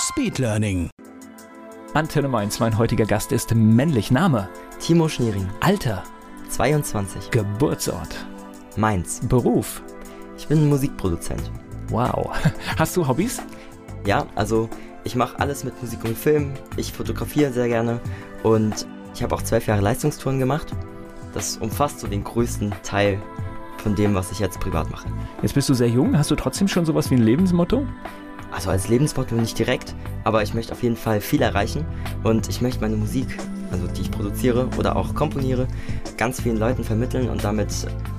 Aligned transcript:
Speedlearning. 0.00 0.88
Antenne 1.92 2.28
Mainz, 2.28 2.58
mein 2.58 2.78
heutiger 2.78 3.04
Gast 3.04 3.32
ist 3.32 3.54
männlich. 3.54 4.10
Name, 4.10 4.48
Timo 4.78 5.08
Schniering, 5.08 5.46
Alter, 5.60 6.04
22, 6.48 7.30
Geburtsort, 7.30 8.14
Mainz. 8.76 9.20
Beruf. 9.28 9.82
Ich 10.38 10.48
bin 10.48 10.70
Musikproduzent. 10.70 11.50
Wow. 11.90 12.30
Hast 12.78 12.96
du 12.96 13.06
Hobbys? 13.06 13.42
Ja, 14.06 14.26
also 14.36 14.70
ich 15.04 15.16
mache 15.16 15.38
alles 15.38 15.64
mit 15.64 15.80
Musik 15.82 16.02
und 16.04 16.16
Film. 16.16 16.54
Ich 16.78 16.92
fotografiere 16.94 17.52
sehr 17.52 17.68
gerne 17.68 18.00
und 18.42 18.86
ich 19.14 19.22
habe 19.22 19.34
auch 19.34 19.42
zwölf 19.42 19.66
Jahre 19.66 19.82
Leistungstouren 19.82 20.38
gemacht. 20.38 20.72
Das 21.34 21.58
umfasst 21.58 22.00
so 22.00 22.06
den 22.06 22.24
größten 22.24 22.72
Teil 22.82 23.20
von 23.76 23.94
dem, 23.94 24.14
was 24.14 24.32
ich 24.32 24.38
jetzt 24.38 24.60
privat 24.60 24.90
mache. 24.90 25.08
Jetzt 25.42 25.54
bist 25.54 25.68
du 25.68 25.74
sehr 25.74 25.88
jung. 25.88 26.16
Hast 26.16 26.30
du 26.30 26.36
trotzdem 26.36 26.68
schon 26.68 26.86
sowas 26.86 27.10
wie 27.10 27.16
ein 27.16 27.22
Lebensmotto? 27.22 27.86
Also 28.50 28.70
als 28.70 28.88
Lebensmotto 28.88 29.34
nicht 29.34 29.58
direkt, 29.58 29.94
aber 30.24 30.42
ich 30.42 30.54
möchte 30.54 30.72
auf 30.72 30.82
jeden 30.82 30.96
Fall 30.96 31.20
viel 31.20 31.42
erreichen 31.42 31.84
und 32.24 32.48
ich 32.48 32.60
möchte 32.60 32.80
meine 32.80 32.96
Musik, 32.96 33.26
also 33.70 33.86
die 33.86 34.02
ich 34.02 34.10
produziere 34.10 34.68
oder 34.78 34.96
auch 34.96 35.14
komponiere, 35.14 35.66
ganz 36.16 36.40
vielen 36.40 36.58
Leuten 36.58 36.84
vermitteln 36.84 37.28
und 37.28 37.44
damit 37.44 37.68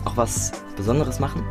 auch 0.06 0.18
was 0.18 0.52
Besonderes 0.78 1.20
machen. 1.20 1.44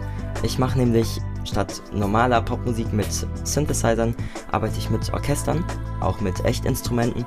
Ich 0.42 0.58
mache 0.58 0.78
nämlich 0.78 1.20
statt 1.44 1.82
normaler 1.92 2.42
Popmusik 2.42 2.92
mit 2.92 3.08
Synthesizern, 3.44 4.14
arbeite 4.52 4.78
ich 4.78 4.90
mit 4.90 5.12
Orchestern, 5.12 5.64
auch 6.00 6.20
mit 6.20 6.44
Echtinstrumenten 6.44 7.24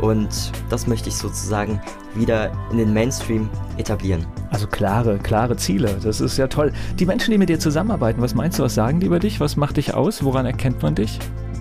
und 0.00 0.52
das 0.68 0.86
möchte 0.86 1.08
ich 1.08 1.16
sozusagen 1.16 1.80
wieder 2.14 2.52
in 2.70 2.78
den 2.78 2.92
Mainstream 2.92 3.48
etablieren. 3.76 4.26
Also 4.50 4.66
klare, 4.66 5.18
klare 5.18 5.56
Ziele. 5.56 5.96
Das 6.02 6.20
ist 6.20 6.36
ja 6.38 6.46
toll. 6.46 6.72
Die 6.98 7.06
Menschen, 7.06 7.32
die 7.32 7.38
mit 7.38 7.48
dir 7.48 7.58
zusammenarbeiten, 7.58 8.20
was 8.20 8.34
meinst 8.34 8.58
du, 8.58 8.62
was 8.62 8.74
sagen 8.74 9.00
die 9.00 9.06
über 9.06 9.18
dich? 9.18 9.40
Was 9.40 9.56
macht 9.56 9.76
dich 9.76 9.94
aus? 9.94 10.22
Woran 10.22 10.46
erkennt 10.46 10.82
man 10.82 10.94
dich? 10.94 11.18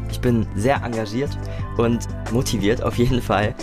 Ich 0.10 0.22
bin 0.22 0.48
sehr 0.56 0.82
engagiert 0.84 1.38
und 1.78 2.08
motiviert 2.32 2.82
auf 2.82 2.98
jeden 2.98 3.22
Fall. 3.22 3.54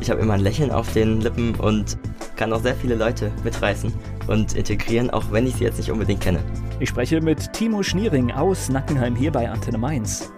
Ich 0.00 0.10
habe 0.10 0.20
immer 0.20 0.34
ein 0.34 0.40
Lächeln 0.40 0.70
auf 0.70 0.92
den 0.92 1.20
Lippen 1.20 1.54
und 1.56 1.96
kann 2.36 2.52
auch 2.52 2.62
sehr 2.62 2.74
viele 2.74 2.96
Leute 2.96 3.30
mitreißen 3.44 3.92
und 4.26 4.54
integrieren, 4.54 5.10
auch 5.10 5.24
wenn 5.30 5.46
ich 5.46 5.56
sie 5.56 5.64
jetzt 5.64 5.78
nicht 5.78 5.90
unbedingt 5.90 6.20
kenne. 6.20 6.40
Ich 6.82 6.88
spreche 6.88 7.20
mit 7.20 7.52
Timo 7.52 7.84
Schniering 7.84 8.32
aus 8.32 8.68
Nackenheim 8.68 9.14
hier 9.14 9.30
bei 9.30 9.48
Antenne 9.48 9.78
Mainz. 9.78 10.32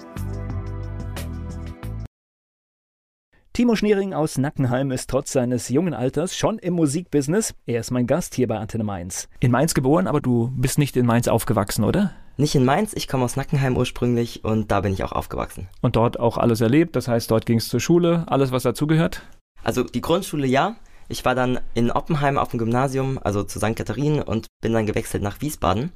Timo 3.55 3.77
Schniering 3.77 4.13
aus 4.13 4.37
Nackenheim 4.37 4.91
ist 4.91 5.09
trotz 5.09 5.33
seines 5.33 5.71
jungen 5.71 5.95
Alters 5.95 6.37
schon 6.37 6.59
im 6.59 6.75
Musikbusiness. 6.75 7.55
Er 7.65 7.81
ist 7.81 7.93
mein 7.93 8.07
Gast 8.07 8.35
hier 8.35 8.47
bei 8.47 8.59
Antenne 8.59 8.85
Mainz. 8.85 9.31
In 9.41 9.53
Mainz 9.53 9.73
geboren, 9.73 10.07
aber 10.07 10.21
du 10.21 10.53
bist 10.55 10.77
nicht 10.77 10.99
in 10.99 11.07
Mainz 11.07 11.29
aufgewachsen, 11.29 11.83
oder? 11.83 12.13
Nicht 12.37 12.55
in 12.55 12.67
Mainz, 12.67 12.93
ich 12.93 13.09
komme 13.09 13.25
aus 13.25 13.37
Nackenheim 13.37 13.79
ursprünglich 13.79 14.45
und 14.45 14.71
da 14.71 14.83
bin 14.83 14.93
ich 14.93 15.03
auch 15.03 15.13
aufgewachsen. 15.13 15.69
Und 15.81 15.97
dort 15.97 16.21
auch 16.21 16.37
alles 16.37 16.61
erlebt, 16.61 16.95
das 16.95 17.09
heißt, 17.09 17.31
dort 17.31 17.47
ging 17.47 17.57
es 17.57 17.71
zur 17.71 17.81
Schule, 17.81 18.25
alles, 18.27 18.53
was 18.53 18.65
dazugehört? 18.65 19.23
Also 19.63 19.83
die 19.83 20.03
Grundschule 20.03 20.47
ja. 20.47 20.77
Ich 21.07 21.25
war 21.27 21.35
dann 21.35 21.61
in 21.75 21.91
Oppenheim 21.91 22.39
auf 22.39 22.49
dem 22.49 22.59
Gymnasium, 22.59 23.19
also 23.23 23.45
zu 23.45 23.59
St. 23.59 23.77
Katharinen 23.77 24.23
und 24.23 24.47
bin 24.63 24.73
dann 24.73 24.87
gewechselt 24.87 25.23
nach 25.23 25.43
Wiesbaden 25.43 25.93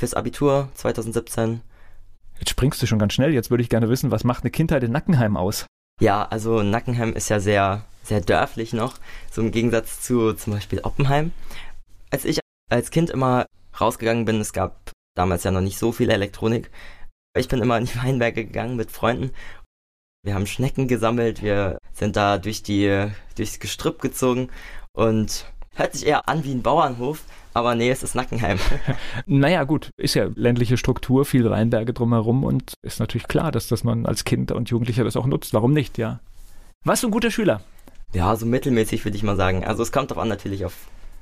fürs 0.00 0.14
Abitur 0.14 0.70
2017. 0.74 1.60
Jetzt 2.38 2.50
springst 2.50 2.82
du 2.82 2.86
schon 2.86 2.98
ganz 2.98 3.12
schnell. 3.12 3.34
Jetzt 3.34 3.50
würde 3.50 3.62
ich 3.62 3.68
gerne 3.68 3.90
wissen, 3.90 4.10
was 4.10 4.24
macht 4.24 4.42
eine 4.42 4.50
Kindheit 4.50 4.82
in 4.82 4.92
Nackenheim 4.92 5.36
aus? 5.36 5.66
Ja, 6.00 6.24
also 6.24 6.62
Nackenheim 6.62 7.12
ist 7.12 7.28
ja 7.28 7.38
sehr, 7.38 7.84
sehr 8.02 8.22
dörflich 8.22 8.72
noch, 8.72 8.94
so 9.30 9.42
im 9.42 9.50
Gegensatz 9.50 10.00
zu 10.00 10.32
zum 10.32 10.54
Beispiel 10.54 10.80
Oppenheim. 10.80 11.32
Als 12.10 12.24
ich 12.24 12.40
als 12.70 12.90
Kind 12.90 13.10
immer 13.10 13.44
rausgegangen 13.78 14.24
bin, 14.24 14.40
es 14.40 14.54
gab 14.54 14.90
damals 15.14 15.44
ja 15.44 15.50
noch 15.50 15.60
nicht 15.60 15.78
so 15.78 15.92
viel 15.92 16.08
Elektronik. 16.08 16.70
Ich 17.38 17.48
bin 17.48 17.60
immer 17.60 17.76
in 17.76 17.84
die 17.84 17.96
Weinberge 18.02 18.46
gegangen 18.46 18.76
mit 18.76 18.90
Freunden. 18.90 19.32
Wir 20.22 20.34
haben 20.34 20.46
Schnecken 20.46 20.88
gesammelt, 20.88 21.42
wir 21.42 21.76
sind 21.92 22.16
da 22.16 22.38
durch 22.38 22.62
die, 22.62 23.08
durchs 23.36 23.60
Gestrüpp 23.60 24.00
gezogen 24.00 24.48
und 24.92 25.44
hört 25.74 25.92
sich 25.92 26.06
eher 26.06 26.26
an 26.26 26.44
wie 26.44 26.52
ein 26.52 26.62
Bauernhof, 26.62 27.22
aber 27.54 27.74
nee, 27.74 27.90
es 27.90 28.02
ist 28.02 28.14
Nackenheim. 28.14 28.58
naja, 29.26 29.64
gut, 29.64 29.90
ist 29.96 30.14
ja 30.14 30.28
ländliche 30.34 30.76
Struktur, 30.76 31.24
viele 31.24 31.50
Weinberge 31.50 31.92
drumherum 31.92 32.44
und 32.44 32.74
ist 32.82 33.00
natürlich 33.00 33.28
klar, 33.28 33.52
dass 33.52 33.68
das 33.68 33.84
man 33.84 34.06
als 34.06 34.24
Kind 34.24 34.52
und 34.52 34.70
Jugendlicher 34.70 35.04
das 35.04 35.16
auch 35.16 35.26
nutzt. 35.26 35.54
Warum 35.54 35.72
nicht, 35.72 35.98
ja? 35.98 36.20
Warst 36.84 37.02
du 37.02 37.08
ein 37.08 37.12
guter 37.12 37.30
Schüler? 37.30 37.60
Ja, 38.12 38.34
so 38.36 38.46
mittelmäßig 38.46 39.04
würde 39.04 39.16
ich 39.16 39.22
mal 39.22 39.36
sagen. 39.36 39.64
Also 39.64 39.82
es 39.82 39.92
kommt 39.92 40.10
darauf 40.10 40.22
an 40.22 40.28
natürlich 40.28 40.64
auf 40.64 40.74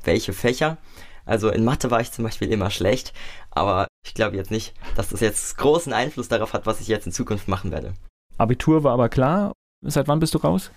welche 0.04 0.32
Fächer. 0.32 0.78
Also 1.26 1.50
in 1.50 1.64
Mathe 1.64 1.90
war 1.90 2.00
ich 2.00 2.12
zum 2.12 2.24
Beispiel 2.24 2.50
immer 2.50 2.70
schlecht, 2.70 3.12
aber 3.50 3.86
ich 4.06 4.14
glaube 4.14 4.36
jetzt 4.36 4.50
nicht, 4.50 4.72
dass 4.96 5.08
das 5.10 5.20
jetzt 5.20 5.58
großen 5.58 5.92
Einfluss 5.92 6.28
darauf 6.28 6.54
hat, 6.54 6.64
was 6.64 6.80
ich 6.80 6.88
jetzt 6.88 7.04
in 7.06 7.12
Zukunft 7.12 7.48
machen 7.48 7.70
werde. 7.70 7.92
Abitur 8.38 8.84
war 8.84 8.92
aber 8.94 9.08
klar. 9.10 9.52
Seit 9.84 10.08
wann 10.08 10.20
bist 10.20 10.34
du 10.34 10.38
raus? 10.38 10.70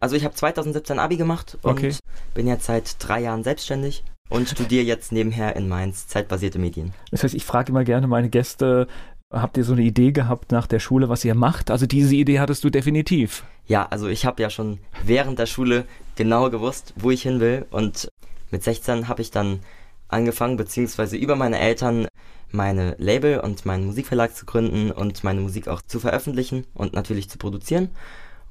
Also 0.00 0.16
ich 0.16 0.24
habe 0.24 0.34
2017 0.34 0.98
Abi 0.98 1.16
gemacht 1.16 1.58
und 1.62 1.72
Okay. 1.72 1.94
bin 2.32 2.46
jetzt 2.46 2.64
seit 2.64 2.96
drei 3.00 3.20
Jahren 3.20 3.44
selbstständig 3.44 4.04
und 4.28 4.48
studiere 4.48 4.84
jetzt 4.84 5.12
nebenher 5.12 5.56
in 5.56 5.68
Mainz 5.68 6.06
zeitbasierte 6.06 6.58
Medien. 6.58 6.92
Das 7.10 7.24
heißt, 7.24 7.34
ich 7.34 7.44
frage 7.44 7.70
immer 7.70 7.84
gerne 7.84 8.06
meine 8.06 8.28
Gäste, 8.28 8.86
habt 9.30 9.56
ihr 9.56 9.64
so 9.64 9.72
eine 9.72 9.82
Idee 9.82 10.12
gehabt 10.12 10.52
nach 10.52 10.66
der 10.66 10.80
Schule, 10.80 11.08
was 11.08 11.24
ihr 11.24 11.34
macht? 11.34 11.70
Also 11.70 11.86
diese 11.86 12.14
Idee 12.14 12.40
hattest 12.40 12.64
du 12.64 12.70
definitiv. 12.70 13.44
Ja, 13.66 13.86
also 13.90 14.08
ich 14.08 14.24
habe 14.24 14.42
ja 14.42 14.50
schon 14.50 14.78
während 15.04 15.38
der 15.38 15.46
Schule 15.46 15.84
genau 16.16 16.50
gewusst, 16.50 16.94
wo 16.96 17.10
ich 17.10 17.22
hin 17.22 17.40
will 17.40 17.66
und 17.70 18.08
mit 18.50 18.62
16 18.62 19.08
habe 19.08 19.22
ich 19.22 19.30
dann 19.30 19.60
angefangen, 20.08 20.56
beziehungsweise 20.56 21.16
über 21.16 21.36
meine 21.36 21.58
Eltern 21.58 22.06
meine 22.50 22.96
Label 22.98 23.40
und 23.40 23.66
meinen 23.66 23.84
Musikverlag 23.84 24.34
zu 24.34 24.46
gründen 24.46 24.90
und 24.90 25.22
meine 25.22 25.42
Musik 25.42 25.68
auch 25.68 25.82
zu 25.82 26.00
veröffentlichen 26.00 26.64
und 26.72 26.94
natürlich 26.94 27.28
zu 27.28 27.36
produzieren. 27.36 27.90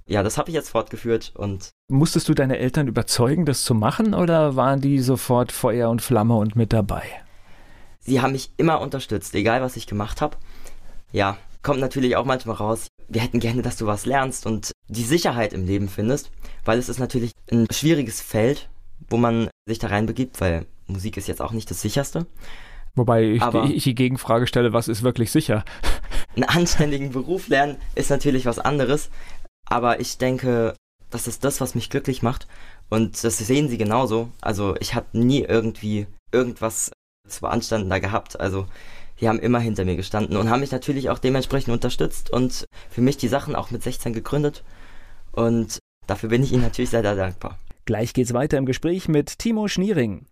Ja, 0.08 0.24
das 0.24 0.38
habe 0.38 0.50
ich 0.50 0.56
jetzt 0.56 0.70
fortgeführt 0.70 1.34
und 1.36 1.70
Musstest 1.90 2.30
du 2.30 2.34
deine 2.34 2.58
Eltern 2.58 2.88
überzeugen, 2.88 3.46
das 3.46 3.64
zu 3.64 3.74
machen 3.74 4.14
oder 4.14 4.56
waren 4.56 4.80
die 4.82 5.00
sofort 5.00 5.52
Feuer 5.52 5.90
und 5.90 6.02
Flamme 6.02 6.36
und 6.36 6.56
mit 6.56 6.74
dabei? 6.74 7.04
sie 8.00 8.22
haben 8.22 8.32
mich 8.32 8.52
immer 8.56 8.80
unterstützt, 8.80 9.36
egal 9.36 9.62
was 9.62 9.76
ich 9.76 9.86
gemacht 9.86 10.22
habe. 10.22 10.38
Ja, 11.12 11.38
kommt 11.62 11.82
natürlich 11.82 12.16
auch 12.16 12.24
manchmal 12.24 12.56
raus, 12.56 12.88
wir 13.10 13.20
hätten 13.20 13.42
gerne, 13.42 13.62
dass 13.62 13.76
du 13.76 13.86
was 13.86 14.06
lernst 14.06 14.46
und 14.46 14.72
die 14.88 15.04
Sicherheit 15.04 15.52
im 15.52 15.66
Leben 15.66 15.90
findest, 15.90 16.32
weil 16.64 16.80
es 16.80 16.88
ist 16.88 17.00
natürlich 17.00 17.32
ein 17.52 17.68
schwieriges 17.70 18.22
Feld, 18.22 18.70
wo 19.10 19.18
man 19.18 19.50
sich 19.68 19.80
da 19.80 19.88
reinbegibt, 19.88 20.40
weil 20.40 20.66
Musik 20.86 21.18
ist 21.18 21.28
jetzt 21.28 21.42
auch 21.42 21.52
nicht 21.52 21.70
das 21.70 21.82
sicherste. 21.82 22.28
Wobei 22.96 23.24
ich, 23.24 23.42
Aber- 23.42 23.66
ich 23.66 23.84
die 23.84 23.94
Gegenfrage 23.96 24.48
stelle, 24.48 24.72
was 24.72 24.88
ist 24.88 25.04
wirklich 25.04 25.30
sicher? 25.30 25.66
Einen 26.36 26.46
anständigen 26.46 27.12
Beruf 27.12 27.50
lernen 27.50 27.76
ist 27.96 28.10
natürlich 28.10 28.46
was 28.46 28.58
anderes, 28.60 29.10
aber 29.70 30.00
ich 30.00 30.18
denke, 30.18 30.76
das 31.10 31.28
ist 31.28 31.44
das, 31.44 31.62
was 31.62 31.76
mich 31.76 31.90
glücklich 31.90 32.22
macht 32.22 32.48
und 32.90 33.24
das 33.24 33.38
sehen 33.38 33.70
sie 33.70 33.78
genauso. 33.78 34.30
Also 34.42 34.76
ich 34.80 34.96
habe 34.96 35.18
nie 35.18 35.42
irgendwie 35.42 36.08
irgendwas 36.32 36.92
zu 37.28 37.42
beanstanden 37.42 37.90
da 37.90 38.00
gehabt. 38.00 38.40
Also 38.40 38.68
die 39.20 39.28
haben 39.28 39.40
immer 39.40 39.60
hinter 39.60 39.86
mir 39.86 39.96
gestanden 39.96 40.38
und 40.38 40.50
haben 40.50 40.60
mich 40.60 40.72
natürlich 40.72 41.10
auch 41.10 41.20
dementsprechend 41.20 41.74
unterstützt 41.74 42.30
und 42.30 42.66
für 42.90 43.02
mich 43.02 43.18
die 43.18 43.28
Sachen 43.28 43.56
auch 43.56 43.72
mit 43.72 43.84
16 43.84 44.14
gegründet 44.14 44.64
und 45.32 45.80
dafür 46.06 46.30
bin 46.30 46.44
ich 46.44 46.52
ihnen 46.52 46.64
natürlich 46.64 46.90
sehr, 46.90 47.02
sehr 47.02 47.16
dankbar. 47.16 47.58
Gleich 47.86 48.14
geht's 48.14 48.34
weiter 48.34 48.58
im 48.58 48.66
Gespräch 48.66 49.08
mit 49.08 49.40
Timo 49.40 49.68
Schniering. 49.68 50.26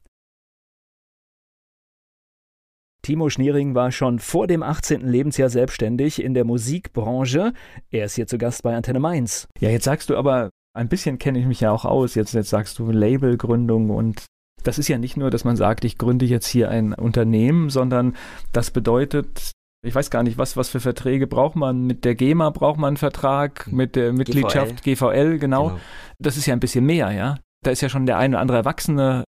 Timo 3.05 3.29
Schniering 3.29 3.75
war 3.75 3.91
schon 3.91 4.17
vor 4.17 4.47
dem 4.47 4.63
18. 4.63 5.01
Lebensjahr 5.01 5.49
selbstständig 5.49 6.23
in 6.23 6.33
der 6.33 6.43
Musikbranche. 6.43 7.53
Er 7.91 8.05
ist 8.05 8.15
hier 8.15 8.25
zu 8.25 8.39
Gast 8.39 8.63
bei 8.63 8.75
Antenne 8.75 8.99
Mainz. 8.99 9.47
Ja, 9.59 9.69
jetzt 9.69 9.83
sagst 9.83 10.09
du 10.09 10.17
aber, 10.17 10.49
ein 10.75 10.89
bisschen 10.89 11.19
kenne 11.19 11.37
ich 11.37 11.45
mich 11.45 11.61
ja 11.61 11.69
auch 11.69 11.85
aus. 11.85 12.15
Jetzt, 12.15 12.33
jetzt 12.33 12.49
sagst 12.49 12.79
du 12.79 12.89
Labelgründung 12.89 13.91
und 13.91 14.25
das 14.63 14.79
ist 14.79 14.87
ja 14.87 14.97
nicht 14.97 15.17
nur, 15.17 15.29
dass 15.29 15.43
man 15.43 15.55
sagt, 15.55 15.85
ich 15.85 15.99
gründe 15.99 16.25
jetzt 16.25 16.47
hier 16.47 16.69
ein 16.69 16.93
Unternehmen, 16.93 17.69
sondern 17.69 18.15
das 18.53 18.71
bedeutet, 18.71 19.51
ich 19.85 19.93
weiß 19.93 20.09
gar 20.09 20.23
nicht, 20.23 20.39
was, 20.39 20.57
was 20.57 20.69
für 20.69 20.79
Verträge 20.79 21.27
braucht 21.27 21.55
man. 21.55 21.85
Mit 21.85 22.05
der 22.05 22.15
GEMA 22.15 22.49
braucht 22.49 22.79
man 22.79 22.87
einen 22.87 22.97
Vertrag, 22.97 23.71
mit 23.71 23.95
der 23.95 24.13
Mitgliedschaft 24.13 24.81
GVL, 24.81 25.37
genau. 25.37 25.67
Genau. 25.67 25.79
Das 26.17 26.37
ist 26.37 26.47
ja 26.47 26.53
ein 26.53 26.59
bisschen 26.59 26.87
mehr, 26.87 27.11
ja. 27.11 27.37
Da 27.63 27.69
ist 27.69 27.81
ja 27.81 27.89
schon 27.89 28.07
der 28.07 28.17
eine 28.17 28.37
oder 28.37 28.41
andere 28.41 28.57
Erwachsene, 28.57 29.25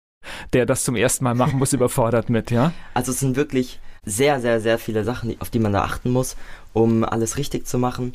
der 0.52 0.66
das 0.66 0.84
zum 0.84 0.96
ersten 0.96 1.24
Mal 1.24 1.34
machen 1.34 1.58
muss, 1.58 1.72
überfordert 1.72 2.30
mit, 2.30 2.50
ja. 2.50 2.72
Also 2.94 3.12
es 3.12 3.20
sind 3.20 3.36
wirklich 3.36 3.80
sehr, 4.04 4.40
sehr, 4.40 4.60
sehr 4.60 4.78
viele 4.78 5.04
Sachen, 5.04 5.36
auf 5.40 5.50
die 5.50 5.58
man 5.58 5.72
da 5.72 5.82
achten 5.82 6.10
muss, 6.10 6.36
um 6.72 7.04
alles 7.04 7.36
richtig 7.38 7.66
zu 7.66 7.78
machen. 7.78 8.14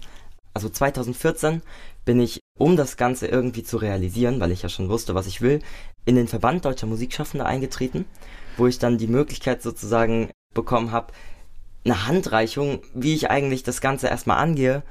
Also 0.54 0.69
2014 0.69 1.62
bin 2.04 2.19
ich, 2.19 2.39
um 2.57 2.77
das 2.77 2.98
Ganze 2.98 3.27
irgendwie 3.27 3.63
zu 3.63 3.77
realisieren, 3.77 4.39
weil 4.39 4.51
ich 4.51 4.63
ja 4.63 4.69
schon 4.69 4.89
wusste, 4.89 5.13
was 5.13 5.27
ich 5.27 5.42
will, 5.42 5.59
in 6.06 6.15
den 6.15 6.27
Verband 6.27 6.65
deutscher 6.65 6.88
Musikschaffende 6.88 7.45
eingetreten, 7.45 8.06
wo 8.57 8.68
ich 8.68 8.80
dann 8.80 8.98
die 8.98 9.07
Möglichkeit 9.07 9.62
sozusagen 9.62 10.31
bekommen 10.54 10.92
habe, 10.92 11.13
eine 11.86 12.07
Handreichung, 12.07 12.81
wie 12.94 13.13
ich 13.13 13.30
eigentlich 13.30 13.63
das 13.63 13.81
Ganze 13.81 14.07
erstmal 14.07 14.38
angehe, 14.38 14.83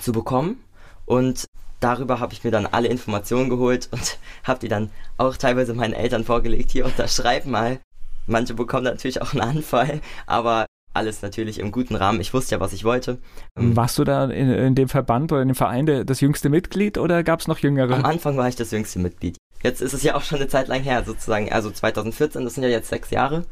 zu 0.00 0.12
bekommen. 0.12 0.62
Und 1.04 1.46
darüber 1.80 2.20
habe 2.20 2.32
ich 2.32 2.44
mir 2.44 2.50
dann 2.50 2.66
alle 2.66 2.88
Informationen 2.88 3.50
geholt 3.50 3.88
und 3.90 4.18
habe 4.44 4.60
die 4.60 4.68
dann 4.68 4.90
auch 5.16 5.36
teilweise 5.36 5.74
meinen 5.74 5.94
Eltern 5.94 6.24
vorgelegt. 6.24 6.70
Hier 6.72 6.86
unterschreib 6.86 7.46
mal. 7.46 7.78
Manche 8.26 8.54
bekommen 8.54 8.84
natürlich 8.84 9.22
auch 9.22 9.32
einen 9.32 9.40
Anfall, 9.40 10.00
aber 10.26 10.66
alles 10.94 11.22
natürlich 11.22 11.58
im 11.60 11.70
guten 11.70 11.94
Rahmen. 11.94 12.20
Ich 12.20 12.34
wusste 12.34 12.56
ja, 12.56 12.60
was 12.60 12.72
ich 12.72 12.84
wollte. 12.84 13.18
Ähm, 13.58 13.76
Warst 13.76 13.98
du 13.98 14.04
da 14.04 14.24
in, 14.24 14.50
in 14.50 14.74
dem 14.74 14.88
Verband 14.88 15.32
oder 15.32 15.42
in 15.42 15.48
dem 15.48 15.54
Verein 15.54 15.86
das 15.86 16.20
jüngste 16.20 16.48
Mitglied 16.48 16.98
oder 16.98 17.22
gab 17.22 17.40
es 17.40 17.48
noch 17.48 17.58
jüngere? 17.58 17.94
Am 17.94 18.04
Anfang 18.04 18.36
war 18.36 18.48
ich 18.48 18.56
das 18.56 18.70
jüngste 18.70 18.98
Mitglied. 18.98 19.36
Jetzt 19.62 19.80
ist 19.80 19.92
es 19.92 20.02
ja 20.02 20.14
auch 20.14 20.22
schon 20.22 20.38
eine 20.38 20.48
Zeit 20.48 20.68
lang 20.68 20.82
her, 20.82 21.04
sozusagen. 21.04 21.50
Also 21.52 21.70
2014, 21.70 22.44
das 22.44 22.54
sind 22.54 22.64
ja 22.64 22.70
jetzt 22.70 22.88
sechs 22.88 23.10
Jahre. 23.10 23.44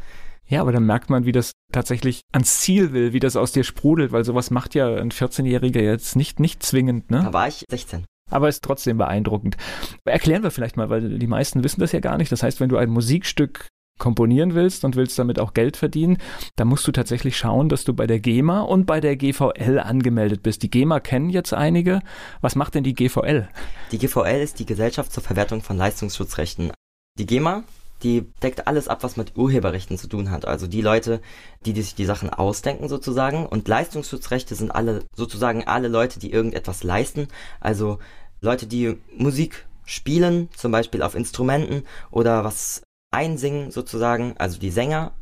Ja, 0.49 0.61
aber 0.61 0.73
dann 0.73 0.87
merkt 0.87 1.11
man, 1.11 1.25
wie 1.25 1.33
das 1.33 1.53
tatsächlich 1.73 2.21
ans 2.33 2.61
Ziel 2.61 2.93
will, 2.93 3.13
wie 3.13 3.19
das 3.19 3.35
aus 3.35 3.51
dir 3.51 3.65
sprudelt, 3.65 4.13
weil 4.13 4.25
sowas 4.25 4.51
macht 4.51 4.75
ja 4.77 4.95
ein 4.95 5.11
14-Jähriger 5.11 5.81
jetzt 5.81 6.15
nicht, 6.15 6.39
nicht 6.39 6.63
zwingend, 6.63 7.11
ne? 7.11 7.23
Da 7.25 7.33
war 7.33 7.49
ich 7.49 7.65
16. 7.69 8.05
Aber 8.31 8.49
ist 8.49 8.65
trotzdem 8.65 8.99
beeindruckend. 8.99 9.57
Erklären 10.05 10.43
wir 10.43 10.51
vielleicht 10.51 10.77
mal, 10.77 10.91
weil 10.91 11.19
die 11.19 11.27
meisten 11.27 11.63
wissen 11.63 11.81
das 11.81 11.93
ja 11.93 12.01
gar 12.01 12.19
nicht. 12.19 12.33
Das 12.33 12.43
heißt, 12.43 12.61
wenn 12.61 12.69
du 12.69 12.77
ein 12.77 12.91
Musikstück 12.91 13.69
komponieren 13.99 14.55
willst 14.55 14.85
und 14.85 14.97
willst 14.97 15.19
damit 15.19 15.39
auch 15.39 15.55
Geld 15.55 15.77
verdienen, 15.77 16.19
dann 16.57 16.69
musst 16.69 16.87
du 16.87 16.93
tatsächlich 16.93 17.37
schauen, 17.37 17.69
dass 17.69 17.85
du 17.85 17.95
bei 17.95 18.07
der 18.07 18.21
GEMA 18.21 18.61
und 18.61 18.85
bei 18.85 19.01
der 19.01 19.17
GVL 19.17 19.79
angemeldet 19.79 20.43
bist. 20.43 20.63
Die 20.63 20.71
GEMA 20.71 21.01
kennen 21.01 21.31
jetzt 21.31 21.55
einige. 21.55 22.01
Was 22.41 22.57
macht 22.57 22.75
denn 22.75 22.85
die 22.85 22.95
GVL? 22.95 23.49
Die 23.93 23.99
GVL 23.99 24.41
ist 24.43 24.59
die 24.59 24.67
Gesellschaft 24.67 25.13
zur 25.13 25.23
Verwertung 25.23 25.63
von 25.63 25.77
Leistungsschutzrechten. 25.77 26.73
Die 27.19 27.27
GEMA, 27.27 27.65
die 28.03 28.23
deckt 28.43 28.67
alles 28.67 28.89
ab, 28.89 29.03
was 29.03 29.17
mit 29.17 29.37
Urheberrechten 29.37 29.97
zu 29.97 30.07
tun 30.09 30.31
hat. 30.31 30.47
Also 30.47 30.67
die 30.67 30.83
Leute, 30.83 31.21
die, 31.65 31.73
die 31.73 31.83
sich 31.83 31.95
die 31.95 32.05
Sachen 32.05 32.31
ausdenken 32.31 32.89
sozusagen. 32.89 33.47
Und 33.47 33.69
Leistungsschutzrechte 33.69 34.55
sind 34.55 34.71
alle 34.71 35.05
sozusagen 35.15 35.67
alle 35.67 35.89
Leute, 35.89 36.19
die 36.19 36.31
irgendetwas 36.31 36.83
leisten. 36.83 37.29
Also 37.61 37.99
Leute, 38.41 38.67
die 38.67 38.99
Musik 39.17 39.67
spielen, 39.85 40.49
zum 40.57 40.73
Beispiel 40.73 41.03
auf 41.03 41.15
Instrumenten 41.15 41.85
oder 42.11 42.45
was 42.45 42.83
einsingen 43.11 43.71
sozusagen, 43.71 44.35
also 44.39 44.59
die 44.59 44.71
Sänger. 44.71 45.13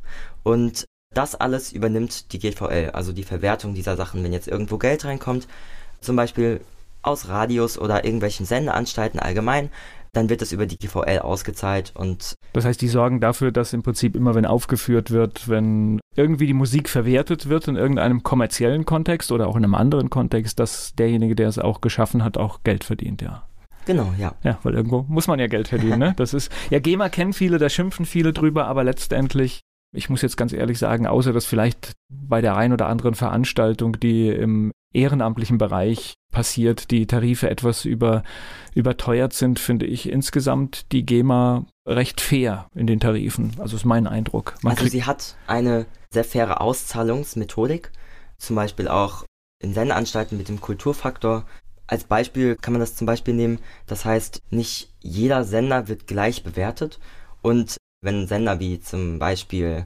Und 0.43 0.85
das 1.12 1.37
alles 1.37 1.73
übernimmt 1.73 2.32
die 2.32 2.41
GVL, 2.41 2.91
also 2.93 3.12
die 3.12 3.23
Verwertung 3.23 3.75
dieser 3.75 3.97
Sachen. 3.97 4.25
Wenn 4.25 4.32
jetzt 4.32 4.49
irgendwo 4.49 4.79
Geld 4.79 5.05
reinkommt, 5.05 5.47
zum 6.00 6.17
Beispiel 6.17 6.61
aus 7.03 7.29
Radios 7.29 7.79
oder 7.79 8.05
irgendwelchen 8.05 8.47
Sendeanstalten 8.47 9.20
allgemein, 9.20 9.70
dann 10.17 10.31
wird 10.31 10.41
das 10.41 10.53
über 10.53 10.67
die 10.67 10.79
GVL 10.79 11.19
ausgezahlt 11.21 11.93
und. 11.95 12.35
Das 12.53 12.65
heißt, 12.65 12.81
die 12.81 12.89
sorgen 12.89 13.21
dafür, 13.21 13.53
dass 13.53 13.73
im 13.73 13.83
Prinzip 13.83 14.17
immer, 14.17 14.35
wenn 14.35 14.47
aufgeführt 14.47 15.11
wird, 15.11 15.49
wenn 15.49 16.01
irgendwie 16.17 16.47
die 16.47 16.55
Musik 16.55 16.89
verwertet 16.89 17.49
wird 17.49 17.69
in 17.69 17.77
irgendeinem 17.77 18.23
kommerziellen 18.23 18.85
Kontext 18.85 19.33
oder 19.33 19.49
auch 19.49 19.57
in 19.57 19.65
einem 19.65 19.75
anderen 19.75 20.11
Kontext, 20.11 20.59
dass 20.61 20.95
derjenige, 20.95 21.35
der 21.35 21.49
es 21.49 21.59
auch 21.59 21.81
geschaffen 21.81 22.25
hat, 22.25 22.39
auch 22.39 22.63
Geld 22.63 22.85
verdient, 22.85 23.23
ja. 23.23 23.47
Genau, 23.87 24.15
ja. 24.19 24.35
Ja, 24.43 24.59
weil 24.63 24.75
irgendwo 24.75 25.05
muss 25.09 25.27
man 25.27 25.39
ja 25.39 25.47
Geld 25.47 25.69
verdienen, 25.69 25.99
ne? 25.99 26.15
Das 26.17 26.33
ist, 26.33 26.51
ja, 26.71 26.79
GEMA 26.79 27.09
kennen 27.09 27.33
viele, 27.33 27.59
da 27.59 27.69
schimpfen 27.69 28.07
viele 28.07 28.33
drüber, 28.33 28.67
aber 28.67 28.85
letztendlich, 28.85 29.61
ich 29.95 30.09
muss 30.09 30.23
jetzt 30.23 30.37
ganz 30.37 30.53
ehrlich 30.53 30.79
sagen, 30.79 31.07
außer 31.07 31.33
dass 31.33 31.45
vielleicht 31.45 31.93
bei 32.09 32.41
der 32.41 32.57
ein 32.57 32.73
oder 32.73 32.87
anderen 32.87 33.15
Veranstaltung, 33.15 33.99
die 34.01 34.29
im 34.29 34.73
ehrenamtlichen 34.93 35.59
Bereich 35.59 36.15
passiert, 36.35 36.91
die 36.91 37.07
Tarife 37.07 37.49
etwas 37.49 37.87
über, 37.87 38.23
überteuert 38.75 39.33
sind, 39.33 39.59
finde 39.59 39.87
ich 39.87 40.11
insgesamt 40.11 40.93
die 40.93 41.07
GEMA 41.07 41.65
recht 41.87 42.21
fair 42.21 42.69
in 42.75 42.87
den 42.87 43.01
Tarifen. 43.01 43.53
Also 43.59 43.77
ist 43.77 43.87
mein 43.87 44.07
Eindruck. 44.07 44.57
Man 44.61 44.77
also 44.77 44.87
sie 44.87 45.05
hat 45.05 45.37
eine 45.47 45.87
sehr 46.11 46.25
faire 46.25 46.61
Auszahlungsmethodik, 46.61 47.91
zum 48.37 48.57
Beispiel 48.57 48.89
auch 48.89 49.25
in 49.63 49.73
Sendeanstalten 49.73 50.37
mit 50.37 50.49
dem 50.49 50.61
Kulturfaktor 50.61 51.47
als 51.87 52.05
Beispiel 52.05 52.57
kann 52.57 52.73
man 52.73 52.81
das 52.81 52.97
zum 52.97 53.07
Beispiel 53.07 53.35
nehmen, 53.35 53.59
das 53.87 54.05
heißt, 54.05 54.41
nicht 54.51 54.91
jeder 55.01 55.45
Sender 55.45 55.89
wird 55.89 56.07
gleich 56.07 56.43
bewertet 56.43 56.99
und 57.43 57.77
wenn 58.01 58.23
ein 58.23 58.27
Sender 58.27 58.61
wie 58.61 58.81
zum 58.81 59.19
Beispiel 59.19 59.85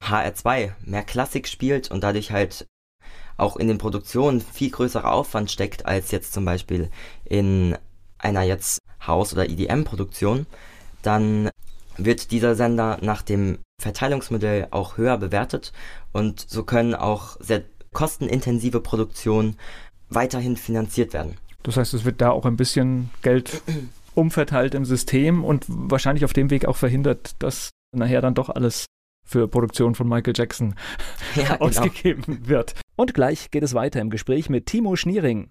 HR2 0.00 0.72
mehr 0.84 1.02
Klassik 1.02 1.48
spielt 1.48 1.90
und 1.90 2.02
dadurch 2.02 2.30
halt 2.30 2.66
auch 3.40 3.56
in 3.56 3.68
den 3.68 3.78
Produktionen 3.78 4.40
viel 4.40 4.70
größerer 4.70 5.12
Aufwand 5.12 5.50
steckt 5.50 5.86
als 5.86 6.10
jetzt 6.10 6.32
zum 6.32 6.44
Beispiel 6.44 6.90
in 7.24 7.76
einer 8.18 8.42
jetzt 8.42 8.80
Haus- 9.06 9.32
oder 9.32 9.48
EDM-Produktion, 9.48 10.46
dann 11.02 11.50
wird 11.96 12.30
dieser 12.30 12.54
Sender 12.54 12.98
nach 13.00 13.22
dem 13.22 13.58
Verteilungsmodell 13.80 14.68
auch 14.70 14.96
höher 14.96 15.16
bewertet 15.18 15.72
und 16.12 16.40
so 16.48 16.64
können 16.64 16.94
auch 16.94 17.36
sehr 17.40 17.62
kostenintensive 17.92 18.80
Produktionen 18.80 19.56
weiterhin 20.08 20.56
finanziert 20.56 21.12
werden. 21.12 21.36
Das 21.62 21.76
heißt, 21.76 21.94
es 21.94 22.04
wird 22.04 22.20
da 22.20 22.30
auch 22.30 22.46
ein 22.46 22.56
bisschen 22.56 23.10
Geld 23.22 23.62
umverteilt 24.14 24.74
im 24.74 24.84
System 24.84 25.44
und 25.44 25.64
wahrscheinlich 25.68 26.24
auf 26.24 26.32
dem 26.32 26.50
Weg 26.50 26.66
auch 26.66 26.76
verhindert, 26.76 27.34
dass 27.38 27.70
nachher 27.96 28.20
dann 28.20 28.34
doch 28.34 28.48
alles 28.48 28.86
für 29.26 29.46
Produktion 29.46 29.94
von 29.94 30.08
Michael 30.08 30.34
Jackson 30.36 30.74
ja, 31.36 31.42
genau. 31.44 31.66
ausgegeben 31.66 32.22
genau. 32.26 32.48
wird. 32.48 32.74
Und 33.00 33.14
gleich 33.14 33.50
geht 33.50 33.62
es 33.62 33.72
weiter 33.72 33.98
im 33.98 34.10
Gespräch 34.10 34.50
mit 34.50 34.66
Timo 34.66 34.94
Schniering. 34.94 35.48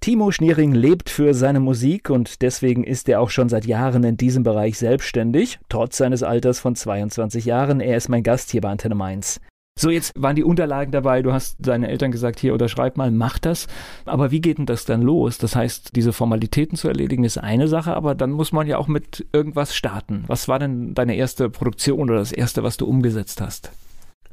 Timo 0.00 0.30
Schniering 0.30 0.72
lebt 0.72 1.10
für 1.10 1.34
seine 1.34 1.60
Musik 1.60 2.08
und 2.08 2.40
deswegen 2.40 2.84
ist 2.84 3.06
er 3.10 3.20
auch 3.20 3.28
schon 3.28 3.50
seit 3.50 3.66
Jahren 3.66 4.02
in 4.02 4.16
diesem 4.16 4.44
Bereich 4.44 4.78
selbstständig, 4.78 5.58
trotz 5.68 5.98
seines 5.98 6.22
Alters 6.22 6.58
von 6.58 6.74
22 6.74 7.44
Jahren. 7.44 7.80
Er 7.80 7.98
ist 7.98 8.08
mein 8.08 8.22
Gast 8.22 8.50
hier 8.50 8.62
bei 8.62 8.70
Antenne 8.70 8.94
Mainz. 8.94 9.42
So, 9.78 9.90
jetzt 9.90 10.12
waren 10.16 10.36
die 10.36 10.42
Unterlagen 10.42 10.90
dabei, 10.90 11.20
du 11.20 11.34
hast 11.34 11.58
deinen 11.58 11.84
Eltern 11.84 12.10
gesagt, 12.10 12.40
hier 12.40 12.54
unterschreib 12.54 12.96
mal, 12.96 13.10
mach 13.10 13.38
das. 13.38 13.66
Aber 14.06 14.30
wie 14.30 14.40
geht 14.40 14.56
denn 14.56 14.64
das 14.64 14.86
dann 14.86 15.02
los? 15.02 15.36
Das 15.36 15.54
heißt, 15.54 15.94
diese 15.94 16.14
Formalitäten 16.14 16.78
zu 16.78 16.88
erledigen 16.88 17.24
ist 17.24 17.36
eine 17.36 17.68
Sache, 17.68 17.94
aber 17.94 18.14
dann 18.14 18.30
muss 18.30 18.52
man 18.52 18.66
ja 18.66 18.78
auch 18.78 18.88
mit 18.88 19.26
irgendwas 19.34 19.76
starten. 19.76 20.24
Was 20.28 20.48
war 20.48 20.58
denn 20.58 20.94
deine 20.94 21.14
erste 21.14 21.50
Produktion 21.50 22.08
oder 22.08 22.20
das 22.20 22.32
erste, 22.32 22.62
was 22.62 22.78
du 22.78 22.86
umgesetzt 22.86 23.42
hast? 23.42 23.70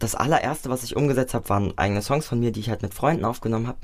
Das 0.01 0.15
allererste, 0.15 0.71
was 0.71 0.81
ich 0.81 0.95
umgesetzt 0.95 1.35
habe, 1.35 1.47
waren 1.49 1.77
eigene 1.77 2.01
Songs 2.01 2.25
von 2.25 2.39
mir, 2.39 2.51
die 2.51 2.59
ich 2.59 2.69
halt 2.69 2.81
mit 2.81 2.95
Freunden 2.95 3.23
aufgenommen 3.23 3.67
habe. 3.67 3.77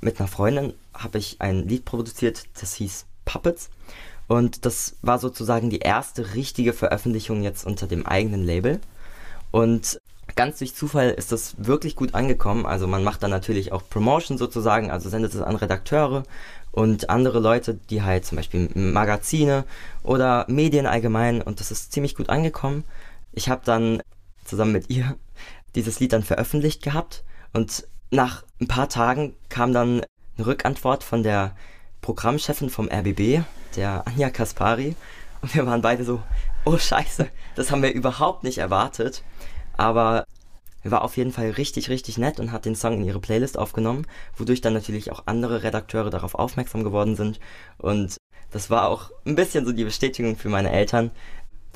Mit 0.00 0.20
einer 0.20 0.28
Freundin 0.28 0.74
habe 0.94 1.18
ich 1.18 1.40
ein 1.40 1.66
Lied 1.66 1.84
produziert, 1.84 2.44
das 2.60 2.74
hieß 2.74 3.06
Puppets. 3.24 3.70
Und 4.28 4.64
das 4.64 4.94
war 5.02 5.18
sozusagen 5.18 5.68
die 5.68 5.80
erste 5.80 6.34
richtige 6.34 6.72
Veröffentlichung 6.72 7.42
jetzt 7.42 7.66
unter 7.66 7.88
dem 7.88 8.06
eigenen 8.06 8.44
Label. 8.44 8.80
Und 9.50 10.00
Ganz 10.34 10.58
durch 10.58 10.74
Zufall 10.74 11.10
ist 11.10 11.32
das 11.32 11.54
wirklich 11.56 11.94
gut 11.94 12.14
angekommen. 12.14 12.66
Also 12.66 12.86
man 12.86 13.04
macht 13.04 13.22
dann 13.22 13.30
natürlich 13.30 13.72
auch 13.72 13.88
Promotion 13.88 14.36
sozusagen, 14.36 14.90
also 14.90 15.08
sendet 15.08 15.32
es 15.34 15.40
an 15.40 15.56
Redakteure 15.56 16.24
und 16.72 17.08
andere 17.08 17.38
Leute, 17.38 17.78
die 17.88 18.02
halt 18.02 18.26
zum 18.26 18.36
Beispiel 18.36 18.68
Magazine 18.74 19.64
oder 20.02 20.44
Medien 20.48 20.86
allgemein 20.86 21.40
und 21.40 21.60
das 21.60 21.70
ist 21.70 21.92
ziemlich 21.92 22.16
gut 22.16 22.28
angekommen. 22.28 22.84
Ich 23.32 23.48
habe 23.48 23.62
dann 23.64 24.02
zusammen 24.44 24.72
mit 24.72 24.90
ihr 24.90 25.16
dieses 25.76 26.00
Lied 26.00 26.12
dann 26.12 26.22
veröffentlicht 26.22 26.82
gehabt 26.82 27.22
und 27.52 27.86
nach 28.10 28.44
ein 28.60 28.68
paar 28.68 28.88
Tagen 28.88 29.34
kam 29.48 29.72
dann 29.72 30.02
eine 30.36 30.46
Rückantwort 30.46 31.04
von 31.04 31.22
der 31.22 31.54
Programmchefin 32.00 32.70
vom 32.70 32.88
RBB, 32.88 33.42
der 33.76 34.06
Anja 34.06 34.30
Kaspari 34.30 34.96
und 35.42 35.54
wir 35.54 35.66
waren 35.66 35.82
beide 35.82 36.04
so, 36.04 36.22
oh 36.64 36.78
scheiße, 36.78 37.28
das 37.54 37.70
haben 37.70 37.82
wir 37.82 37.92
überhaupt 37.92 38.42
nicht 38.42 38.58
erwartet. 38.58 39.22
Aber 39.76 40.24
war 40.90 41.02
auf 41.02 41.16
jeden 41.16 41.32
Fall 41.32 41.50
richtig, 41.50 41.88
richtig 41.88 42.18
nett 42.18 42.40
und 42.40 42.52
hat 42.52 42.64
den 42.64 42.76
Song 42.76 42.94
in 42.94 43.04
ihre 43.04 43.20
Playlist 43.20 43.58
aufgenommen, 43.58 44.06
wodurch 44.36 44.60
dann 44.60 44.72
natürlich 44.72 45.10
auch 45.10 45.24
andere 45.26 45.62
Redakteure 45.62 46.10
darauf 46.10 46.34
aufmerksam 46.34 46.84
geworden 46.84 47.16
sind. 47.16 47.40
Und 47.78 48.16
das 48.50 48.70
war 48.70 48.88
auch 48.88 49.10
ein 49.24 49.34
bisschen 49.34 49.66
so 49.66 49.72
die 49.72 49.84
Bestätigung 49.84 50.36
für 50.36 50.48
meine 50.48 50.70
Eltern, 50.70 51.10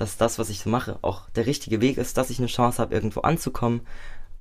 dass 0.00 0.16
das, 0.16 0.38
was 0.38 0.49
ich 0.49 0.61
so 0.61 0.71
mache, 0.71 0.99
auch 1.02 1.28
der 1.30 1.47
richtige 1.47 1.80
Weg 1.80 1.99
ist, 1.99 2.16
dass 2.16 2.30
ich 2.30 2.38
eine 2.38 2.47
Chance 2.47 2.80
habe, 2.80 2.95
irgendwo 2.95 3.21
anzukommen. 3.21 3.83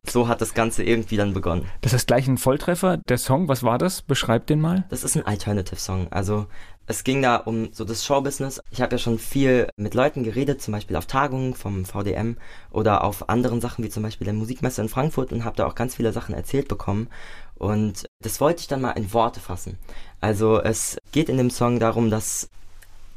So 0.07 0.29
hat 0.29 0.39
das 0.39 0.53
Ganze 0.53 0.83
irgendwie 0.83 1.17
dann 1.17 1.33
begonnen. 1.33 1.65
Das 1.81 1.91
ist 1.91 2.07
gleich 2.07 2.27
ein 2.27 2.37
Volltreffer. 2.37 2.97
Der 3.09 3.17
Song, 3.17 3.49
was 3.49 3.63
war 3.63 3.77
das? 3.77 4.01
Beschreib 4.01 4.47
den 4.47 4.61
mal. 4.61 4.85
Das 4.89 5.03
ist 5.03 5.17
ein 5.17 5.25
Alternative 5.25 5.75
Song. 5.75 6.07
Also 6.11 6.47
es 6.87 7.03
ging 7.03 7.21
da 7.21 7.35
um 7.35 7.73
so 7.73 7.83
das 7.83 8.05
Showbusiness. 8.05 8.61
Ich 8.71 8.81
habe 8.81 8.95
ja 8.95 8.97
schon 8.97 9.19
viel 9.19 9.67
mit 9.75 9.93
Leuten 9.93 10.23
geredet, 10.23 10.61
zum 10.61 10.71
Beispiel 10.71 10.95
auf 10.95 11.05
Tagungen 11.05 11.53
vom 11.53 11.83
VDM 11.83 12.37
oder 12.71 13.03
auf 13.03 13.27
anderen 13.27 13.59
Sachen 13.59 13.83
wie 13.83 13.89
zum 13.89 14.03
Beispiel 14.03 14.25
der 14.25 14.33
Musikmesse 14.33 14.81
in 14.81 14.89
Frankfurt 14.89 15.33
und 15.33 15.43
habe 15.43 15.57
da 15.57 15.67
auch 15.67 15.75
ganz 15.75 15.95
viele 15.95 16.13
Sachen 16.13 16.33
erzählt 16.33 16.69
bekommen. 16.69 17.09
Und 17.55 18.05
das 18.21 18.39
wollte 18.39 18.61
ich 18.61 18.67
dann 18.67 18.81
mal 18.81 18.91
in 18.91 19.13
Worte 19.13 19.41
fassen. 19.41 19.77
Also 20.21 20.61
es 20.61 20.97
geht 21.11 21.27
in 21.27 21.37
dem 21.37 21.49
Song 21.49 21.79
darum, 21.79 22.09
dass 22.09 22.49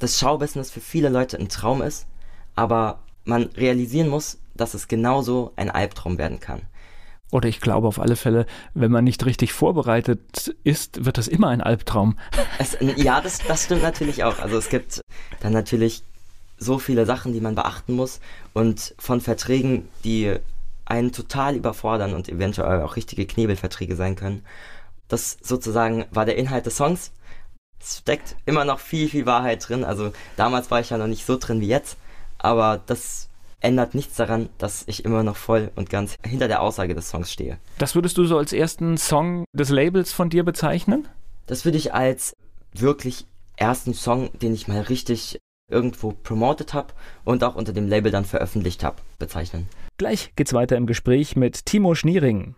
das 0.01 0.19
Showbusiness 0.19 0.73
für 0.73 0.81
viele 0.81 1.09
Leute 1.09 1.39
ein 1.39 1.49
Traum 1.49 1.81
ist, 1.81 2.07
aber 2.54 3.00
man 3.25 3.44
realisieren 3.56 4.09
muss, 4.09 4.38
dass 4.54 4.75
es 4.75 4.88
genauso 4.88 5.52
ein 5.56 5.71
Albtraum 5.71 6.18
werden 6.18 6.40
kann. 6.40 6.62
Oder 7.30 7.49
ich 7.49 7.61
glaube 7.61 7.88
auf 7.88 7.99
alle 7.99 8.16
Fälle, 8.16 8.44
wenn 8.75 8.90
man 8.90 9.04
nicht 9.04 9.25
richtig 9.25 9.54
vorbereitet 9.54 10.54
ist, 10.64 11.06
wird 11.06 11.16
das 11.16 11.28
immer 11.28 11.49
ein 11.49 11.62
Albtraum. 11.62 12.18
Es, 12.59 12.76
ja, 12.97 13.23
das, 13.23 13.38
das 13.38 13.64
stimmt 13.64 13.82
natürlich 13.82 14.23
auch. 14.23 14.38
Also 14.38 14.59
es 14.59 14.68
gibt 14.68 15.00
dann 15.40 15.54
natürlich 15.54 16.02
so 16.59 16.78
viele 16.78 17.06
Sachen, 17.06 17.32
die 17.32 17.40
man 17.40 17.54
beachten 17.54 17.94
muss 17.94 18.21
und 18.52 18.94
von 18.99 19.23
Verträgen, 19.23 19.88
die 20.04 20.37
einen 20.85 21.12
total 21.12 21.56
überfordern 21.56 22.12
und 22.12 22.28
eventuell 22.28 22.82
auch 22.82 22.97
richtige 22.97 23.26
Knebelverträge 23.26 23.97
sein 23.97 24.14
können. 24.14 24.44
Das 25.09 25.38
sozusagen 25.42 26.04
war 26.11 26.26
der 26.26 26.37
Inhalt 26.37 26.66
des 26.66 26.76
Songs. 26.76 27.12
Es 27.80 27.99
steckt 27.99 28.37
immer 28.44 28.66
noch 28.66 28.78
viel, 28.78 29.09
viel 29.09 29.25
Wahrheit 29.25 29.66
drin. 29.66 29.85
Also 29.85 30.12
damals 30.37 30.71
war 30.71 30.80
ich 30.80 30.90
ja 30.90 30.99
noch 30.99 31.06
nicht 31.06 31.25
so 31.25 31.38
drin 31.38 31.62
wie 31.62 31.68
jetzt, 31.68 31.97
aber 32.43 32.81
das 32.85 33.29
ändert 33.61 33.95
nichts 33.95 34.17
daran, 34.17 34.49
dass 34.59 34.85
ich 34.87 35.05
immer 35.05 35.23
noch 35.23 35.37
voll 35.37 35.71
und 35.77 35.89
ganz 35.89 36.17
hinter 36.27 36.49
der 36.49 36.63
Aussage 36.63 36.95
des 36.95 37.09
Songs 37.09 37.31
stehe. 37.31 37.59
Das 37.79 37.95
würdest 37.95 38.19
du 38.19 38.25
so 38.25 38.37
als 38.37 38.53
ersten 38.53 38.97
Song 38.99 39.45
des 39.53 39.71
Labels 39.71 40.13
von 40.13 40.31
dir 40.31 40.45
bezeichnen? 40.45 41.09
Das 41.47 41.65
würde 41.65 41.79
ich 41.79 41.95
als 41.95 42.35
wirklich 42.73 43.27
ersten 43.57 43.95
Song, 43.95 44.31
den 44.39 44.55
ich 44.55 44.67
mal 44.69 44.81
richtig 44.81 45.39
irgendwo 45.71 46.13
promotet 46.13 46.75
habe 46.75 46.93
und 47.25 47.45
auch 47.45 47.55
unter 47.55 47.73
dem 47.73 47.89
Label 47.89 48.11
dann 48.11 48.25
veröffentlicht 48.25 48.85
habe, 48.85 48.97
bezeichnen. 49.19 49.69
Gleich 49.97 50.33
geht's 50.37 50.53
weiter 50.53 50.77
im 50.77 50.87
Gespräch 50.87 51.37
mit 51.37 51.65
Timo 51.65 51.95
Schniering. 51.95 52.57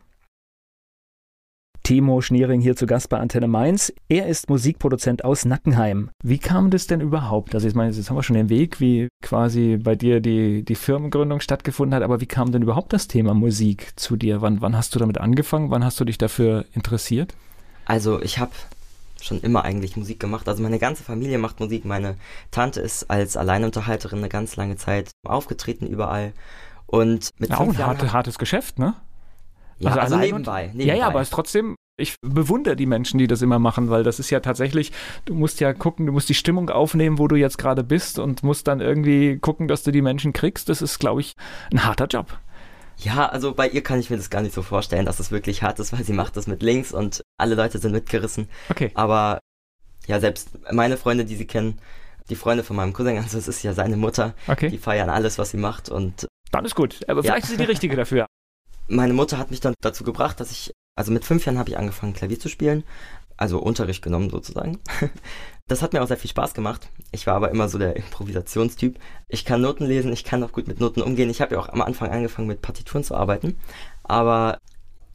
Timo 1.84 2.22
Schniering 2.22 2.62
hier 2.62 2.76
zu 2.76 2.86
Gast 2.86 3.10
bei 3.10 3.18
Antenne 3.18 3.46
Mainz. 3.46 3.92
Er 4.08 4.26
ist 4.26 4.48
Musikproduzent 4.48 5.22
aus 5.22 5.44
Nackenheim. 5.44 6.08
Wie 6.22 6.38
kam 6.38 6.70
das 6.70 6.86
denn 6.86 7.02
überhaupt? 7.02 7.54
Also 7.54 7.68
ich 7.68 7.74
meine, 7.74 7.92
jetzt 7.92 8.08
haben 8.08 8.16
wir 8.16 8.22
schon 8.22 8.36
den 8.36 8.48
Weg, 8.48 8.80
wie 8.80 9.08
quasi 9.20 9.76
bei 9.76 9.94
dir 9.94 10.20
die, 10.20 10.64
die 10.64 10.74
Firmengründung 10.76 11.40
stattgefunden 11.40 11.94
hat, 11.94 12.02
aber 12.02 12.22
wie 12.22 12.26
kam 12.26 12.52
denn 12.52 12.62
überhaupt 12.62 12.94
das 12.94 13.06
Thema 13.06 13.34
Musik 13.34 13.92
zu 13.96 14.16
dir? 14.16 14.40
Wann, 14.40 14.62
wann 14.62 14.74
hast 14.74 14.94
du 14.94 14.98
damit 14.98 15.18
angefangen? 15.18 15.70
Wann 15.70 15.84
hast 15.84 16.00
du 16.00 16.06
dich 16.06 16.16
dafür 16.16 16.64
interessiert? 16.72 17.34
Also 17.84 18.18
ich 18.22 18.38
habe 18.38 18.52
schon 19.20 19.42
immer 19.42 19.66
eigentlich 19.66 19.94
Musik 19.98 20.18
gemacht. 20.18 20.48
Also 20.48 20.62
meine 20.62 20.78
ganze 20.78 21.04
Familie 21.04 21.36
macht 21.36 21.60
Musik. 21.60 21.84
Meine 21.84 22.16
Tante 22.50 22.80
ist 22.80 23.10
als 23.10 23.36
Alleinunterhalterin 23.36 24.20
eine 24.20 24.30
ganz 24.30 24.56
lange 24.56 24.76
Zeit 24.76 25.10
aufgetreten 25.22 25.86
überall. 25.86 26.32
Und 26.86 27.28
mit 27.38 27.50
ja, 27.50 27.56
fünf 27.56 27.78
ein 27.78 27.86
harte, 27.86 28.12
hartes 28.14 28.38
Geschäft, 28.38 28.78
ne? 28.78 28.94
Ja, 29.78 29.90
also, 29.90 30.00
also 30.00 30.16
nebenbei, 30.16 30.66
nebenbei. 30.66 30.84
Ja, 30.84 30.94
ja, 30.94 31.06
aber 31.06 31.20
es 31.20 31.28
ist 31.28 31.34
trotzdem, 31.34 31.76
ich 31.96 32.16
bewundere 32.22 32.76
die 32.76 32.86
Menschen, 32.86 33.18
die 33.18 33.26
das 33.26 33.42
immer 33.42 33.58
machen, 33.58 33.90
weil 33.90 34.02
das 34.02 34.18
ist 34.18 34.30
ja 34.30 34.40
tatsächlich, 34.40 34.92
du 35.24 35.34
musst 35.34 35.60
ja 35.60 35.72
gucken, 35.72 36.06
du 36.06 36.12
musst 36.12 36.28
die 36.28 36.34
Stimmung 36.34 36.70
aufnehmen, 36.70 37.18
wo 37.18 37.28
du 37.28 37.36
jetzt 37.36 37.58
gerade 37.58 37.84
bist 37.84 38.18
und 38.18 38.42
musst 38.42 38.66
dann 38.66 38.80
irgendwie 38.80 39.38
gucken, 39.38 39.68
dass 39.68 39.82
du 39.82 39.90
die 39.90 40.02
Menschen 40.02 40.32
kriegst. 40.32 40.68
Das 40.68 40.82
ist, 40.82 40.98
glaube 40.98 41.20
ich, 41.20 41.34
ein 41.72 41.84
harter 41.84 42.06
Job. 42.06 42.38
Ja, 42.98 43.26
also 43.26 43.54
bei 43.54 43.68
ihr 43.68 43.82
kann 43.82 43.98
ich 43.98 44.10
mir 44.10 44.16
das 44.16 44.30
gar 44.30 44.42
nicht 44.42 44.54
so 44.54 44.62
vorstellen, 44.62 45.06
dass 45.06 45.20
es 45.20 45.30
wirklich 45.30 45.62
hart 45.62 45.78
ist, 45.78 45.92
weil 45.92 46.04
sie 46.04 46.12
macht 46.12 46.36
das 46.36 46.46
mit 46.46 46.62
links 46.62 46.92
und 46.92 47.22
alle 47.38 47.54
Leute 47.54 47.78
sind 47.78 47.92
mitgerissen. 47.92 48.48
Okay. 48.70 48.90
Aber 48.94 49.40
ja, 50.06 50.20
selbst 50.20 50.50
meine 50.72 50.96
Freunde, 50.96 51.24
die 51.24 51.36
sie 51.36 51.46
kennen, 51.46 51.80
die 52.30 52.36
Freunde 52.36 52.64
von 52.64 52.76
meinem 52.76 52.92
Cousin, 52.92 53.18
also 53.22 53.38
es 53.38 53.48
ist 53.48 53.62
ja 53.62 53.72
seine 53.72 53.96
Mutter, 53.96 54.34
okay. 54.46 54.68
die 54.68 54.78
feiern 54.78 55.10
alles, 55.10 55.38
was 55.38 55.50
sie 55.50 55.56
macht 55.56 55.88
und 55.88 56.26
dann 56.50 56.64
ist 56.64 56.74
gut. 56.74 57.00
Aber 57.08 57.22
vielleicht 57.22 57.38
ja. 57.38 57.44
ist 57.44 57.50
sie 57.50 57.56
die 57.56 57.70
richtige 57.70 57.96
dafür. 57.96 58.26
Meine 58.88 59.14
Mutter 59.14 59.38
hat 59.38 59.50
mich 59.50 59.60
dann 59.60 59.74
dazu 59.80 60.04
gebracht, 60.04 60.40
dass 60.40 60.50
ich, 60.50 60.72
also 60.96 61.12
mit 61.12 61.24
fünf 61.24 61.46
Jahren 61.46 61.58
habe 61.58 61.70
ich 61.70 61.78
angefangen, 61.78 62.14
Klavier 62.14 62.38
zu 62.38 62.48
spielen. 62.48 62.84
Also 63.36 63.58
Unterricht 63.58 64.02
genommen 64.02 64.30
sozusagen. 64.30 64.78
Das 65.66 65.80
hat 65.80 65.94
mir 65.94 66.02
auch 66.02 66.08
sehr 66.08 66.18
viel 66.18 66.28
Spaß 66.28 66.52
gemacht. 66.52 66.90
Ich 67.10 67.26
war 67.26 67.36
aber 67.36 67.50
immer 67.50 67.70
so 67.70 67.78
der 67.78 67.96
Improvisationstyp. 67.96 68.98
Ich 69.28 69.46
kann 69.46 69.62
Noten 69.62 69.86
lesen, 69.86 70.12
ich 70.12 70.22
kann 70.22 70.44
auch 70.44 70.52
gut 70.52 70.68
mit 70.68 70.78
Noten 70.78 71.00
umgehen. 71.00 71.30
Ich 71.30 71.40
habe 71.40 71.54
ja 71.54 71.58
auch 71.58 71.70
am 71.70 71.80
Anfang 71.80 72.10
angefangen 72.10 72.48
mit 72.48 72.60
Partituren 72.60 73.02
zu 73.02 73.14
arbeiten. 73.14 73.56
Aber 74.02 74.58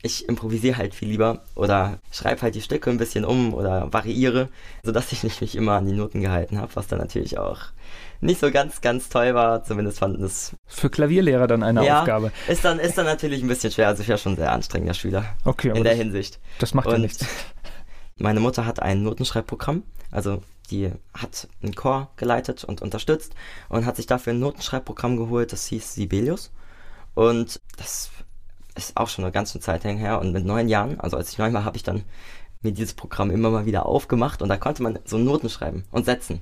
ich 0.02 0.30
improvisiere 0.30 0.78
halt 0.78 0.96
viel 0.96 1.10
lieber 1.10 1.42
oder 1.56 2.00
schreibe 2.12 2.42
halt 2.42 2.56
die 2.56 2.62
Stücke 2.62 2.90
ein 2.90 2.98
bisschen 2.98 3.26
um 3.26 3.54
oder 3.54 3.92
variiere, 3.92 4.50
sodass 4.84 5.12
ich 5.12 5.24
nicht 5.24 5.42
mich 5.42 5.56
immer 5.56 5.74
an 5.74 5.86
die 5.86 5.94
Noten 5.94 6.22
gehalten 6.22 6.58
habe, 6.58 6.76
was 6.76 6.88
dann 6.88 7.00
natürlich 7.00 7.38
auch 7.38 7.60
nicht 8.22 8.40
so 8.40 8.52
ganz, 8.52 8.82
ganz 8.82 9.10
toll 9.10 9.34
war. 9.34 9.64
Zumindest 9.64 10.00
fanden 10.00 10.24
es. 10.24 10.54
Für 10.68 10.90
Klavierlehrer 10.90 11.48
dann 11.48 11.64
eine 11.64 11.86
ja, 11.86 12.00
Aufgabe. 12.00 12.32
Ist 12.48 12.64
dann, 12.64 12.80
ist 12.80 12.98
dann 12.98 13.06
natürlich 13.06 13.42
ein 13.42 13.48
bisschen 13.48 13.72
schwer. 13.72 13.88
Also 13.88 14.04
ich 14.04 14.10
war 14.10 14.18
schon 14.18 14.34
ein 14.34 14.38
sehr 14.38 14.52
anstrengender 14.52 14.94
Schüler. 14.94 15.26
Okay, 15.46 15.70
In 15.70 15.84
der 15.84 15.94
das, 15.94 15.98
Hinsicht. 15.98 16.40
Das 16.60 16.74
macht 16.74 16.88
Und 16.88 16.94
ja 16.94 17.00
nichts. 17.00 17.26
Meine 18.18 18.40
Mutter 18.40 18.66
hat 18.66 18.82
ein 18.82 19.04
Notenschreibprogramm. 19.04 19.84
Also 20.12 20.42
die 20.72 20.92
hat 21.14 21.48
einen 21.62 21.76
Chor 21.76 22.12
geleitet 22.16 22.64
und 22.64 22.82
unterstützt 22.82 23.34
und 23.70 23.86
hat 23.86 23.96
sich 23.96 24.08
dafür 24.08 24.34
ein 24.34 24.40
Notenschreibprogramm 24.40 25.18
geholt, 25.18 25.52
das 25.52 25.66
hieß 25.66 25.96
Sibelius. 25.96 26.52
Und 27.16 27.60
das 27.78 28.12
ist 28.86 28.98
auch 28.98 29.10
schon 29.10 29.26
eine 29.26 29.32
ganze 29.32 29.60
Zeit 29.60 29.84
her. 29.84 30.20
Und 30.20 30.32
mit 30.32 30.46
neun 30.46 30.68
Jahren, 30.70 31.00
also 31.00 31.18
als 31.18 31.32
ich 31.32 31.38
neun 31.38 31.54
war, 31.54 31.66
habe 31.66 31.78
ich 31.78 31.84
dann 31.84 32.04
mir 32.62 32.72
dieses 32.72 32.94
Programm 32.94 33.32
immer 33.32 33.50
mal 33.50 33.66
wieder 33.66 33.86
aufgemacht 33.86 34.42
und 34.42 34.50
da 34.50 34.58
konnte 34.58 34.84
man 34.84 35.00
so 35.06 35.18
Noten 35.18 35.50
schreiben 35.50 35.86
und 35.92 36.06
setzen. 36.06 36.42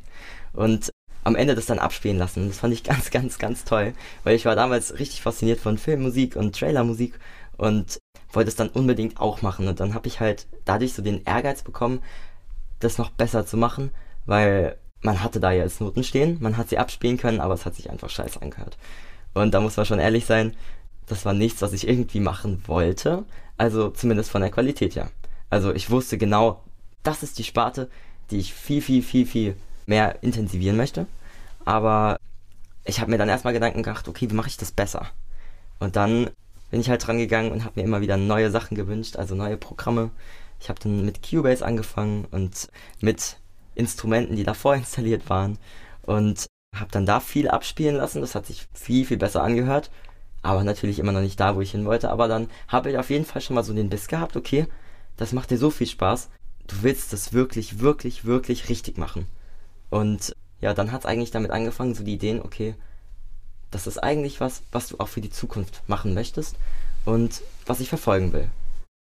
Und 0.53 0.91
am 1.23 1.35
Ende 1.35 1.55
das 1.55 1.65
dann 1.65 1.79
abspielen 1.79 2.17
lassen. 2.17 2.47
Das 2.47 2.59
fand 2.59 2.73
ich 2.73 2.83
ganz, 2.85 3.11
ganz, 3.11 3.37
ganz 3.37 3.65
toll, 3.65 3.93
weil 4.23 4.35
ich 4.35 4.45
war 4.45 4.55
damals 4.55 4.97
richtig 4.97 5.21
fasziniert 5.21 5.59
von 5.59 5.77
Filmmusik 5.77 6.35
und 6.35 6.57
Trailermusik 6.57 7.19
und 7.57 7.99
wollte 8.31 8.49
es 8.49 8.55
dann 8.55 8.69
unbedingt 8.69 9.19
auch 9.19 9.41
machen. 9.41 9.67
Und 9.67 9.79
dann 9.79 9.93
habe 9.93 10.07
ich 10.07 10.19
halt 10.19 10.47
dadurch 10.65 10.93
so 10.93 11.01
den 11.01 11.23
Ehrgeiz 11.25 11.63
bekommen, 11.63 12.01
das 12.79 12.97
noch 12.97 13.09
besser 13.09 13.45
zu 13.45 13.57
machen, 13.57 13.91
weil 14.25 14.77
man 15.01 15.21
hatte 15.23 15.39
da 15.39 15.51
ja 15.51 15.63
jetzt 15.63 15.81
Noten 15.81 16.03
stehen, 16.03 16.37
man 16.39 16.57
hat 16.57 16.69
sie 16.69 16.77
abspielen 16.77 17.17
können, 17.17 17.39
aber 17.39 17.53
es 17.53 17.65
hat 17.65 17.75
sich 17.75 17.89
einfach 17.89 18.09
scheiße 18.09 18.41
angehört. 18.41 18.77
Und 19.33 19.53
da 19.53 19.59
muss 19.59 19.77
man 19.77 19.85
schon 19.85 19.99
ehrlich 19.99 20.25
sein, 20.25 20.55
das 21.07 21.25
war 21.25 21.33
nichts, 21.33 21.61
was 21.61 21.73
ich 21.73 21.87
irgendwie 21.87 22.19
machen 22.19 22.61
wollte, 22.67 23.25
also 23.57 23.89
zumindest 23.89 24.29
von 24.29 24.41
der 24.41 24.51
Qualität 24.51 24.95
her. 24.95 25.09
Also 25.49 25.73
ich 25.73 25.89
wusste 25.89 26.17
genau, 26.17 26.63
das 27.03 27.23
ist 27.23 27.39
die 27.39 27.43
Sparte, 27.43 27.89
die 28.29 28.37
ich 28.37 28.53
viel, 28.53 28.81
viel, 28.81 29.01
viel, 29.01 29.25
viel 29.25 29.55
mehr 29.85 30.21
intensivieren 30.21 30.77
möchte. 30.77 31.07
Aber 31.65 32.17
ich 32.85 32.99
habe 32.99 33.11
mir 33.11 33.17
dann 33.17 33.29
erstmal 33.29 33.53
Gedanken 33.53 33.83
gemacht, 33.83 34.07
okay, 34.07 34.29
wie 34.29 34.35
mache 34.35 34.49
ich 34.49 34.57
das 34.57 34.71
besser? 34.71 35.07
Und 35.79 35.95
dann 35.95 36.29
bin 36.69 36.81
ich 36.81 36.89
halt 36.89 37.05
dran 37.05 37.17
gegangen 37.17 37.51
und 37.51 37.63
habe 37.63 37.79
mir 37.79 37.85
immer 37.85 38.01
wieder 38.01 38.17
neue 38.17 38.51
Sachen 38.51 38.75
gewünscht, 38.75 39.15
also 39.15 39.35
neue 39.35 39.57
Programme. 39.57 40.11
Ich 40.59 40.69
habe 40.69 40.79
dann 40.81 41.05
mit 41.05 41.27
Cubase 41.27 41.65
angefangen 41.65 42.25
und 42.31 42.69
mit 42.99 43.37
Instrumenten, 43.75 44.35
die 44.35 44.43
davor 44.43 44.75
installiert 44.75 45.29
waren 45.29 45.57
und 46.03 46.47
habe 46.75 46.91
dann 46.91 47.05
da 47.05 47.19
viel 47.19 47.47
abspielen 47.47 47.95
lassen. 47.95 48.21
Das 48.21 48.35
hat 48.35 48.45
sich 48.45 48.67
viel, 48.73 49.05
viel 49.05 49.17
besser 49.17 49.43
angehört, 49.43 49.89
aber 50.41 50.63
natürlich 50.63 50.99
immer 50.99 51.11
noch 51.11 51.21
nicht 51.21 51.39
da, 51.39 51.55
wo 51.55 51.61
ich 51.61 51.71
hin 51.71 51.85
wollte. 51.85 52.09
Aber 52.09 52.27
dann 52.27 52.49
habe 52.67 52.91
ich 52.91 52.97
auf 52.97 53.09
jeden 53.09 53.25
Fall 53.25 53.41
schon 53.41 53.55
mal 53.55 53.63
so 53.63 53.73
den 53.73 53.89
Biss 53.89 54.07
gehabt, 54.07 54.35
okay, 54.35 54.67
das 55.17 55.33
macht 55.33 55.51
dir 55.51 55.57
so 55.57 55.69
viel 55.69 55.87
Spaß. 55.87 56.29
Du 56.67 56.75
willst 56.81 57.13
das 57.13 57.33
wirklich, 57.33 57.79
wirklich, 57.79 58.25
wirklich 58.25 58.69
richtig 58.69 58.97
machen. 58.97 59.27
Und 59.89 60.35
ja, 60.61 60.73
dann 60.73 60.91
hat 60.91 61.01
es 61.01 61.05
eigentlich 61.05 61.31
damit 61.31 61.51
angefangen, 61.51 61.95
so 61.95 62.03
die 62.03 62.13
Ideen, 62.13 62.41
okay, 62.41 62.75
das 63.71 63.87
ist 63.87 63.97
eigentlich 63.97 64.39
was, 64.39 64.63
was 64.71 64.87
du 64.87 64.99
auch 64.99 65.07
für 65.07 65.21
die 65.21 65.29
Zukunft 65.29 65.81
machen 65.87 66.13
möchtest 66.13 66.55
und 67.05 67.41
was 67.65 67.79
ich 67.79 67.89
verfolgen 67.89 68.33
will. 68.33 68.49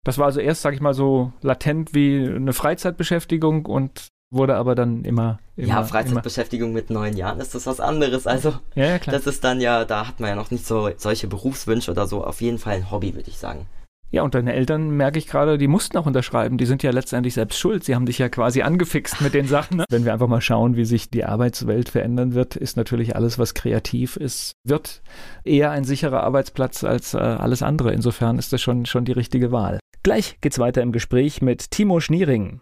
Das 0.04 0.18
war 0.18 0.26
also 0.26 0.40
erst, 0.40 0.62
sag 0.62 0.74
ich 0.74 0.82
mal, 0.82 0.94
so 0.94 1.32
latent 1.42 1.94
wie 1.94 2.26
eine 2.26 2.54
Freizeitbeschäftigung 2.54 3.66
und 3.66 4.08
wurde 4.32 4.56
aber 4.56 4.76
dann 4.76 5.04
immer. 5.04 5.40
immer 5.56 5.68
ja, 5.68 5.84
Freizeitbeschäftigung 5.84 6.70
immer. 6.70 6.80
mit 6.80 6.90
neun 6.90 7.16
Jahren 7.16 7.40
ist 7.40 7.54
das 7.54 7.68
was 7.68 7.80
anderes. 7.80 8.26
Also, 8.26 8.54
ja, 8.76 8.86
ja, 8.86 8.98
das 8.98 9.28
ist 9.28 9.44
dann 9.44 9.62
ja, 9.62 9.86
da 9.86 10.08
hat 10.08 10.20
man 10.20 10.30
ja 10.30 10.36
noch 10.36 10.52
nicht 10.52 10.66
so 10.66 10.90
solche 10.98 11.28
Berufswünsche 11.28 11.92
oder 11.92 12.08
so. 12.08 12.24
Auf 12.24 12.42
jeden 12.42 12.58
Fall 12.58 12.76
ein 12.76 12.92
Hobby, 12.92 13.14
würde 13.14 13.30
ich 13.30 13.38
sagen. 13.38 13.68
Ja, 14.14 14.24
und 14.24 14.36
deine 14.36 14.54
Eltern, 14.54 14.90
merke 14.90 15.18
ich 15.18 15.28
gerade, 15.28 15.58
die 15.58 15.70
mussten 15.70 15.98
auch 15.98 16.06
unterschreiben. 16.06 16.58
Die 16.58 16.66
sind 16.66 16.84
ja 16.84 16.92
letztendlich 16.92 17.34
selbst 17.34 17.58
schuld. 17.58 17.86
Sie 17.86 17.96
haben 17.96 18.06
dich 18.06 18.18
ja 18.18 18.28
quasi 18.28 18.62
angefixt 18.62 19.22
mit 19.22 19.34
den 19.34 19.48
Sachen. 19.48 19.78
Ne? 19.78 19.86
Wenn 19.90 20.04
wir 20.04 20.12
einfach 20.12 20.28
mal 20.28 20.42
schauen, 20.42 20.76
wie 20.76 20.84
sich 20.84 21.10
die 21.10 21.24
Arbeitswelt 21.24 21.88
verändern 21.88 22.34
wird, 22.34 22.58
ist 22.58 22.76
natürlich 22.76 23.16
alles, 23.16 23.40
was 23.40 23.54
kreativ 23.54 24.18
ist, 24.18 24.52
wird 24.66 25.02
eher 25.46 25.72
ein 25.72 25.86
sicherer 25.86 26.24
Arbeitsplatz 26.24 26.84
als 26.84 27.14
äh, 27.14 27.20
alles 27.20 27.64
andere. 27.64 27.94
Insofern 27.94 28.38
ist 28.38 28.52
das 28.52 28.62
schon, 28.62 28.86
schon 28.86 29.06
die 29.06 29.14
richtige 29.14 29.54
Wahl. 29.54 29.80
Gleich 30.04 30.38
geht's 30.42 30.60
weiter 30.60 30.82
im 30.82 30.92
Gespräch 30.92 31.42
mit 31.42 31.72
Timo 31.72 32.02
Schniering. 32.02 32.60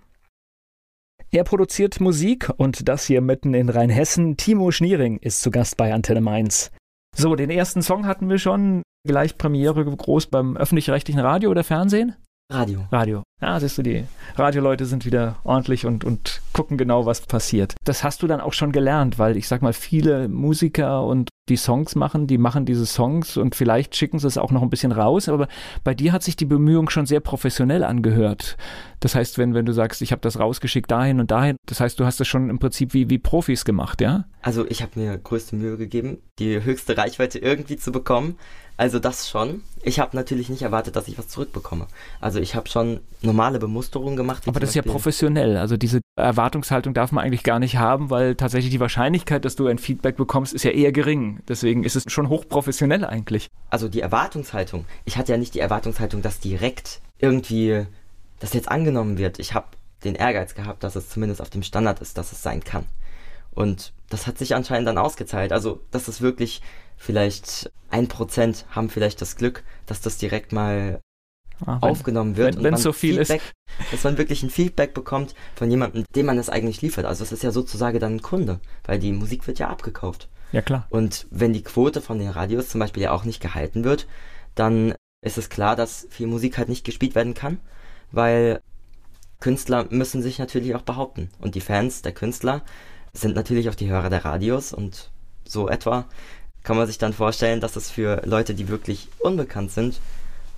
Er 1.31 1.43
produziert 1.43 2.01
Musik 2.01 2.49
und 2.57 2.87
das 2.89 3.05
hier 3.05 3.21
mitten 3.21 3.53
in 3.53 3.69
Rheinhessen. 3.69 4.35
Timo 4.35 4.71
Schniering 4.71 5.17
ist 5.17 5.41
zu 5.41 5.51
Gast 5.51 5.77
bei 5.77 5.93
Antenne 5.93 6.21
Mainz. 6.21 6.71
So, 7.15 7.35
den 7.35 7.51
ersten 7.51 7.83
Song 7.83 8.07
hatten 8.07 8.29
wir 8.29 8.39
schon 8.39 8.81
gleich 9.07 9.37
Premiere 9.37 9.85
groß 9.85 10.27
beim 10.27 10.57
öffentlich-rechtlichen 10.57 11.19
Radio 11.19 11.51
oder 11.51 11.63
Fernsehen? 11.63 12.15
Radio. 12.51 12.87
Radio. 12.91 13.21
Ja, 13.41 13.59
siehst 13.59 13.77
du, 13.77 13.83
die 13.83 14.05
Radioleute 14.35 14.85
sind 14.85 15.05
wieder 15.05 15.37
ordentlich 15.43 15.85
und, 15.85 16.03
und 16.03 16.41
gucken 16.51 16.77
genau, 16.79 17.05
was 17.05 17.21
passiert. 17.21 17.75
Das 17.85 18.03
hast 18.03 18.23
du 18.23 18.27
dann 18.27 18.41
auch 18.41 18.53
schon 18.53 18.71
gelernt, 18.71 19.19
weil 19.19 19.37
ich 19.37 19.47
sag 19.47 19.61
mal, 19.61 19.71
viele 19.71 20.27
Musiker 20.27 21.05
und 21.05 21.29
die 21.47 21.57
Songs 21.57 21.95
machen, 21.95 22.25
die 22.25 22.39
machen 22.39 22.65
diese 22.65 22.87
Songs 22.87 23.37
und 23.37 23.55
vielleicht 23.55 23.95
schicken 23.95 24.17
sie 24.17 24.27
es 24.27 24.37
auch 24.37 24.51
noch 24.51 24.63
ein 24.63 24.69
bisschen 24.69 24.91
raus, 24.91 25.29
aber 25.29 25.47
bei 25.83 25.93
dir 25.93 26.11
hat 26.11 26.23
sich 26.23 26.35
die 26.35 26.45
Bemühung 26.45 26.89
schon 26.89 27.05
sehr 27.05 27.19
professionell 27.19 27.83
angehört. 27.83 28.57
Das 28.99 29.15
heißt, 29.15 29.37
wenn, 29.37 29.53
wenn 29.53 29.65
du 29.65 29.71
sagst, 29.71 30.01
ich 30.01 30.11
habe 30.11 30.21
das 30.21 30.39
rausgeschickt 30.39 30.89
dahin 30.89 31.19
und 31.19 31.31
dahin, 31.31 31.55
das 31.67 31.79
heißt, 31.79 31.99
du 31.99 32.05
hast 32.05 32.19
das 32.19 32.27
schon 32.27 32.49
im 32.49 32.59
Prinzip 32.59 32.93
wie, 32.93 33.09
wie 33.09 33.19
Profis 33.19 33.63
gemacht, 33.63 34.01
ja? 34.01 34.25
Also 34.41 34.65
ich 34.67 34.81
habe 34.81 34.99
mir 34.99 35.17
größte 35.17 35.55
Mühe 35.55 35.77
gegeben, 35.77 36.17
die 36.39 36.63
höchste 36.63 36.97
Reichweite 36.97 37.39
irgendwie 37.39 37.77
zu 37.77 37.91
bekommen 37.91 38.37
Also 38.79 38.97
das 38.97 39.27
schon. 39.29 39.61
Ich 39.83 39.99
habe 39.99 40.15
natürlich 40.15 40.47
nicht 40.47 40.61
erwartet, 40.61 40.95
dass 40.95 41.09
ich 41.09 41.17
was 41.17 41.27
zurückbekomme. 41.27 41.87
Also 42.21 42.39
ich 42.39 42.55
habe 42.55 42.69
schon 42.69 43.01
normale 43.21 43.59
Bemusterungen 43.59 44.15
gemacht. 44.15 44.47
Aber 44.47 44.61
das 44.61 44.69
ist 44.69 44.75
ja 44.75 44.83
professionell. 44.83 45.57
Also 45.57 45.75
diese 45.75 45.99
Erwartungshaltung 46.15 46.93
darf 46.93 47.11
man 47.11 47.25
eigentlich 47.25 47.43
gar 47.43 47.59
nicht 47.59 47.75
haben, 47.75 48.09
weil 48.09 48.35
tatsächlich 48.35 48.71
die 48.71 48.79
Wahrscheinlichkeit, 48.79 49.43
dass 49.43 49.57
du 49.57 49.67
ein 49.67 49.79
Feedback 49.79 50.15
bekommst, 50.15 50.53
ist 50.53 50.63
ja 50.63 50.71
eher 50.71 50.93
gering. 50.93 51.41
Deswegen 51.49 51.83
ist 51.83 51.97
es 51.97 52.05
schon 52.07 52.29
hochprofessionell 52.29 53.03
eigentlich. 53.03 53.49
Also 53.69 53.89
die 53.89 53.99
Erwartungshaltung. 53.99 54.85
Ich 55.03 55.17
hatte 55.17 55.33
ja 55.33 55.37
nicht 55.37 55.55
die 55.55 55.59
Erwartungshaltung, 55.59 56.21
dass 56.21 56.39
direkt 56.39 57.01
irgendwie 57.17 57.85
das 58.39 58.53
jetzt 58.53 58.71
angenommen 58.71 59.17
wird. 59.17 59.39
Ich 59.39 59.53
habe 59.53 59.67
den 60.05 60.15
Ehrgeiz 60.15 60.55
gehabt, 60.55 60.85
dass 60.85 60.95
es 60.95 61.09
zumindest 61.09 61.41
auf 61.41 61.49
dem 61.49 61.63
Standard 61.63 61.99
ist, 61.99 62.17
dass 62.17 62.31
es 62.31 62.41
sein 62.41 62.63
kann. 62.63 62.85
Und 63.51 63.91
das 64.07 64.25
hat 64.25 64.37
sich 64.37 64.55
anscheinend 64.55 64.87
dann 64.87 64.97
ausgezahlt. 64.97 65.51
Also, 65.51 65.81
das 65.91 66.07
ist 66.07 66.21
wirklich 66.21 66.61
vielleicht 66.99 67.71
ein 67.89 68.07
Prozent 68.07 68.65
haben 68.69 68.89
vielleicht 68.89 69.21
das 69.21 69.35
Glück, 69.35 69.63
dass 69.87 70.01
das 70.01 70.17
direkt 70.17 70.51
mal 70.51 70.99
wenn, 71.65 71.81
aufgenommen 71.81 72.37
wird. 72.37 72.61
Wenn 72.61 72.75
es 72.75 72.83
so 72.83 72.93
viel 72.93 73.17
Feedback, 73.17 73.41
ist. 73.41 73.91
Dass 73.91 74.03
man 74.03 74.17
wirklich 74.17 74.43
ein 74.43 74.49
Feedback 74.49 74.93
bekommt 74.93 75.33
von 75.55 75.71
jemandem, 75.71 76.05
dem 76.15 76.25
man 76.27 76.37
es 76.37 76.49
eigentlich 76.49 76.81
liefert. 76.81 77.05
Also 77.05 77.23
es 77.23 77.31
ist 77.31 77.43
ja 77.43 77.51
sozusagen 77.51 77.99
dann 77.99 78.17
ein 78.17 78.21
Kunde, 78.21 78.59
weil 78.85 78.99
die 78.99 79.11
Musik 79.11 79.47
wird 79.47 79.57
ja 79.57 79.69
abgekauft. 79.69 80.29
Ja, 80.51 80.61
klar. 80.61 80.87
Und 80.89 81.27
wenn 81.31 81.53
die 81.53 81.63
Quote 81.63 82.01
von 82.01 82.19
den 82.19 82.29
Radios 82.29 82.69
zum 82.69 82.79
Beispiel 82.79 83.03
ja 83.03 83.11
auch 83.11 83.23
nicht 83.23 83.41
gehalten 83.41 83.83
wird, 83.83 84.07
dann 84.55 84.93
ist 85.21 85.37
es 85.37 85.49
klar, 85.49 85.75
dass 85.75 86.07
viel 86.09 86.27
Musik 86.27 86.57
halt 86.57 86.69
nicht 86.69 86.85
gespielt 86.85 87.15
werden 87.15 87.33
kann, 87.33 87.59
weil 88.11 88.61
Künstler 89.39 89.87
müssen 89.89 90.21
sich 90.21 90.39
natürlich 90.39 90.75
auch 90.75 90.81
behaupten. 90.81 91.29
Und 91.39 91.55
die 91.55 91.61
Fans 91.61 92.01
der 92.01 92.13
Künstler 92.13 92.63
sind 93.13 93.35
natürlich 93.35 93.69
auch 93.69 93.75
die 93.75 93.89
Hörer 93.89 94.09
der 94.09 94.25
Radios 94.25 94.73
und 94.73 95.11
so 95.45 95.67
etwa 95.67 96.05
kann 96.63 96.77
man 96.77 96.87
sich 96.87 96.97
dann 96.97 97.13
vorstellen, 97.13 97.61
dass 97.61 97.75
es 97.75 97.89
für 97.89 98.21
Leute, 98.25 98.53
die 98.53 98.67
wirklich 98.67 99.07
unbekannt 99.19 99.71
sind, 99.71 99.99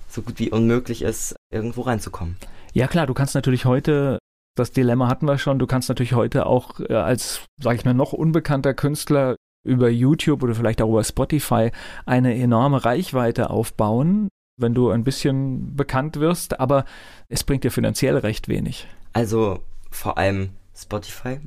so 0.08 0.22
gut 0.22 0.38
wie 0.38 0.50
unmöglich 0.50 1.02
ist, 1.02 1.34
irgendwo 1.50 1.82
reinzukommen. 1.82 2.36
Ja 2.72 2.86
klar, 2.86 3.06
du 3.06 3.14
kannst 3.14 3.34
natürlich 3.34 3.64
heute, 3.64 4.18
das 4.56 4.72
Dilemma 4.72 5.08
hatten 5.08 5.26
wir 5.26 5.38
schon, 5.38 5.58
du 5.58 5.66
kannst 5.66 5.88
natürlich 5.88 6.14
heute 6.14 6.46
auch 6.46 6.80
äh, 6.80 6.94
als, 6.94 7.42
sag 7.60 7.76
ich 7.76 7.84
mal, 7.84 7.94
noch 7.94 8.12
unbekannter 8.12 8.74
Künstler 8.74 9.36
über 9.64 9.88
YouTube 9.88 10.42
oder 10.42 10.54
vielleicht 10.54 10.82
auch 10.82 10.88
über 10.88 11.04
Spotify 11.04 11.70
eine 12.04 12.36
enorme 12.36 12.84
Reichweite 12.84 13.50
aufbauen, 13.50 14.28
wenn 14.60 14.74
du 14.74 14.90
ein 14.90 15.04
bisschen 15.04 15.76
bekannt 15.76 16.16
wirst, 16.16 16.60
aber 16.60 16.84
es 17.28 17.44
bringt 17.44 17.64
dir 17.64 17.70
finanziell 17.70 18.16
recht 18.16 18.48
wenig. 18.48 18.86
Also 19.12 19.60
vor 19.90 20.18
allem 20.18 20.50
Spotify 20.74 21.38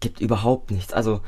gibt 0.00 0.20
überhaupt 0.20 0.70
nichts. 0.70 0.92
Also 0.92 1.20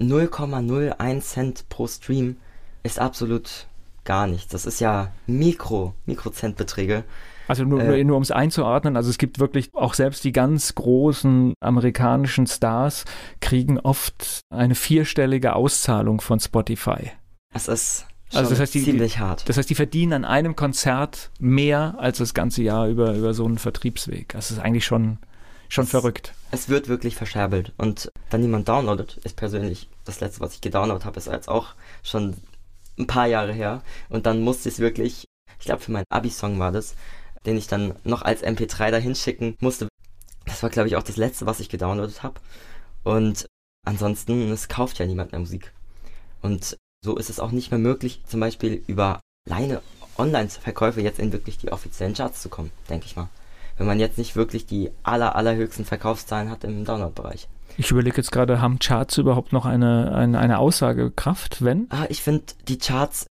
0,01 0.00 1.20
Cent 1.20 1.68
pro 1.68 1.86
Stream 1.86 2.36
ist 2.82 2.98
absolut 2.98 3.66
gar 4.04 4.26
nichts. 4.26 4.52
Das 4.52 4.66
ist 4.66 4.80
ja 4.80 5.12
Mikro, 5.26 5.94
Mikrocentbeträge. 6.06 7.04
Also 7.48 7.64
nur, 7.64 7.82
äh, 7.82 8.04
nur 8.04 8.16
um 8.16 8.22
es 8.22 8.30
einzuordnen, 8.30 8.96
also 8.96 9.10
es 9.10 9.18
gibt 9.18 9.38
wirklich 9.38 9.68
auch 9.74 9.94
selbst 9.94 10.24
die 10.24 10.32
ganz 10.32 10.74
großen 10.74 11.54
amerikanischen 11.60 12.46
Stars 12.46 13.04
kriegen 13.40 13.78
oft 13.78 14.40
eine 14.50 14.74
vierstellige 14.74 15.54
Auszahlung 15.54 16.20
von 16.20 16.40
Spotify. 16.40 17.10
Das 17.52 17.68
ist 17.68 18.06
also 18.32 18.50
das 18.50 18.60
heißt, 18.60 18.74
die, 18.74 18.84
ziemlich 18.84 19.18
hart. 19.18 19.48
Das 19.48 19.58
heißt, 19.58 19.68
die 19.68 19.74
verdienen 19.74 20.12
an 20.12 20.24
einem 20.24 20.56
Konzert 20.56 21.30
mehr 21.38 21.96
als 21.98 22.18
das 22.18 22.32
ganze 22.32 22.62
Jahr 22.62 22.88
über, 22.88 23.14
über 23.14 23.34
so 23.34 23.44
einen 23.44 23.58
Vertriebsweg. 23.58 24.30
Das 24.30 24.50
ist 24.50 24.58
eigentlich 24.58 24.86
schon, 24.86 25.18
schon 25.72 25.84
es, 25.84 25.90
verrückt. 25.90 26.34
Es 26.50 26.68
wird 26.68 26.88
wirklich 26.88 27.16
verscherbelt. 27.16 27.72
Und 27.78 28.10
wenn 28.30 28.42
niemand 28.42 28.68
downloadet, 28.68 29.18
ist 29.24 29.36
persönlich 29.36 29.88
das 30.04 30.20
letzte, 30.20 30.40
was 30.40 30.54
ich 30.54 30.60
gedownloadet 30.60 31.04
habe, 31.04 31.18
ist 31.18 31.26
jetzt 31.26 31.48
auch 31.48 31.74
schon 32.02 32.36
ein 32.98 33.06
paar 33.06 33.26
Jahre 33.26 33.52
her. 33.52 33.82
Und 34.08 34.26
dann 34.26 34.42
musste 34.42 34.68
ich 34.68 34.76
es 34.76 34.80
wirklich, 34.80 35.26
ich 35.58 35.64
glaube 35.64 35.82
für 35.82 35.92
meinen 35.92 36.04
Abi-Song 36.10 36.58
war 36.58 36.72
das, 36.72 36.94
den 37.46 37.56
ich 37.56 37.66
dann 37.66 37.94
noch 38.04 38.22
als 38.22 38.42
MP3 38.42 38.90
dahin 38.90 39.14
schicken 39.14 39.56
musste. 39.60 39.88
Das 40.44 40.62
war, 40.62 40.70
glaube 40.70 40.88
ich, 40.88 40.96
auch 40.96 41.02
das 41.02 41.16
letzte, 41.16 41.46
was 41.46 41.60
ich 41.60 41.68
gedownloadet 41.68 42.22
habe. 42.22 42.40
Und 43.04 43.46
ansonsten, 43.86 44.50
es 44.52 44.68
kauft 44.68 44.98
ja 44.98 45.06
niemand 45.06 45.32
mehr 45.32 45.40
Musik. 45.40 45.72
Und 46.42 46.76
so 47.04 47.16
ist 47.16 47.30
es 47.30 47.40
auch 47.40 47.50
nicht 47.50 47.70
mehr 47.70 47.80
möglich, 47.80 48.20
zum 48.26 48.40
Beispiel 48.40 48.82
über 48.86 49.20
alleine 49.48 49.82
Online-Verkäufe 50.18 51.00
jetzt 51.00 51.18
in 51.18 51.32
wirklich 51.32 51.58
die 51.58 51.72
offiziellen 51.72 52.14
Charts 52.14 52.42
zu 52.42 52.48
kommen, 52.48 52.70
denke 52.88 53.06
ich 53.06 53.16
mal. 53.16 53.28
Wenn 53.76 53.86
man 53.86 54.00
jetzt 54.00 54.18
nicht 54.18 54.36
wirklich 54.36 54.66
die 54.66 54.90
aller, 55.02 55.36
allerhöchsten 55.36 55.84
Verkaufszahlen 55.84 56.50
hat 56.50 56.64
im 56.64 56.84
Download-Bereich. 56.84 57.48
Ich 57.78 57.90
überlege 57.90 58.18
jetzt 58.18 58.32
gerade, 58.32 58.60
haben 58.60 58.78
Charts 58.78 59.18
überhaupt 59.18 59.52
noch 59.52 59.64
eine, 59.64 60.14
eine, 60.14 60.38
eine 60.38 60.58
Aussagekraft, 60.58 61.64
wenn? 61.64 61.86
Ah, 61.90 62.06
ich 62.08 62.22
finde, 62.22 62.44
die 62.68 62.78
Charts, 62.78 63.26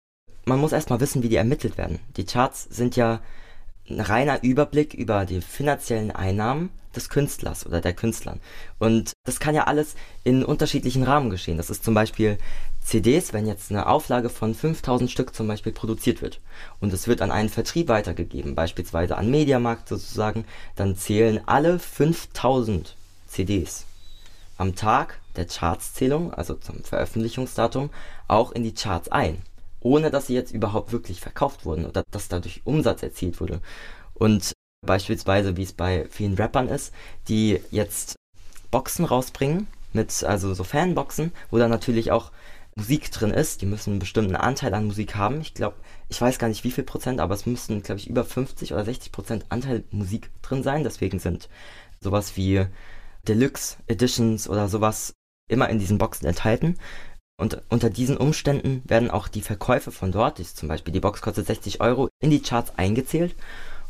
man 0.46 0.58
muss 0.58 0.72
erstmal 0.72 1.00
wissen, 1.00 1.22
wie 1.22 1.28
die 1.28 1.36
ermittelt 1.36 1.76
werden. 1.76 1.98
Die 2.16 2.24
Charts 2.24 2.64
sind 2.64 2.96
ja 2.96 3.20
ein 3.88 4.00
reiner 4.00 4.42
Überblick 4.42 4.94
über 4.94 5.26
die 5.26 5.40
finanziellen 5.40 6.10
Einnahmen 6.10 6.70
des 6.94 7.08
Künstlers 7.08 7.66
oder 7.66 7.80
der 7.80 7.92
Künstlern. 7.92 8.40
Und 8.78 9.12
das 9.24 9.40
kann 9.40 9.54
ja 9.54 9.64
alles 9.64 9.94
in 10.24 10.44
unterschiedlichen 10.44 11.02
Rahmen 11.02 11.30
geschehen. 11.30 11.56
Das 11.56 11.70
ist 11.70 11.84
zum 11.84 11.94
Beispiel 11.94 12.38
CDs, 12.82 13.32
wenn 13.32 13.46
jetzt 13.46 13.70
eine 13.70 13.86
Auflage 13.86 14.28
von 14.28 14.54
5000 14.54 15.10
Stück 15.10 15.34
zum 15.34 15.46
Beispiel 15.46 15.72
produziert 15.72 16.22
wird 16.22 16.40
und 16.80 16.92
es 16.92 17.06
wird 17.06 17.22
an 17.22 17.30
einen 17.30 17.48
Vertrieb 17.48 17.88
weitergegeben, 17.88 18.54
beispielsweise 18.54 19.16
an 19.16 19.30
Mediamarkt 19.30 19.88
sozusagen, 19.88 20.44
dann 20.76 20.96
zählen 20.96 21.40
alle 21.46 21.78
5000 21.78 22.96
CDs 23.28 23.84
am 24.56 24.74
Tag 24.74 25.20
der 25.36 25.46
Chartszählung, 25.46 26.34
also 26.34 26.54
zum 26.54 26.84
Veröffentlichungsdatum, 26.84 27.90
auch 28.28 28.52
in 28.52 28.62
die 28.62 28.74
Charts 28.74 29.08
ein, 29.08 29.40
ohne 29.80 30.10
dass 30.10 30.26
sie 30.26 30.34
jetzt 30.34 30.52
überhaupt 30.52 30.92
wirklich 30.92 31.20
verkauft 31.20 31.64
wurden 31.64 31.86
oder 31.86 32.02
dass 32.10 32.28
dadurch 32.28 32.62
Umsatz 32.64 33.02
erzielt 33.02 33.40
wurde. 33.40 33.60
Und 34.14 34.52
beispielsweise, 34.86 35.56
wie 35.56 35.62
es 35.62 35.72
bei 35.72 36.06
vielen 36.10 36.34
Rappern 36.34 36.68
ist, 36.68 36.92
die 37.28 37.60
jetzt 37.70 38.16
Boxen 38.70 39.04
rausbringen, 39.04 39.66
mit 39.92 40.22
also 40.24 40.54
so 40.54 40.64
Fanboxen, 40.64 41.32
wo 41.50 41.58
dann 41.58 41.70
natürlich 41.70 42.12
auch 42.12 42.30
Musik 42.80 43.10
drin 43.10 43.30
ist. 43.30 43.60
Die 43.60 43.66
müssen 43.66 43.90
einen 43.90 43.98
bestimmten 43.98 44.36
Anteil 44.36 44.72
an 44.72 44.86
Musik 44.86 45.14
haben. 45.14 45.42
Ich 45.42 45.52
glaube, 45.52 45.76
ich 46.08 46.18
weiß 46.18 46.38
gar 46.38 46.48
nicht 46.48 46.64
wie 46.64 46.70
viel 46.70 46.84
Prozent, 46.84 47.20
aber 47.20 47.34
es 47.34 47.44
müssten, 47.44 47.82
glaube 47.82 48.00
ich, 48.00 48.08
über 48.08 48.24
50 48.24 48.72
oder 48.72 48.86
60 48.86 49.12
Prozent 49.12 49.44
Anteil 49.50 49.84
Musik 49.90 50.30
drin 50.40 50.62
sein. 50.62 50.82
Deswegen 50.82 51.18
sind 51.18 51.50
sowas 52.00 52.36
wie 52.36 52.64
Deluxe 53.28 53.76
Editions 53.86 54.48
oder 54.48 54.66
sowas 54.68 55.12
immer 55.48 55.68
in 55.68 55.78
diesen 55.78 55.98
Boxen 55.98 56.26
enthalten. 56.26 56.78
Und 57.38 57.60
unter 57.68 57.90
diesen 57.90 58.16
Umständen 58.16 58.82
werden 58.86 59.10
auch 59.10 59.28
die 59.28 59.42
Verkäufe 59.42 59.92
von 59.92 60.10
dort, 60.10 60.38
zum 60.38 60.68
Beispiel 60.68 60.92
die 60.92 61.00
Box 61.00 61.20
kostet 61.20 61.46
60 61.46 61.82
Euro, 61.82 62.08
in 62.22 62.30
die 62.30 62.40
Charts 62.40 62.78
eingezählt. 62.78 63.36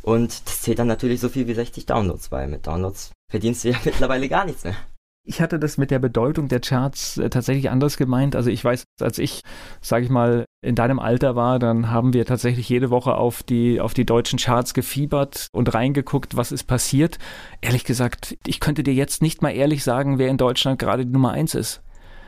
Und 0.02 0.48
das 0.48 0.62
zählt 0.62 0.80
dann 0.80 0.88
natürlich 0.88 1.20
so 1.20 1.28
viel 1.28 1.46
wie 1.46 1.54
60 1.54 1.86
Downloads, 1.86 2.32
weil 2.32 2.48
mit 2.48 2.66
Downloads 2.66 3.12
verdienst 3.30 3.62
du 3.62 3.70
ja 3.70 3.78
mittlerweile 3.84 4.28
gar 4.28 4.44
nichts 4.44 4.64
mehr. 4.64 4.76
Ich 5.22 5.40
hatte 5.40 5.58
das 5.58 5.76
mit 5.76 5.90
der 5.90 5.98
Bedeutung 5.98 6.48
der 6.48 6.60
Charts 6.60 7.18
äh, 7.18 7.28
tatsächlich 7.28 7.70
anders 7.70 7.96
gemeint. 7.96 8.34
Also 8.34 8.50
ich 8.50 8.64
weiß, 8.64 8.84
als 9.00 9.18
ich, 9.18 9.42
sage 9.80 10.04
ich 10.04 10.10
mal, 10.10 10.46
in 10.62 10.74
deinem 10.74 10.98
Alter 10.98 11.36
war, 11.36 11.58
dann 11.58 11.90
haben 11.90 12.12
wir 12.12 12.24
tatsächlich 12.24 12.68
jede 12.68 12.90
Woche 12.90 13.14
auf 13.14 13.42
die, 13.42 13.80
auf 13.80 13.94
die 13.94 14.06
deutschen 14.06 14.38
Charts 14.38 14.74
gefiebert 14.74 15.48
und 15.52 15.74
reingeguckt, 15.74 16.36
was 16.36 16.52
ist 16.52 16.64
passiert. 16.64 17.18
Ehrlich 17.60 17.84
gesagt, 17.84 18.36
ich 18.46 18.60
könnte 18.60 18.82
dir 18.82 18.94
jetzt 18.94 19.22
nicht 19.22 19.42
mal 19.42 19.50
ehrlich 19.50 19.84
sagen, 19.84 20.18
wer 20.18 20.28
in 20.28 20.38
Deutschland 20.38 20.78
gerade 20.78 21.04
die 21.04 21.12
Nummer 21.12 21.32
eins 21.32 21.54
ist. 21.54 21.82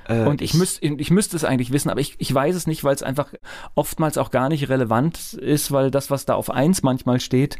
Äh, 0.06 0.24
und 0.24 0.42
ich, 0.42 0.54
müsst, 0.54 0.82
ich 0.82 1.10
müsste 1.10 1.36
es 1.36 1.44
eigentlich 1.44 1.72
wissen, 1.72 1.90
aber 1.90 2.00
ich, 2.00 2.16
ich 2.18 2.32
weiß 2.32 2.54
es 2.54 2.66
nicht, 2.66 2.84
weil 2.84 2.94
es 2.94 3.02
einfach 3.02 3.32
oftmals 3.74 4.18
auch 4.18 4.30
gar 4.30 4.48
nicht 4.48 4.68
relevant 4.68 5.34
ist, 5.34 5.72
weil 5.72 5.90
das, 5.90 6.10
was 6.10 6.24
da 6.24 6.34
auf 6.34 6.50
eins 6.50 6.82
manchmal 6.82 7.20
steht, 7.20 7.58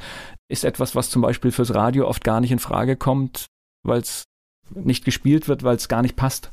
ist 0.48 0.64
etwas, 0.64 0.94
was 0.94 1.10
zum 1.10 1.22
Beispiel 1.22 1.52
fürs 1.52 1.74
Radio 1.74 2.06
oft 2.06 2.24
gar 2.24 2.40
nicht 2.40 2.52
in 2.52 2.58
Frage 2.58 2.96
kommt, 2.96 3.46
weil 3.82 4.00
es 4.00 4.24
nicht 4.70 5.04
gespielt 5.04 5.48
wird, 5.48 5.62
weil 5.62 5.76
es 5.76 5.88
gar 5.88 6.02
nicht 6.02 6.16
passt? 6.16 6.50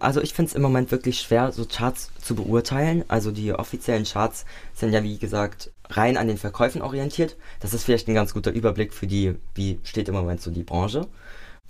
Also 0.00 0.22
ich 0.22 0.32
finde 0.32 0.48
es 0.48 0.54
im 0.54 0.62
Moment 0.62 0.90
wirklich 0.90 1.20
schwer, 1.20 1.52
so 1.52 1.66
Charts 1.66 2.10
zu 2.22 2.34
beurteilen. 2.34 3.04
Also 3.08 3.30
die 3.30 3.52
offiziellen 3.52 4.04
Charts 4.04 4.46
sind 4.72 4.92
ja 4.92 5.02
wie 5.02 5.18
gesagt 5.18 5.72
rein 5.90 6.16
an 6.16 6.26
den 6.26 6.38
Verkäufen 6.38 6.80
orientiert. 6.80 7.36
Das 7.60 7.74
ist 7.74 7.84
vielleicht 7.84 8.08
ein 8.08 8.14
ganz 8.14 8.32
guter 8.32 8.50
Überblick 8.50 8.94
für 8.94 9.06
die, 9.06 9.34
wie 9.54 9.78
steht 9.84 10.08
im 10.08 10.14
Moment 10.14 10.40
so 10.40 10.50
die 10.50 10.62
Branche. 10.62 11.06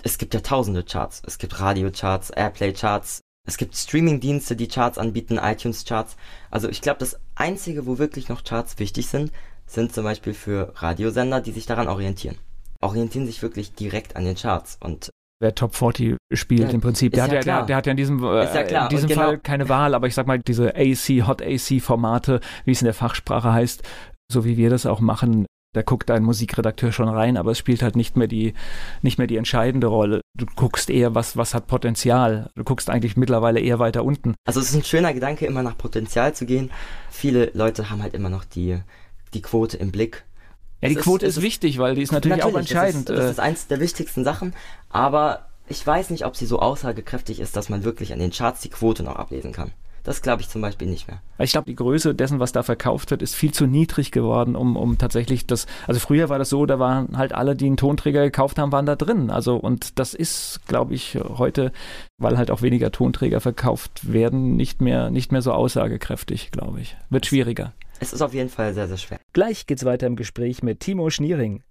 Es 0.04 0.16
gibt 0.16 0.32
ja 0.32 0.40
tausende 0.40 0.84
Charts. 0.84 1.22
Es 1.26 1.38
gibt 1.38 1.58
Radio-Charts, 1.58 2.30
Airplay-Charts. 2.30 3.20
Es 3.48 3.56
gibt 3.56 3.76
Streaming-Dienste, 3.76 4.54
die 4.54 4.68
Charts 4.68 4.96
anbieten, 4.96 5.38
iTunes-Charts. 5.42 6.16
Also 6.52 6.68
ich 6.68 6.82
glaube, 6.82 7.00
das 7.00 7.18
Einzige, 7.34 7.86
wo 7.86 7.98
wirklich 7.98 8.28
noch 8.28 8.44
Charts 8.44 8.78
wichtig 8.78 9.08
sind, 9.08 9.32
sind 9.66 9.92
zum 9.92 10.04
Beispiel 10.04 10.34
für 10.34 10.72
Radiosender, 10.76 11.40
die 11.40 11.52
sich 11.52 11.66
daran 11.66 11.88
orientieren. 11.88 12.38
Orientieren 12.80 13.26
sich 13.26 13.42
wirklich 13.42 13.72
direkt 13.72 14.14
an 14.14 14.24
den 14.24 14.36
Charts. 14.36 14.78
Und 14.80 15.10
wer 15.40 15.54
Top 15.54 15.74
40 15.74 16.16
spielt 16.32 16.68
ja, 16.68 16.70
im 16.70 16.80
Prinzip. 16.80 17.12
Der 17.12 17.24
hat 17.24 17.32
ja, 17.32 17.40
der, 17.40 17.62
der, 17.64 17.76
hat 17.76 17.86
ja 17.86 17.90
in 17.90 17.96
diesem, 17.96 18.22
äh, 18.22 18.44
ja 18.44 18.82
in 18.84 18.88
diesem 18.90 19.08
genau. 19.08 19.22
Fall 19.22 19.38
keine 19.38 19.68
Wahl, 19.68 19.94
aber 19.94 20.06
ich 20.06 20.14
sag 20.14 20.26
mal, 20.26 20.38
diese 20.38 20.74
AC, 20.76 21.26
Hot 21.26 21.42
AC 21.42 21.80
Formate, 21.80 22.40
wie 22.64 22.72
es 22.72 22.82
in 22.82 22.86
der 22.86 22.94
Fachsprache 22.94 23.52
heißt, 23.52 23.82
so 24.30 24.44
wie 24.44 24.56
wir 24.56 24.70
das 24.70 24.86
auch 24.86 25.00
machen, 25.00 25.46
da 25.72 25.82
guckt 25.82 26.10
ein 26.10 26.24
Musikredakteur 26.24 26.90
schon 26.90 27.08
rein, 27.08 27.36
aber 27.36 27.52
es 27.52 27.58
spielt 27.58 27.82
halt 27.82 27.94
nicht 27.94 28.16
mehr 28.16 28.26
die, 28.26 28.54
nicht 29.02 29.18
mehr 29.18 29.28
die 29.28 29.36
entscheidende 29.36 29.86
Rolle. 29.86 30.20
du 30.36 30.46
guckst 30.56 30.90
eher, 30.90 31.14
was, 31.14 31.36
was 31.36 31.54
hat 31.54 31.68
Potenzial. 31.68 32.50
Du 32.56 32.64
guckst 32.64 32.90
eigentlich 32.90 33.16
mittlerweile 33.16 33.60
eher 33.60 33.78
weiter 33.78 34.04
unten. 34.04 34.34
Also 34.46 34.58
es 34.58 34.70
ist 34.70 34.74
ein 34.74 34.84
schöner 34.84 35.14
Gedanke, 35.14 35.46
immer 35.46 35.62
nach 35.62 35.78
Potenzial 35.78 36.34
zu 36.34 36.44
gehen. 36.44 36.70
Viele 37.08 37.50
Leute 37.54 37.88
haben 37.88 38.02
halt 38.02 38.14
immer 38.14 38.30
noch 38.30 38.44
die, 38.44 38.80
die 39.32 39.42
Quote 39.42 39.76
im 39.76 39.92
Blick. 39.92 40.24
Ja, 40.80 40.88
die 40.88 40.96
Es 40.96 41.02
Quote 41.02 41.26
es 41.26 41.36
ist, 41.36 41.42
wichtig, 41.42 41.78
weil 41.78 41.94
die 41.94 42.02
ist 42.02 42.12
natürlich, 42.12 42.38
natürlich, 42.38 42.54
auch 42.54 42.58
entscheidend. 42.58 43.08
Das 43.08 43.16
ist, 43.16 43.20
das 43.20 43.26
äh, 43.26 43.30
ist 43.32 43.40
eins 43.40 43.66
der 43.66 43.80
wichtigsten 43.80 44.24
Sachen, 44.24 44.54
aber 44.88 45.46
ich 45.68 45.86
weiß 45.86 46.10
nicht, 46.10 46.26
ob 46.26 46.36
sie 46.36 46.46
so 46.46 46.58
aussagekräftig 46.58 47.38
ist, 47.38 47.56
dass 47.56 47.68
man 47.68 47.84
wirklich 47.84 48.12
an 48.12 48.18
den 48.18 48.30
Charts 48.30 48.60
die 48.60 48.70
Quote 48.70 49.02
noch 49.02 49.16
ablesen 49.16 49.52
kann. 49.52 49.72
Das 50.02 50.22
glaube 50.22 50.40
ich 50.40 50.48
zum 50.48 50.62
Beispiel 50.62 50.88
nicht 50.88 51.08
mehr. 51.08 51.20
Ich 51.38 51.52
glaube, 51.52 51.66
die 51.66 51.76
Größe 51.76 52.14
dessen, 52.14 52.40
was 52.40 52.52
da 52.52 52.62
verkauft 52.62 53.10
wird, 53.10 53.20
ist 53.20 53.34
viel 53.34 53.52
zu 53.52 53.66
niedrig 53.66 54.10
geworden, 54.12 54.56
um, 54.56 54.76
um 54.76 54.96
tatsächlich 54.96 55.46
das. 55.46 55.66
Also 55.86 56.00
früher 56.00 56.28
war 56.28 56.38
das 56.38 56.48
so, 56.48 56.64
da 56.64 56.78
waren 56.78 57.18
halt 57.18 57.34
alle, 57.34 57.54
die 57.54 57.66
einen 57.66 57.76
Tonträger 57.76 58.22
gekauft 58.22 58.58
haben, 58.58 58.72
waren 58.72 58.86
da 58.86 58.96
drin. 58.96 59.30
Also 59.30 59.56
und 59.56 59.98
das 59.98 60.14
ist, 60.14 60.60
glaube 60.66 60.94
ich, 60.94 61.18
heute, 61.36 61.72
weil 62.18 62.38
halt 62.38 62.50
auch 62.50 62.62
weniger 62.62 62.90
Tonträger 62.92 63.40
verkauft 63.40 64.10
werden, 64.10 64.56
nicht 64.56 64.80
mehr, 64.80 65.10
nicht 65.10 65.32
mehr 65.32 65.42
so 65.42 65.52
aussagekräftig, 65.52 66.50
glaube 66.50 66.80
ich. 66.80 66.96
Wird 67.10 67.26
schwieriger. 67.26 67.74
Es 68.00 68.14
ist 68.14 68.22
auf 68.22 68.32
jeden 68.32 68.48
Fall 68.48 68.72
sehr, 68.72 68.88
sehr 68.88 68.96
schwer. 68.96 69.20
Gleich 69.34 69.66
geht's 69.66 69.84
weiter 69.84 70.06
im 70.06 70.16
Gespräch 70.16 70.62
mit 70.62 70.80
Timo 70.80 71.10
Schniering. 71.10 71.62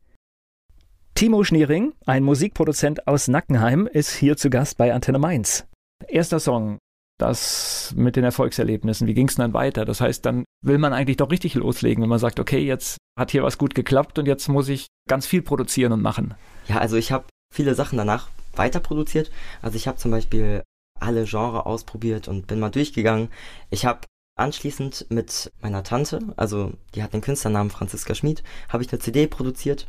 Timo 1.15 1.43
Schniering, 1.43 1.93
ein 2.05 2.23
Musikproduzent 2.23 3.07
aus 3.07 3.27
Nackenheim, 3.27 3.87
ist 3.87 4.13
hier 4.13 4.37
zu 4.37 4.51
Gast 4.51 4.77
bei 4.77 4.93
Antenne 4.93 5.17
Mainz. 5.17 5.65
Erster 6.07 6.39
Song, 6.39 6.77
das 7.17 7.93
mit 7.97 8.15
den 8.15 8.23
Erfolgserlebnissen, 8.23 9.07
wie 9.07 9.15
ging's 9.15 9.35
dann 9.35 9.53
weiter? 9.53 9.85
Das 9.85 10.01
heißt, 10.01 10.23
dann 10.23 10.45
will 10.63 10.77
man 10.77 10.93
eigentlich 10.93 11.17
doch 11.17 11.31
richtig 11.31 11.55
loslegen, 11.55 12.03
wenn 12.03 12.09
man 12.09 12.19
sagt, 12.19 12.39
okay, 12.39 12.59
jetzt 12.59 12.97
hat 13.17 13.31
hier 13.31 13.43
was 13.43 13.57
gut 13.57 13.73
geklappt 13.73 14.19
und 14.19 14.27
jetzt 14.27 14.47
muss 14.47 14.69
ich 14.69 14.85
ganz 15.09 15.25
viel 15.25 15.41
produzieren 15.41 15.91
und 15.91 16.01
machen. 16.01 16.35
Ja, 16.67 16.77
also 16.77 16.95
ich 16.95 17.11
habe 17.11 17.25
viele 17.53 17.73
Sachen 17.73 17.97
danach 17.97 18.29
weiter 18.55 18.79
produziert. 18.79 19.31
Also 19.63 19.75
ich 19.77 19.87
habe 19.87 19.97
zum 19.97 20.11
Beispiel 20.11 20.61
alle 20.99 21.25
Genre 21.25 21.65
ausprobiert 21.65 22.27
und 22.27 22.45
bin 22.45 22.59
mal 22.59 22.69
durchgegangen. 22.69 23.29
Ich 23.71 23.85
habe 23.85 24.01
anschließend 24.39 25.08
mit 25.10 25.52
meiner 25.62 25.84
Tante, 25.84 26.19
also 26.36 26.73
die 26.95 27.04
hat 27.04 27.13
den 27.13 27.21
Künstlernamen 27.21 27.69
Franziska 27.69 28.15
Schmid, 28.15 28.43
habe 28.69 28.84
ich 28.84 28.91
eine 28.91 28.99
CD 28.99 29.28
produziert 29.28 29.88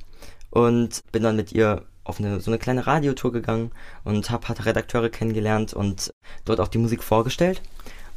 und 0.51 1.01
bin 1.13 1.23
dann 1.23 1.37
mit 1.37 1.53
ihr 1.53 1.87
auf 2.05 2.19
eine, 2.19 2.41
so 2.41 2.51
eine 2.51 2.59
kleine 2.59 2.87
Radiotour 2.87 3.33
gegangen 3.33 3.71
und 4.05 4.31
habe 4.31 4.49
halt 4.49 4.65
Redakteure 4.65 5.11
kennengelernt 5.11 5.73
und 5.75 6.13
dort 6.45 6.61
auch 6.61 6.69
die 6.69 6.79
Musik 6.79 7.03
vorgestellt. 7.03 7.63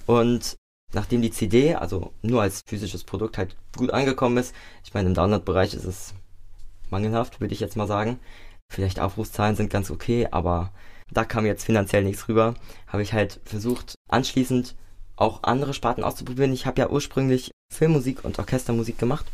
Und 0.06 0.58
nachdem 0.94 1.22
die 1.22 1.32
CD, 1.32 1.76
also 1.76 2.12
nur 2.22 2.42
als 2.42 2.64
physisches 2.66 3.04
Produkt 3.04 3.38
halt 3.38 3.56
gut 3.78 3.92
angekommen 3.92 4.38
ist, 4.38 4.54
ich 4.84 4.94
meine 4.94 5.10
im 5.10 5.16
Download-Bereich 5.16 5.74
ist 5.74 5.86
es 5.86 6.14
mangelhaft, 6.90 7.40
würde 7.40 7.54
ich 7.54 7.60
jetzt 7.60 7.78
mal 7.78 7.88
sagen. 7.88 8.20
Vielleicht 8.72 9.00
Aufrufszahlen 9.00 9.56
sind 9.56 9.70
ganz 9.70 9.92
okay, 9.92 10.28
aber 10.32 10.72
da 11.12 11.26
kam 11.26 11.46
jetzt 11.46 11.66
finanziell 11.66 12.04
nichts 12.04 12.28
rüber. 12.28 12.56
Habe 12.88 13.04
ich 13.04 13.14
halt 13.14 13.40
versucht, 13.46 13.96
anschließend 14.10 14.76
auch 15.16 15.44
andere 15.44 15.74
Sparten 15.74 16.04
auszuprobieren. 16.04 16.54
Ich 16.54 16.66
habe 16.66 16.82
ja 16.82 16.90
ursprünglich 16.90 17.52
Filmmusik 17.74 18.24
und 18.24 18.40
Orchestermusik 18.40 18.98
gemacht 18.98 19.26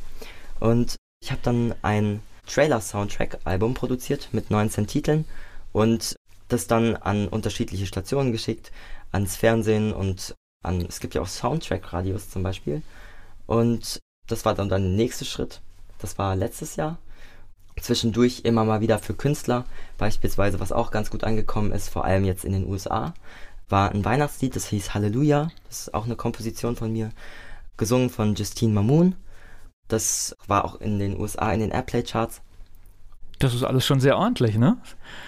und 0.60 0.96
ich 1.22 1.32
habe 1.32 1.42
dann 1.44 1.76
ein 1.82 2.22
Trailer-Soundtrack-Album 2.48 3.74
produziert 3.74 4.30
mit 4.32 4.50
19 4.52 4.88
Titeln 4.88 5.26
und 5.72 6.16
das 6.48 6.68
dann 6.68 6.96
an 6.96 7.28
unterschiedliche 7.28 7.86
Stationen 7.86 8.32
geschickt, 8.32 8.72
ans 9.12 9.36
Fernsehen 9.36 9.94
und 9.94 10.36
an, 10.64 10.82
es 10.82 11.00
gibt 11.00 11.16
ja 11.16 11.22
auch 11.22 11.28
Soundtrack-Radios 11.28 12.30
zum 12.30 12.44
Beispiel. 12.44 12.82
Und 13.46 14.00
das 14.28 14.46
war 14.46 14.56
dann, 14.56 14.70
dann 14.70 14.84
der 14.84 14.92
nächste 14.92 15.26
Schritt. 15.26 15.62
Das 16.00 16.18
war 16.18 16.36
letztes 16.36 16.76
Jahr. 16.76 16.98
Zwischendurch 17.80 18.42
immer 18.44 18.66
mal 18.66 18.82
wieder 18.82 19.00
für 19.00 19.14
Künstler, 19.14 19.66
beispielsweise, 19.98 20.60
was 20.60 20.74
auch 20.74 20.92
ganz 20.92 21.10
gut 21.10 21.24
angekommen 21.24 21.72
ist, 21.72 21.88
vor 21.88 22.04
allem 22.04 22.26
jetzt 22.26 22.44
in 22.44 22.52
den 22.52 22.68
USA, 22.68 23.14
war 23.70 23.92
ein 23.92 24.04
Weihnachtslied, 24.06 24.56
das 24.56 24.68
hieß 24.68 24.94
Halleluja. 24.94 25.50
Das 25.68 25.82
ist 25.82 25.94
auch 25.94 26.06
eine 26.06 26.16
Komposition 26.16 26.76
von 26.76 26.92
mir, 26.92 27.12
gesungen 27.78 28.10
von 28.10 28.36
Justine 28.36 28.74
Mamoon. 28.74 29.16
Das 29.88 30.36
war 30.48 30.66
auch 30.66 30.80
in 30.82 31.00
den 31.00 31.20
USA 31.20 31.52
in 31.52 31.62
den 31.62 31.72
Airplay-Charts. 31.72 32.42
Das 33.40 33.54
ist 33.54 33.64
alles 33.64 33.86
schon 33.86 34.00
sehr 34.02 34.18
ordentlich, 34.18 34.58
ne? 34.58 34.78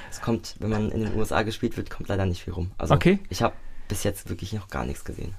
Es 0.10 0.22
kommt, 0.22 0.56
wenn 0.60 0.70
man 0.70 0.92
in 0.92 1.06
den 1.06 1.16
USA 1.16 1.44
gespielt 1.44 1.78
wird, 1.78 1.90
kommt 1.90 2.10
leider 2.10 2.26
nicht 2.26 2.44
viel 2.44 2.54
rum. 2.54 2.72
Also 2.78 2.94
Okay. 2.94 3.20
ich 3.30 3.42
habe 3.42 3.56
bis 3.88 4.04
jetzt 4.04 4.30
wirklich 4.30 4.54
noch 4.54 4.68
gar 4.68 4.86
nichts 4.86 5.06
gesehen. 5.06 5.34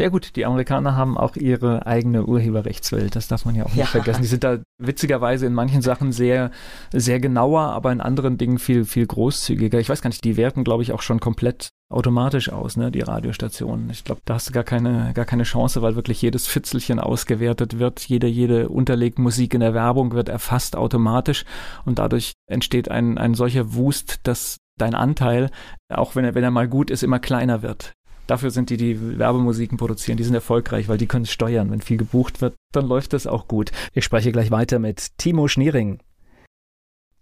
Ja 0.00 0.08
gut, 0.08 0.34
die 0.36 0.46
Amerikaner 0.46 0.96
haben 0.96 1.18
auch 1.18 1.36
ihre 1.36 1.86
eigene 1.86 2.24
Urheberrechtswelt, 2.24 3.14
das 3.16 3.28
darf 3.28 3.44
man 3.44 3.54
ja 3.54 3.64
auch 3.64 3.68
nicht 3.68 3.76
Ja. 3.78 3.84
vergessen. 3.86 4.22
Die 4.22 4.28
sind 4.28 4.44
da 4.44 4.58
witzigerweise 4.78 5.44
in 5.46 5.52
manchen 5.52 5.82
Sachen 5.82 6.10
sehr, 6.12 6.50
sehr 6.92 7.20
genauer, 7.20 7.60
aber 7.60 7.92
in 7.92 8.00
anderen 8.00 8.38
Dingen 8.38 8.58
viel, 8.58 8.84
viel 8.86 9.06
großzügiger. 9.06 9.78
Ich 9.78 9.88
weiß 9.90 10.00
gar 10.00 10.08
nicht, 10.08 10.24
die 10.24 10.36
werten, 10.38 10.64
glaube 10.64 10.82
ich, 10.82 10.92
auch 10.92 11.02
schon 11.02 11.20
komplett 11.20 11.68
automatisch 11.92 12.50
aus, 12.50 12.76
ne, 12.76 12.90
die 12.90 13.00
Radiostationen. 13.00 13.90
Ich 13.90 14.04
glaube, 14.04 14.22
da 14.24 14.34
hast 14.34 14.48
du 14.48 14.52
gar 14.52 14.64
keine, 14.64 15.12
gar 15.12 15.24
keine 15.24 15.42
Chance, 15.42 15.82
weil 15.82 15.96
wirklich 15.96 16.22
jedes 16.22 16.46
Fitzelchen 16.46 16.98
ausgewertet 16.98 17.78
wird. 17.78 18.00
Jede, 18.00 18.26
jede 18.28 18.68
Unterlegmusik 18.68 19.52
in 19.54 19.60
der 19.60 19.74
Werbung 19.74 20.12
wird 20.12 20.28
erfasst 20.28 20.76
automatisch 20.76 21.44
und 21.84 21.98
dadurch 21.98 22.32
entsteht 22.48 22.90
ein, 22.90 23.18
ein 23.18 23.34
solcher 23.34 23.74
Wust, 23.74 24.20
dass 24.22 24.58
dein 24.78 24.94
Anteil, 24.94 25.50
auch 25.92 26.16
wenn 26.16 26.24
er, 26.24 26.34
wenn 26.34 26.44
er 26.44 26.50
mal 26.50 26.68
gut 26.68 26.90
ist, 26.90 27.02
immer 27.02 27.18
kleiner 27.18 27.60
wird. 27.62 27.92
Dafür 28.30 28.52
sind 28.52 28.70
die, 28.70 28.76
die 28.76 29.18
Werbemusiken 29.18 29.76
produzieren. 29.76 30.16
Die 30.16 30.22
sind 30.22 30.34
erfolgreich, 30.34 30.88
weil 30.88 30.98
die 30.98 31.08
können 31.08 31.24
es 31.24 31.32
steuern. 31.32 31.72
Wenn 31.72 31.80
viel 31.80 31.96
gebucht 31.96 32.40
wird, 32.40 32.54
dann 32.70 32.86
läuft 32.86 33.12
das 33.12 33.26
auch 33.26 33.48
gut. 33.48 33.72
Ich 33.92 34.04
spreche 34.04 34.30
gleich 34.30 34.52
weiter 34.52 34.78
mit 34.78 35.18
Timo 35.18 35.48
Schniering. 35.48 35.98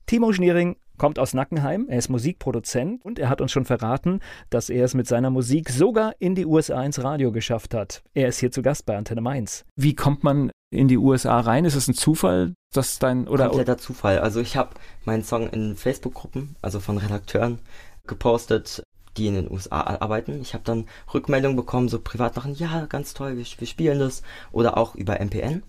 Timo 0.05 0.35
Schniering 0.35 0.77
kommt 0.99 1.19
aus 1.19 1.33
Nackenheim, 1.33 1.87
er 1.89 1.97
ist 1.97 2.11
Musikproduzent 2.11 3.03
und 3.07 3.19
er 3.19 3.31
hat 3.31 3.41
uns 3.41 3.53
schon 3.53 3.65
verraten, 3.65 4.21
dass 4.51 4.69
er 4.69 4.85
es 4.85 4.93
mit 4.93 5.07
seiner 5.07 5.31
Musik 5.31 5.71
sogar 5.71 6.13
in 6.19 6.35
die 6.35 6.45
USA 6.45 6.85
ins 6.85 7.03
Radio 7.03 7.33
geschafft 7.33 7.73
hat. 7.73 8.03
Er 8.13 8.29
ist 8.29 8.41
hier 8.41 8.51
zu 8.51 8.61
Gast 8.61 8.85
bei 8.85 8.95
Antenne 8.95 9.23
Mainz. 9.23 9.65
Wie 9.77 9.95
kommt 9.95 10.25
man 10.25 10.51
in 10.71 10.89
die 10.89 10.99
USA 10.99 11.41
rein? 11.41 11.65
Ist 11.65 11.75
es 11.75 11.89
ein 11.89 11.95
Zufall, 11.95 12.53
dass 12.75 12.99
dein 12.99 13.29
oder 13.29 13.47
Kompletter 13.47 13.79
Zufall. 13.79 14.19
Also 14.19 14.41
ich 14.41 14.59
habe 14.59 14.75
meinen 15.07 15.25
Song 15.25 15.49
in 15.49 15.75
Facebook-Gruppen, 15.75 16.57
also 16.61 16.81
von 16.81 16.99
Redakteuren, 16.99 17.61
gepostet, 18.07 18.83
die 19.17 19.27
in 19.27 19.35
den 19.35 19.51
USA 19.51 19.81
arbeiten. 19.81 20.41
Ich 20.41 20.55
habe 20.55 20.65
dann 20.65 20.87
Rückmeldungen 21.13 21.57
bekommen, 21.57 21.89
so 21.89 21.99
privat 21.99 22.37
machen, 22.37 22.55
ja, 22.55 22.87
ganz 22.87 23.15
toll, 23.15 23.37
wir, 23.37 23.45
wir 23.45 23.67
spielen 23.67 23.99
das. 23.99 24.23
Oder 24.53 24.77
auch 24.77 24.95
über 24.95 25.21
MPN. 25.21 25.63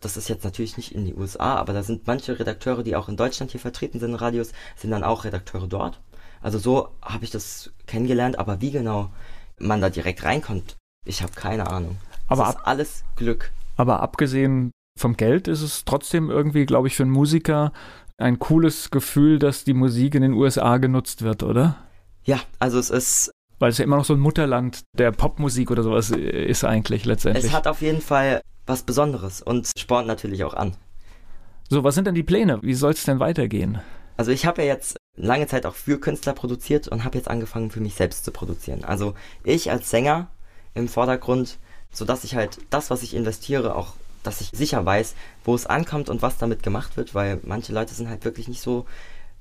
Das 0.00 0.16
ist 0.16 0.28
jetzt 0.28 0.44
natürlich 0.44 0.76
nicht 0.76 0.94
in 0.94 1.06
die 1.06 1.14
USA, 1.14 1.56
aber 1.56 1.72
da 1.72 1.82
sind 1.82 2.06
manche 2.06 2.38
Redakteure, 2.38 2.82
die 2.82 2.94
auch 2.94 3.08
in 3.08 3.16
Deutschland 3.16 3.52
hier 3.52 3.60
vertreten 3.60 4.00
sind 4.00 4.10
in 4.10 4.16
Radios, 4.16 4.52
sind 4.76 4.90
dann 4.90 5.04
auch 5.04 5.24
Redakteure 5.24 5.66
dort. 5.66 6.00
Also 6.42 6.58
so 6.58 6.90
habe 7.00 7.24
ich 7.24 7.30
das 7.30 7.72
kennengelernt, 7.86 8.38
aber 8.38 8.60
wie 8.60 8.70
genau 8.70 9.10
man 9.58 9.80
da 9.80 9.88
direkt 9.88 10.24
reinkommt, 10.24 10.76
ich 11.06 11.22
habe 11.22 11.32
keine 11.32 11.70
Ahnung. 11.70 11.96
aber, 12.28 12.44
das 12.44 12.54
ist 12.56 12.66
alles 12.66 13.04
Glück. 13.16 13.50
aber 13.76 14.00
abgesehen 14.00 14.72
vom 14.98 15.16
Geld 15.16 15.48
ist 15.48 15.62
es 15.62 15.84
trotzdem 15.84 16.30
irgendwie, 16.30 16.66
glaube 16.66 16.88
ich, 16.88 16.96
für 16.96 17.02
einen 17.04 17.12
Musiker 17.12 17.72
ein 18.18 18.38
cooles 18.38 18.90
Gefühl, 18.90 19.38
dass 19.38 19.64
die 19.64 19.74
Musik 19.74 20.14
in 20.14 20.22
den 20.22 20.34
USA 20.34 20.76
genutzt 20.76 21.22
wird, 21.22 21.42
oder? 21.42 21.76
Ja, 22.24 22.40
also 22.58 22.78
es 22.78 22.90
ist 22.90 23.30
Weil 23.58 23.70
es 23.70 23.78
ja 23.78 23.84
immer 23.84 23.96
noch 23.96 24.04
so 24.04 24.14
ein 24.14 24.20
Mutterland 24.20 24.82
der 24.96 25.12
Popmusik 25.12 25.70
oder 25.70 25.82
sowas 25.82 26.10
ist 26.10 26.64
eigentlich 26.64 27.04
letztendlich. 27.04 27.44
Es 27.44 27.52
hat 27.52 27.66
auf 27.66 27.82
jeden 27.82 28.00
Fall 28.00 28.40
was 28.66 28.82
Besonderes 28.82 29.42
und 29.42 29.70
spornt 29.78 30.06
natürlich 30.06 30.44
auch 30.44 30.54
an. 30.54 30.76
so, 31.68 31.84
was 31.84 31.94
sind 31.94 32.06
denn 32.06 32.14
die 32.14 32.22
Pläne? 32.22 32.60
Wie 32.62 32.74
soll 32.74 32.92
es 32.92 33.04
denn 33.04 33.20
weitergehen? 33.20 33.80
Also 34.16 34.30
ich 34.30 34.46
habe 34.46 34.62
ja 34.62 34.68
jetzt 34.68 34.96
lange 35.16 35.46
Zeit 35.46 35.66
auch 35.66 35.74
für 35.74 35.98
Künstler 36.00 36.32
produziert 36.32 36.88
und 36.88 37.04
habe 37.04 37.18
jetzt 37.18 37.28
angefangen 37.28 37.70
für 37.70 37.80
mich 37.80 37.94
selbst 37.94 38.24
zu 38.24 38.30
produzieren. 38.32 38.84
Also 38.84 39.14
ich 39.42 39.70
als 39.70 39.90
Sänger 39.90 40.28
im 40.72 40.88
Vordergrund, 40.88 41.58
sodass 41.92 42.24
ich 42.24 42.34
halt 42.34 42.58
das, 42.70 42.90
was 42.90 43.02
ich 43.02 43.14
investiere, 43.14 43.74
auch, 43.74 43.94
dass 44.22 44.40
ich 44.40 44.50
sicher 44.52 44.84
weiß, 44.84 45.14
wo 45.44 45.54
es 45.54 45.66
ankommt 45.66 46.08
und 46.08 46.22
was 46.22 46.38
damit 46.38 46.62
gemacht 46.62 46.96
wird, 46.96 47.14
weil 47.14 47.40
manche 47.42 47.72
Leute 47.72 47.94
sind 47.94 48.08
halt 48.08 48.24
wirklich 48.24 48.48
nicht 48.48 48.62
so 48.62 48.86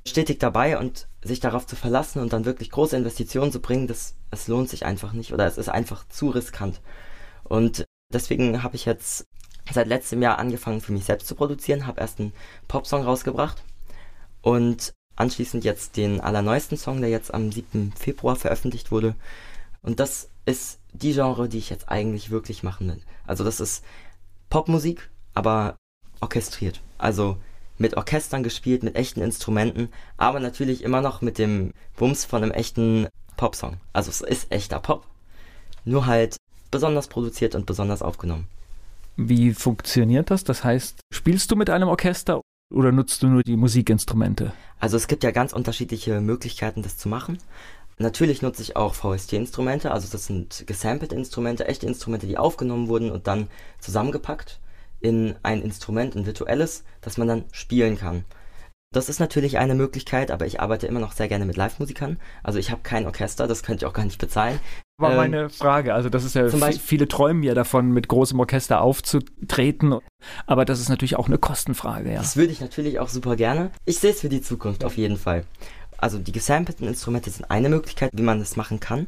stetig 0.05 0.39
dabei 0.39 0.77
und 0.77 1.07
sich 1.21 1.39
darauf 1.39 1.65
zu 1.65 1.75
verlassen 1.75 2.21
und 2.21 2.33
dann 2.33 2.45
wirklich 2.45 2.69
große 2.69 2.97
Investitionen 2.97 3.51
zu 3.51 3.61
bringen, 3.61 3.87
das, 3.87 4.15
es 4.31 4.47
lohnt 4.47 4.69
sich 4.69 4.85
einfach 4.85 5.13
nicht 5.13 5.33
oder 5.33 5.45
es 5.45 5.57
ist 5.57 5.69
einfach 5.69 6.07
zu 6.09 6.29
riskant. 6.29 6.81
Und 7.43 7.85
deswegen 8.11 8.63
habe 8.63 8.75
ich 8.75 8.85
jetzt 8.85 9.25
seit 9.71 9.87
letztem 9.87 10.21
Jahr 10.21 10.39
angefangen 10.39 10.81
für 10.81 10.91
mich 10.91 11.05
selbst 11.05 11.27
zu 11.27 11.35
produzieren, 11.35 11.87
habe 11.87 12.01
erst 12.01 12.19
einen 12.19 12.33
Popsong 12.67 13.03
rausgebracht 13.03 13.63
und 14.41 14.93
anschließend 15.15 15.63
jetzt 15.63 15.95
den 15.95 16.19
allerneuesten 16.19 16.77
Song, 16.77 16.99
der 16.99 17.09
jetzt 17.09 17.33
am 17.33 17.51
7. 17.51 17.93
Februar 17.97 18.35
veröffentlicht 18.35 18.91
wurde. 18.91 19.15
Und 19.81 19.99
das 19.99 20.29
ist 20.45 20.79
die 20.91 21.13
Genre, 21.13 21.47
die 21.47 21.59
ich 21.59 21.69
jetzt 21.69 21.89
eigentlich 21.89 22.29
wirklich 22.29 22.63
machen 22.63 22.89
will. 22.89 23.01
Also 23.25 23.43
das 23.43 23.59
ist 23.59 23.83
Popmusik, 24.49 25.09
aber 25.33 25.77
orchestriert. 26.19 26.81
Also 26.97 27.37
mit 27.77 27.97
Orchestern 27.97 28.43
gespielt, 28.43 28.83
mit 28.83 28.95
echten 28.95 29.21
Instrumenten, 29.21 29.89
aber 30.17 30.39
natürlich 30.39 30.83
immer 30.83 31.01
noch 31.01 31.21
mit 31.21 31.38
dem 31.38 31.73
Wumms 31.95 32.25
von 32.25 32.43
einem 32.43 32.51
echten 32.51 33.07
Popsong. 33.38 33.77
Also 33.93 34.09
es 34.09 34.21
ist 34.21 34.51
echter 34.51 34.79
Pop, 34.79 35.05
nur 35.86 36.05
halt 36.05 36.38
besonders 36.71 37.07
produziert 37.07 37.55
und 37.55 37.65
besonders 37.65 38.01
aufgenommen. 38.01 38.47
Wie 39.15 39.53
funktioniert 39.53 40.31
das? 40.31 40.43
Das 40.43 40.63
heißt, 40.63 40.99
spielst 41.12 41.51
du 41.51 41.55
mit 41.55 41.69
einem 41.69 41.88
Orchester 41.88 42.41
oder 42.73 42.91
nutzt 42.91 43.21
du 43.21 43.27
nur 43.27 43.43
die 43.43 43.55
Musikinstrumente? 43.55 44.53
Also 44.79 44.97
es 44.97 45.07
gibt 45.07 45.23
ja 45.23 45.31
ganz 45.31 45.53
unterschiedliche 45.53 46.19
Möglichkeiten, 46.19 46.81
das 46.81 46.97
zu 46.97 47.07
machen. 47.09 47.38
Natürlich 47.99 48.41
nutze 48.41 48.63
ich 48.63 48.75
auch 48.75 48.95
VST-Instrumente, 48.95 49.91
also 49.91 50.07
das 50.12 50.25
sind 50.25 50.65
gesampelte 50.65 51.15
Instrumente, 51.15 51.67
echte 51.67 51.86
Instrumente, 51.86 52.25
die 52.25 52.39
aufgenommen 52.39 52.88
wurden 52.88 53.12
und 53.12 53.27
dann 53.27 53.47
zusammengepackt 53.79 54.59
in 55.03 55.35
ein 55.43 55.61
Instrument, 55.61 56.15
ein 56.15 56.25
virtuelles, 56.25 56.85
das 57.01 57.17
man 57.17 57.27
dann 57.27 57.43
spielen 57.51 57.97
kann. 57.97 58.23
Das 58.93 59.09
ist 59.09 59.19
natürlich 59.19 59.57
eine 59.57 59.75
Möglichkeit, 59.75 60.31
aber 60.31 60.45
ich 60.45 60.61
arbeite 60.61 60.87
immer 60.87 60.99
noch 60.99 61.13
sehr 61.13 61.27
gerne 61.27 61.45
mit 61.45 61.57
Live-Musikern. 61.57 62.17
Also 62.43 62.59
ich 62.59 62.71
habe 62.71 62.81
kein 62.83 63.05
Orchester, 63.05 63.47
das 63.47 63.63
könnte 63.63 63.83
ich 63.83 63.89
auch 63.89 63.93
gar 63.93 64.05
nicht 64.05 64.19
bezahlen. 64.19 64.59
War 64.97 65.11
ähm, 65.11 65.17
meine 65.17 65.49
Frage. 65.49 65.93
Also 65.93 66.09
das 66.09 66.23
ist 66.23 66.35
ja, 66.35 66.43
Beispiel, 66.43 66.79
viele 66.79 67.07
träumen 67.07 67.43
ja 67.43 67.55
davon, 67.55 67.91
mit 67.91 68.07
großem 68.07 68.39
Orchester 68.39 68.81
aufzutreten. 68.81 69.97
Aber 70.45 70.63
das 70.63 70.79
ist 70.79 70.89
natürlich 70.89 71.17
auch 71.17 71.27
eine 71.27 71.39
Kostenfrage, 71.39 72.13
ja. 72.13 72.19
Das 72.19 72.37
würde 72.37 72.53
ich 72.53 72.61
natürlich 72.61 72.99
auch 72.99 73.09
super 73.09 73.35
gerne. 73.35 73.71
Ich 73.85 73.99
sehe 73.99 74.11
es 74.11 74.21
für 74.21 74.29
die 74.29 74.41
Zukunft 74.41 74.85
auf 74.85 74.95
jeden 74.95 75.17
Fall. 75.17 75.43
Also 75.97 76.19
die 76.19 76.31
gesampelten 76.31 76.87
Instrumente 76.87 77.29
sind 77.31 77.49
eine 77.49 77.69
Möglichkeit, 77.69 78.11
wie 78.13 78.21
man 78.21 78.39
das 78.39 78.55
machen 78.55 78.79
kann. 78.79 79.07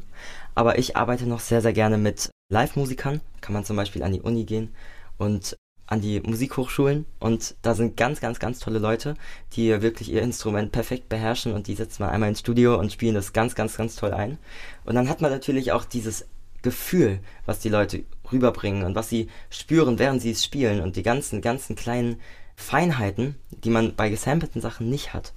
Aber 0.56 0.78
ich 0.78 0.96
arbeite 0.96 1.26
noch 1.26 1.40
sehr, 1.40 1.62
sehr 1.62 1.72
gerne 1.72 1.96
mit 1.96 2.30
Live-Musikern. 2.50 3.20
Kann 3.40 3.54
man 3.54 3.64
zum 3.64 3.76
Beispiel 3.76 4.02
an 4.02 4.12
die 4.12 4.20
Uni 4.20 4.44
gehen 4.44 4.74
und 5.16 5.56
an 5.86 6.00
die 6.00 6.20
Musikhochschulen 6.20 7.06
und 7.20 7.54
da 7.62 7.74
sind 7.74 7.96
ganz, 7.96 8.20
ganz, 8.20 8.38
ganz 8.38 8.58
tolle 8.58 8.78
Leute, 8.78 9.14
die 9.52 9.80
wirklich 9.82 10.10
ihr 10.10 10.22
Instrument 10.22 10.72
perfekt 10.72 11.08
beherrschen 11.08 11.52
und 11.52 11.68
die 11.68 11.74
setzen 11.74 12.02
mal 12.02 12.10
einmal 12.10 12.28
ins 12.28 12.40
Studio 12.40 12.78
und 12.78 12.92
spielen 12.92 13.14
das 13.14 13.32
ganz, 13.32 13.54
ganz, 13.54 13.76
ganz 13.76 13.94
toll 13.94 14.12
ein. 14.12 14.38
Und 14.84 14.96
dann 14.96 15.08
hat 15.08 15.20
man 15.20 15.30
natürlich 15.30 15.72
auch 15.72 15.84
dieses 15.84 16.26
Gefühl, 16.62 17.20
was 17.44 17.60
die 17.60 17.68
Leute 17.68 18.04
rüberbringen 18.32 18.84
und 18.84 18.96
was 18.96 19.08
sie 19.08 19.28
spüren, 19.48 20.00
während 20.00 20.20
sie 20.20 20.32
es 20.32 20.44
spielen 20.44 20.80
und 20.80 20.96
die 20.96 21.04
ganzen, 21.04 21.40
ganzen 21.40 21.76
kleinen 21.76 22.20
Feinheiten, 22.56 23.36
die 23.50 23.70
man 23.70 23.94
bei 23.94 24.08
gesampelten 24.08 24.60
Sachen 24.60 24.90
nicht 24.90 25.14
hat. 25.14 25.32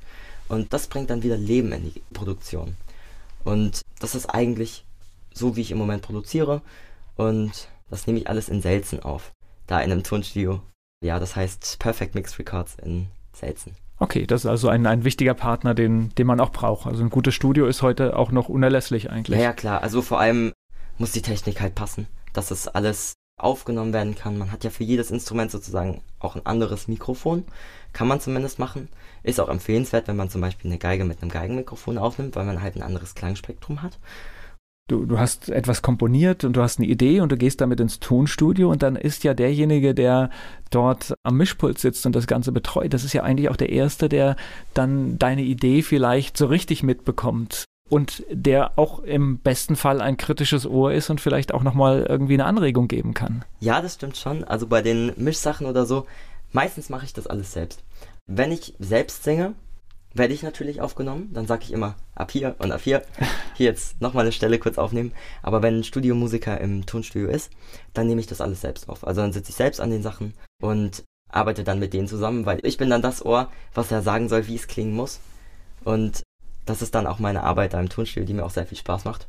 Und 0.48 0.74
das 0.74 0.88
bringt 0.88 1.12
dann 1.12 1.22
wieder 1.22 1.38
Leben 1.38 1.72
in 1.72 1.84
die 1.94 2.02
Produktion. 2.12 2.76
Und 3.44 3.82
das 4.00 4.16
ist 4.16 4.26
eigentlich 4.26 4.84
so, 5.32 5.56
wie 5.56 5.62
ich 5.62 5.70
im 5.70 5.78
Moment 5.78 6.02
produziere 6.02 6.64
und 7.16 7.68
das 7.92 8.08
nehme 8.08 8.20
ich 8.20 8.28
alles 8.28 8.50
in 8.50 8.62
Selzen 8.62 9.04
auf 9.04 9.32
da 9.70 9.80
in 9.80 9.92
einem 9.92 10.04
Tonstudio. 10.04 10.62
Ja, 11.04 11.20
das 11.20 11.36
heißt 11.36 11.78
Perfect 11.80 12.16
Mix 12.16 12.38
Records 12.40 12.76
in 12.84 13.08
Selzen. 13.34 13.76
Okay, 14.00 14.26
das 14.26 14.42
ist 14.42 14.46
also 14.46 14.70
ein, 14.70 14.86
ein 14.86 15.04
wichtiger 15.04 15.34
Partner, 15.34 15.74
den, 15.74 16.14
den 16.16 16.28
man 16.28 16.40
auch 16.40 16.52
braucht. 16.52 16.88
Also 16.88 17.04
ein 17.04 17.10
gutes 17.10 17.36
Studio 17.36 17.68
ist 17.68 17.82
heute 17.82 18.16
auch 18.16 18.32
noch 18.32 18.50
unerlässlich 18.50 19.10
eigentlich. 19.10 19.38
Ja, 19.38 19.46
ja, 19.46 19.54
klar. 19.54 19.82
Also 19.84 20.02
vor 20.02 20.20
allem 20.20 20.54
muss 20.98 21.12
die 21.12 21.22
Technik 21.22 21.62
halt 21.62 21.76
passen, 21.76 22.08
dass 22.34 22.52
es 22.52 22.68
alles 22.68 23.14
aufgenommen 23.38 23.94
werden 23.94 24.16
kann. 24.16 24.38
Man 24.38 24.52
hat 24.52 24.64
ja 24.64 24.70
für 24.70 24.84
jedes 24.84 25.12
Instrument 25.12 25.52
sozusagen 25.52 26.02
auch 26.20 26.36
ein 26.36 26.46
anderes 26.46 26.88
Mikrofon. 26.88 27.46
Kann 27.94 28.08
man 28.08 28.20
zumindest 28.20 28.60
machen. 28.60 28.90
Ist 29.24 29.40
auch 29.40 29.50
empfehlenswert, 29.50 30.08
wenn 30.08 30.18
man 30.18 30.30
zum 30.30 30.42
Beispiel 30.42 30.70
eine 30.70 30.78
Geige 30.78 31.06
mit 31.06 31.22
einem 31.22 31.32
Geigenmikrofon 31.32 31.98
aufnimmt, 31.98 32.36
weil 32.36 32.46
man 32.46 32.62
halt 32.62 32.76
ein 32.76 32.84
anderes 32.84 33.16
Klangspektrum 33.16 33.82
hat 33.82 33.98
du, 34.92 35.06
du 35.06 35.20
hast 35.20 35.50
etwas 35.50 35.82
komponiert 35.82 36.44
und 36.44 36.54
du 36.54 36.62
hast 36.62 36.80
eine 36.80 36.88
Idee 36.88 37.22
und 37.22 37.32
du 37.32 37.38
gehst 37.38 37.62
damit 37.62 37.80
ins 37.80 38.00
Tonstudio 38.00 38.70
und 38.70 38.84
dann 38.84 38.96
ist 38.96 39.24
ja 39.24 39.34
derjenige, 39.34 39.94
der 39.94 40.30
dort 40.72 41.14
am 41.24 41.38
Mischpult 41.38 41.80
sitzt 41.80 42.06
und 42.06 42.16
das 42.16 42.28
Ganze 42.28 42.52
betreut, 42.52 42.94
das 42.94 43.04
ist 43.04 43.14
ja 43.14 43.24
eigentlich 43.24 43.50
auch 43.50 43.56
der 43.56 43.70
Erste, 43.70 44.10
der 44.10 44.36
dann 44.74 45.18
deine 45.18 45.44
Idee 45.44 45.82
vielleicht 45.82 46.38
so 46.38 46.48
richtig 46.48 46.84
mitbekommt 46.84 47.66
und 47.90 48.24
der 48.30 48.78
auch 48.78 49.00
im 49.00 49.40
besten 49.40 49.76
Fall 49.76 50.02
ein 50.02 50.18
kritisches 50.18 50.66
Ohr 50.66 50.94
ist 50.94 51.10
und 51.10 51.22
vielleicht 51.22 51.54
auch 51.54 51.64
nochmal 51.64 52.06
irgendwie 52.08 52.36
eine 52.36 52.46
Anregung 52.46 52.88
geben 52.88 53.14
kann. 53.14 53.44
Ja, 53.60 53.82
das 53.82 53.96
stimmt 53.96 54.18
schon. 54.18 54.44
Also 54.44 54.68
bei 54.68 54.82
den 54.82 55.12
Mischsachen 55.18 55.66
oder 55.66 55.86
so, 55.86 56.06
meistens 56.52 56.90
mache 56.90 57.06
ich 57.06 57.14
das 57.14 57.28
alles 57.28 57.52
selbst. 57.52 57.84
Wenn 58.28 58.52
ich 58.52 58.76
selbst 58.80 59.24
singe, 59.24 59.54
werde 60.14 60.34
ich 60.34 60.44
natürlich 60.44 60.82
aufgenommen. 60.82 61.30
Dann 61.34 61.48
sage 61.48 61.64
ich 61.64 61.72
immer 61.72 61.96
ab 62.16 62.32
hier 62.32 62.56
und 62.60 62.72
ab 62.72 62.82
hier. 62.84 63.04
Hier 63.56 63.68
jetzt 63.68 64.02
nochmal 64.02 64.24
eine 64.24 64.32
Stelle 64.32 64.60
kurz 64.60 64.78
aufnehmen. 64.78 65.12
Aber 65.44 65.62
wenn 65.62 65.80
ein 65.80 65.84
Studiomusiker 65.84 66.60
im 66.60 66.86
Tonstudio 66.86 67.30
ist, 67.30 67.52
dann 67.94 68.08
nehme 68.08 68.22
ich 68.22 68.28
das 68.28 68.42
alles 68.42 68.62
selbst 68.62 68.90
auf. 68.90 69.06
Also 69.06 69.22
dann 69.22 69.34
sitze 69.34 69.52
ich 69.52 69.56
selbst 69.56 69.82
an 69.82 69.92
den 69.92 70.02
Sachen 70.02 70.34
und 70.62 71.04
arbeite 71.32 71.64
dann 71.64 71.80
mit 71.80 71.94
denen 71.94 72.08
zusammen, 72.08 72.46
weil 72.46 72.60
ich 72.64 72.78
bin 72.78 72.90
dann 72.90 73.02
das 73.02 73.24
Ohr, 73.24 73.52
was 73.74 73.92
er 73.92 74.02
sagen 74.02 74.30
soll, 74.30 74.48
wie 74.48 74.56
es 74.56 74.68
klingen 74.68 74.96
muss. 74.96 75.20
Und 75.84 76.24
das 76.66 76.82
ist 76.82 76.96
dann 76.96 77.08
auch 77.08 77.20
meine 77.20 77.44
Arbeit 77.44 77.74
da 77.74 77.80
im 77.80 77.90
Tonstudio, 77.90 78.26
die 78.26 78.34
mir 78.34 78.46
auch 78.46 78.52
sehr 78.52 78.66
viel 78.66 78.78
Spaß 78.78 79.06
macht. 79.06 79.28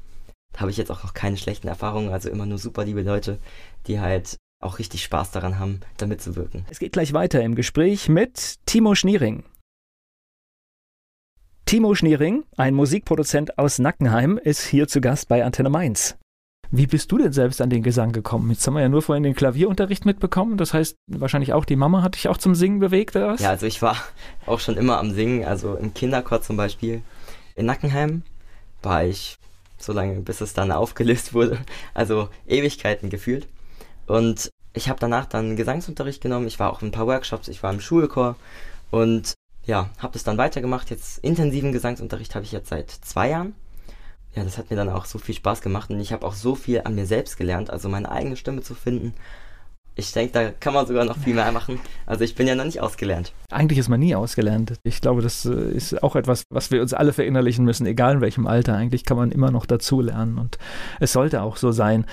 Da 0.53 0.61
habe 0.61 0.71
ich 0.71 0.77
jetzt 0.77 0.91
auch 0.91 1.05
noch 1.05 1.15
keine 1.15 1.37
schlechten 1.37 1.69
Erfahrungen, 1.69 2.11
also 2.11 2.29
immer 2.29 2.47
nur 2.47 2.59
super 2.59 2.85
liebe 2.85 3.03
Leute, 3.03 3.39
die 3.87 4.01
halt 4.01 4.37
auch 4.63 4.79
richtig 4.79 5.03
Spaß 5.05 5.31
daran 5.31 5.59
haben, 5.59 5.81
damit 5.97 6.21
zu 6.21 6.37
wirken. 6.37 6.67
Es 6.71 6.79
geht 6.79 6.93
gleich 6.93 7.13
weiter 7.13 7.41
im 7.43 7.55
Gespräch 7.55 8.09
mit 8.09 8.57
Timo 8.67 8.95
Schniering. 8.95 9.45
Timo 11.71 11.95
Schniering, 11.95 12.43
ein 12.57 12.75
Musikproduzent 12.75 13.57
aus 13.57 13.79
Nackenheim, 13.79 14.39
ist 14.43 14.67
hier 14.67 14.89
zu 14.89 15.01
Gast 15.01 15.29
bei 15.29 15.45
Antenne 15.45 15.71
Mainz. 15.71 16.17
Wie 16.73 16.89
bist 16.89 17.13
du 17.13 17.19
denn 17.19 17.33
selbst 17.33 17.61
an 17.61 17.71
den 17.71 17.85
Gesang 17.85 18.11
gekommen? 18.11 18.51
Jetzt 18.51 18.67
haben 18.67 18.75
wir 18.75 18.81
ja 18.81 18.89
nur 18.89 19.03
vorhin 19.03 19.23
den 19.23 19.37
Klavierunterricht 19.37 20.05
mitbekommen. 20.05 20.57
Das 20.57 20.75
heißt, 20.75 20.97
wahrscheinlich 21.07 21.53
auch 21.53 21.65
die 21.65 21.77
Mama 21.77 22.03
hat 22.03 22.17
dich 22.17 22.27
auch 22.27 22.39
zum 22.39 22.57
Singen 22.57 22.81
bewegt, 22.81 23.15
oder 23.15 23.29
was? 23.29 23.41
Ja, 23.41 23.51
also 23.51 23.67
ich 23.67 23.83
war 23.83 23.95
auch 24.47 24.59
schon 24.59 24.77
immer 24.77 24.99
am 24.99 25.13
Singen. 25.13 25.45
Also 25.45 25.77
im 25.77 25.95
Kinderchor 25.95 26.43
zum 26.43 26.57
Beispiel. 26.57 27.03
In 27.55 27.67
Nackenheim 27.67 28.25
war 28.83 29.05
ich 29.05 29.37
so 29.79 29.93
lange, 29.93 30.23
bis 30.23 30.41
es 30.41 30.53
dann 30.55 30.73
aufgelöst 30.73 31.35
wurde. 31.35 31.57
Also 31.95 32.31
Ewigkeiten 32.49 33.11
gefühlt. 33.11 33.47
Und 34.09 34.51
ich 34.73 34.89
habe 34.89 34.99
danach 34.99 35.27
dann 35.27 35.55
Gesangsunterricht 35.55 36.21
genommen. 36.21 36.49
Ich 36.49 36.59
war 36.59 36.73
auch 36.73 36.83
in 36.83 36.89
ein 36.89 36.93
paar 36.93 37.07
Workshops. 37.07 37.47
Ich 37.47 37.63
war 37.63 37.73
im 37.73 37.81
Schulchor. 37.81 38.35
Und 38.91 39.35
ja, 39.71 39.89
habe 39.99 40.15
das 40.15 40.25
dann 40.25 40.37
weitergemacht. 40.37 40.91
Jetzt 40.91 41.19
intensiven 41.19 41.71
Gesangsunterricht 41.71 42.35
habe 42.35 42.45
ich 42.45 42.51
jetzt 42.51 42.71
seit 42.71 42.91
zwei 42.91 43.31
Jahren. 43.31 43.55
Ja, 44.35 44.43
das 44.43 44.59
hat 44.59 44.69
mir 44.69 44.77
dann 44.77 44.89
auch 44.89 45.05
so 45.05 45.19
viel 45.19 45.35
Spaß 45.35 45.63
gemacht 45.63 45.91
und 45.91 46.01
ich 46.01 46.13
habe 46.13 46.27
auch 46.27 46.35
so 46.35 46.57
viel 46.57 46.83
an 46.85 46.97
mir 46.97 47.07
selbst 47.07 47.37
gelernt, 47.37 47.71
also 47.71 47.89
meine 47.89 48.11
eigene 48.11 48.37
Stimme 48.37 48.63
zu 48.63 48.75
finden. 48.75 49.15
Ich 50.01 50.13
denke, 50.13 50.33
da 50.33 50.51
kann 50.51 50.73
man 50.73 50.87
sogar 50.87 51.05
noch 51.05 51.19
viel 51.19 51.35
mehr 51.35 51.53
machen. 51.53 51.79
Also 52.07 52.25
ich 52.25 52.35
bin 52.35 52.47
ja 52.47 52.55
noch 52.55 52.65
nicht 52.65 52.81
ausgelernt. 52.81 53.35
Eigentlich 53.51 53.79
ist 53.79 53.91
man 53.91 54.01
nie 54.01 54.15
ausgelernt. 54.15 54.73
Ich 54.83 55.03
glaube, 55.03 55.21
das 55.21 55.45
äh, 55.45 55.51
ist 55.51 56.03
auch 56.03 56.17
etwas, 56.17 56.45
was 56.51 56.71
wir 56.71 56.81
uns 56.81 56.95
alle 56.95 57.13
verinnerlichen 57.13 57.67
müssen, 57.67 57.87
egal 57.87 58.15
in 58.15 58.21
welchem 58.23 58.47
Alter. 58.47 58.75
Eigentlich 58.75 59.05
kann 59.05 59.19
man 59.19 59.31
immer 59.31 59.51
noch 59.51 59.67
dazu 59.67 60.01
lernen 60.01 60.39
und 60.39 60.57
es 61.01 61.13
sollte 61.13 61.43
auch 61.43 61.59
so 61.59 61.71
sein. 61.71 62.07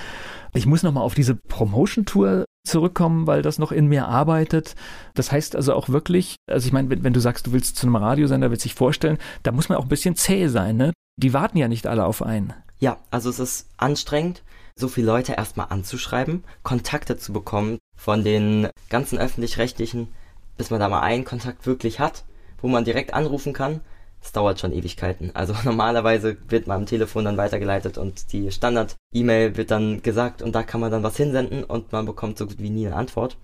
Ich 0.53 0.65
muss 0.65 0.83
nochmal 0.83 1.03
auf 1.03 1.15
diese 1.15 1.35
Promotion-Tour 1.35 2.43
zurückkommen, 2.65 3.25
weil 3.25 3.41
das 3.41 3.57
noch 3.57 3.71
in 3.71 3.87
mir 3.87 4.07
arbeitet. 4.07 4.75
Das 5.13 5.31
heißt 5.31 5.55
also 5.55 5.73
auch 5.73 5.87
wirklich, 5.87 6.35
also 6.51 6.67
ich 6.67 6.73
meine, 6.73 6.89
wenn, 6.89 7.05
wenn 7.05 7.13
du 7.13 7.21
sagst, 7.21 7.47
du 7.47 7.53
willst 7.53 7.77
zu 7.77 7.87
einem 7.87 7.95
Radiosender, 7.95 8.51
willst 8.51 8.65
dich 8.65 8.75
vorstellen, 8.75 9.17
da 9.43 9.53
muss 9.53 9.69
man 9.69 9.77
auch 9.77 9.83
ein 9.83 9.89
bisschen 9.89 10.17
zäh 10.17 10.47
sein, 10.49 10.75
ne? 10.75 10.91
Die 11.15 11.33
warten 11.33 11.57
ja 11.57 11.69
nicht 11.69 11.87
alle 11.87 12.05
auf 12.05 12.21
einen. 12.21 12.53
Ja, 12.79 12.97
also 13.09 13.29
es 13.29 13.39
ist 13.39 13.69
anstrengend, 13.77 14.43
so 14.77 14.87
viele 14.87 15.07
Leute 15.07 15.33
erstmal 15.33 15.67
anzuschreiben, 15.69 16.43
Kontakte 16.63 17.17
zu 17.17 17.33
bekommen 17.33 17.79
von 17.95 18.23
den 18.23 18.69
ganzen 18.89 19.17
öffentlich-rechtlichen, 19.17 20.09
bis 20.57 20.69
man 20.69 20.79
da 20.79 20.89
mal 20.89 21.01
einen 21.01 21.25
Kontakt 21.25 21.65
wirklich 21.65 21.99
hat, 21.99 22.23
wo 22.61 22.67
man 22.67 22.85
direkt 22.85 23.13
anrufen 23.13 23.53
kann 23.53 23.81
es 24.21 24.31
dauert 24.31 24.59
schon 24.59 24.73
Ewigkeiten. 24.73 25.31
Also 25.33 25.53
normalerweise 25.63 26.37
wird 26.49 26.67
man 26.67 26.81
am 26.81 26.85
Telefon 26.85 27.25
dann 27.25 27.37
weitergeleitet 27.37 27.97
und 27.97 28.33
die 28.33 28.51
Standard-E-Mail 28.51 29.57
wird 29.57 29.71
dann 29.71 30.01
gesagt 30.01 30.41
und 30.41 30.53
da 30.53 30.63
kann 30.63 30.81
man 30.81 30.91
dann 30.91 31.03
was 31.03 31.17
hinsenden 31.17 31.63
und 31.63 31.91
man 31.91 32.05
bekommt 32.05 32.37
so 32.37 32.45
gut 32.45 32.59
wie 32.59 32.69
nie 32.69 32.87
eine 32.87 32.95
Antwort. 32.95 33.37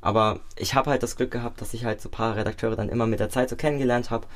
Aber 0.00 0.40
ich 0.56 0.74
habe 0.74 0.90
halt 0.90 1.02
das 1.02 1.16
Glück 1.16 1.30
gehabt, 1.30 1.60
dass 1.60 1.72
ich 1.72 1.84
halt 1.84 2.00
so 2.00 2.08
ein 2.08 2.12
paar 2.12 2.36
Redakteure 2.36 2.76
dann 2.76 2.90
immer 2.90 3.06
mit 3.06 3.20
der 3.20 3.30
Zeit 3.30 3.48
so 3.48 3.56
kennengelernt 3.56 4.10
habe. 4.10 4.26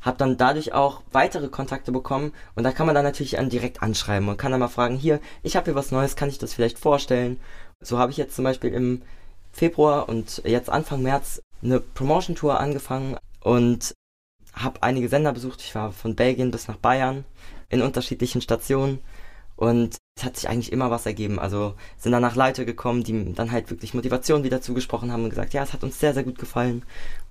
Habe 0.00 0.18
dann 0.18 0.36
dadurch 0.36 0.72
auch 0.72 1.02
weitere 1.12 1.48
Kontakte 1.48 1.92
bekommen 1.92 2.32
und 2.54 2.64
da 2.64 2.72
kann 2.72 2.86
man 2.86 2.94
dann 2.94 3.04
natürlich 3.04 3.32
dann 3.32 3.50
direkt 3.50 3.82
anschreiben 3.82 4.28
und 4.28 4.36
kann 4.36 4.52
dann 4.52 4.60
mal 4.60 4.68
fragen, 4.68 4.96
hier, 4.96 5.20
ich 5.42 5.56
habe 5.56 5.66
hier 5.66 5.74
was 5.74 5.90
Neues, 5.90 6.16
kann 6.16 6.28
ich 6.28 6.38
das 6.38 6.54
vielleicht 6.54 6.78
vorstellen? 6.78 7.40
So 7.80 7.98
habe 7.98 8.12
ich 8.12 8.16
jetzt 8.16 8.36
zum 8.36 8.44
Beispiel 8.44 8.72
im 8.72 9.02
Februar 9.52 10.08
und 10.08 10.42
jetzt 10.44 10.70
Anfang 10.70 11.02
März 11.02 11.40
eine 11.62 11.80
Promotion-Tour 11.80 12.60
angefangen 12.60 13.16
und 13.42 13.94
habe 14.52 14.82
einige 14.82 15.08
Sender 15.08 15.32
besucht. 15.32 15.60
Ich 15.62 15.74
war 15.74 15.92
von 15.92 16.14
Belgien 16.14 16.50
bis 16.50 16.68
nach 16.68 16.76
Bayern 16.76 17.24
in 17.68 17.82
unterschiedlichen 17.82 18.40
Stationen 18.40 19.00
und 19.56 19.96
es 20.16 20.24
hat 20.24 20.36
sich 20.36 20.48
eigentlich 20.48 20.72
immer 20.72 20.90
was 20.90 21.06
ergeben. 21.06 21.38
Also 21.38 21.74
sind 21.96 22.12
danach 22.12 22.36
Leute 22.36 22.64
gekommen, 22.64 23.04
die 23.04 23.34
dann 23.34 23.52
halt 23.52 23.70
wirklich 23.70 23.94
Motivation 23.94 24.44
wieder 24.44 24.60
zugesprochen 24.60 25.12
haben 25.12 25.24
und 25.24 25.30
gesagt, 25.30 25.52
ja, 25.52 25.62
es 25.62 25.72
hat 25.72 25.84
uns 25.84 25.98
sehr, 25.98 26.14
sehr 26.14 26.24
gut 26.24 26.38
gefallen. 26.38 26.84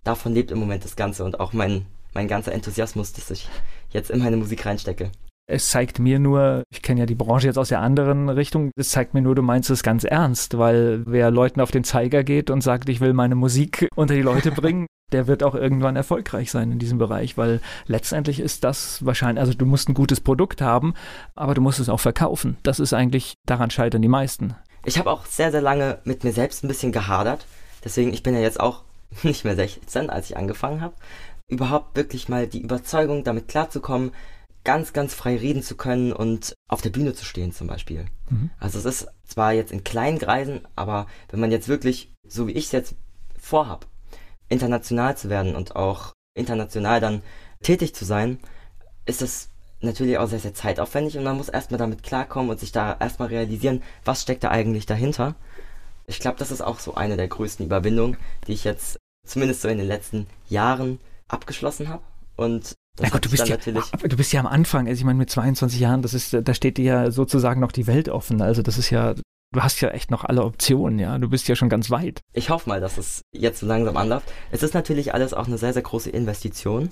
Davon 0.04 0.34
lebt 0.34 0.52
im 0.52 0.60
Moment 0.60 0.84
das 0.84 0.96
Ganze 0.96 1.24
und 1.24 1.40
auch 1.40 1.54
mein, 1.54 1.86
mein 2.18 2.28
ganzer 2.28 2.52
Enthusiasmus, 2.52 3.14
dass 3.14 3.30
ich 3.30 3.48
jetzt 3.92 4.10
in 4.10 4.20
meine 4.20 4.38
Musik 4.38 4.66
reinstecke. 4.66 5.12
Es 5.50 5.70
zeigt 5.70 6.00
mir 6.00 6.20
nur, 6.20 6.64
ich 6.70 6.82
kenne 6.82 7.02
ja 7.02 7.06
die 7.06 7.16
Branche 7.16 7.48
jetzt 7.48 7.58
aus 7.58 7.70
der 7.70 7.80
anderen 7.80 8.28
Richtung, 8.28 8.72
es 8.76 8.90
zeigt 8.90 9.14
mir 9.14 9.22
nur, 9.22 9.34
du 9.34 9.44
meinst 9.44 9.70
es 9.70 9.82
ganz 9.82 10.04
ernst, 10.04 10.58
weil 10.58 11.04
wer 11.06 11.32
Leuten 11.32 11.62
auf 11.62 11.72
den 11.72 11.86
Zeiger 11.86 12.26
geht 12.26 12.50
und 12.50 12.62
sagt, 12.62 12.90
ich 12.90 13.00
will 13.00 13.14
meine 13.14 13.36
Musik 13.36 13.88
unter 13.96 14.16
die 14.16 14.24
Leute 14.24 14.52
bringen, 14.52 14.88
der 15.14 15.28
wird 15.28 15.44
auch 15.44 15.56
irgendwann 15.56 15.96
erfolgreich 15.96 16.52
sein 16.52 16.72
in 16.72 16.80
diesem 16.80 16.98
Bereich, 16.98 17.38
weil 17.38 17.62
letztendlich 17.86 18.42
ist 18.42 18.66
das 18.66 19.06
wahrscheinlich, 19.06 19.40
also 19.40 19.54
du 19.54 19.66
musst 19.66 19.88
ein 19.88 19.94
gutes 19.94 20.20
Produkt 20.20 20.60
haben, 20.60 20.96
aber 21.36 21.54
du 21.54 21.62
musst 21.62 21.80
es 21.80 21.88
auch 21.88 22.02
verkaufen. 22.02 22.58
Das 22.64 22.82
ist 22.82 22.94
eigentlich, 22.94 23.36
daran 23.46 23.70
scheitern 23.70 24.02
die 24.02 24.10
meisten. 24.10 24.56
Ich 24.84 24.98
habe 24.98 25.12
auch 25.12 25.26
sehr, 25.26 25.52
sehr 25.52 25.62
lange 25.62 26.00
mit 26.04 26.24
mir 26.24 26.34
selbst 26.34 26.64
ein 26.64 26.68
bisschen 26.68 26.92
gehadert. 26.92 27.46
Deswegen, 27.86 28.12
ich 28.12 28.24
bin 28.24 28.34
ja 28.34 28.42
jetzt 28.42 28.60
auch 28.60 28.82
nicht 29.24 29.46
mehr 29.46 29.56
16, 29.56 30.10
als 30.10 30.30
ich 30.30 30.36
angefangen 30.36 30.82
habe, 30.82 30.96
überhaupt 31.48 31.96
wirklich 31.96 32.30
mal 32.30 32.48
die 32.48 32.62
Überzeugung, 32.62 33.24
damit 33.24 33.48
klarzukommen, 33.48 34.12
ganz, 34.64 34.92
ganz 34.92 35.14
frei 35.14 35.38
reden 35.38 35.64
zu 35.64 35.78
können 35.78 36.12
und 36.12 36.54
auf 36.68 36.82
der 36.82 36.90
Bühne 36.90 37.14
zu 37.14 37.24
stehen 37.24 37.54
zum 37.54 37.68
Beispiel. 37.68 38.06
Mhm. 38.30 38.50
Also 38.60 38.78
es 38.80 38.86
ist 38.86 39.08
zwar 39.24 39.54
jetzt 39.54 39.72
in 39.72 39.86
kleinen 39.86 40.20
Kreisen, 40.20 40.68
aber 40.76 41.08
wenn 41.30 41.40
man 41.40 41.52
jetzt 41.52 41.70
wirklich, 41.70 42.12
so 42.28 42.48
wie 42.48 42.52
ich 42.52 42.66
es 42.66 42.72
jetzt 42.74 42.96
vorhab, 43.40 43.88
international 44.50 45.16
zu 45.16 45.30
werden 45.30 45.56
und 45.56 45.76
auch 45.76 46.12
international 46.36 47.00
dann 47.00 47.22
tätig 47.62 47.96
zu 47.96 48.04
sein, 48.04 48.40
ist 49.06 49.22
es 49.22 49.50
natürlich 49.80 50.18
auch 50.18 50.28
sehr, 50.28 50.40
sehr 50.40 50.54
zeitaufwendig 50.54 51.18
und 51.18 51.24
man 51.24 51.38
muss 51.38 51.50
erstmal 51.50 51.78
damit 51.78 52.04
klarkommen 52.04 52.50
und 52.50 52.60
sich 52.60 52.72
da 52.74 52.98
erstmal 53.00 53.30
realisieren, 53.30 53.84
was 54.04 54.22
steckt 54.22 54.44
da 54.44 54.50
eigentlich 54.50 54.86
dahinter. 54.86 55.36
Ich 56.08 56.20
glaube, 56.20 56.40
das 56.40 56.52
ist 56.52 56.62
auch 56.62 56.80
so 56.80 56.96
eine 56.96 57.16
der 57.16 57.28
größten 57.28 57.66
Überwindungen, 57.66 58.18
die 58.48 58.54
ich 58.54 58.64
jetzt 58.64 58.98
zumindest 59.26 59.62
so 59.62 59.68
in 59.68 59.78
den 59.78 59.88
letzten 59.88 60.28
Jahren 60.50 61.00
abgeschlossen 61.28 61.90
habe. 61.90 62.04
Und 62.36 62.76
das 62.96 63.04
Na 63.04 63.10
gut, 63.10 63.26
du 63.26 63.30
bist, 63.30 63.48
ja, 63.48 63.58
du 63.58 64.18
bist 64.18 64.34
ja 64.34 64.40
am 64.40 64.48
Anfang, 64.48 64.88
also 64.88 65.00
ich 65.00 65.06
meine 65.06 65.20
mit 65.20 65.30
22 65.30 65.80
Jahren, 65.80 66.02
das 66.02 66.14
ist, 66.14 66.36
da 66.42 66.54
steht 66.54 66.78
dir 66.78 66.86
ja 66.86 67.12
sozusagen 67.12 67.62
noch 67.62 67.72
die 67.72 67.88
Welt 67.88 68.10
offen. 68.10 68.42
Also 68.42 68.62
das 68.62 68.78
ist 68.78 68.90
ja, 68.90 69.14
du 69.52 69.62
hast 69.62 69.82
ja 69.82 69.90
echt 69.90 70.10
noch 70.10 70.24
alle 70.24 70.44
Optionen, 70.44 70.98
ja. 70.98 71.18
Du 71.18 71.30
bist 71.30 71.48
ja 71.48 71.56
schon 71.56 71.70
ganz 71.70 71.92
weit. 71.92 72.22
Ich 72.34 72.50
hoffe 72.50 72.70
mal, 72.70 72.82
dass 72.82 72.98
es 72.98 73.22
jetzt 73.34 73.60
so 73.60 73.66
langsam 73.66 73.98
anläuft. 73.98 74.32
Es 74.52 74.64
ist 74.64 74.74
natürlich 74.74 75.14
alles 75.14 75.34
auch 75.34 75.48
eine 75.48 75.58
sehr, 75.58 75.74
sehr 75.74 75.84
große 75.84 76.10
Investition. 76.10 76.90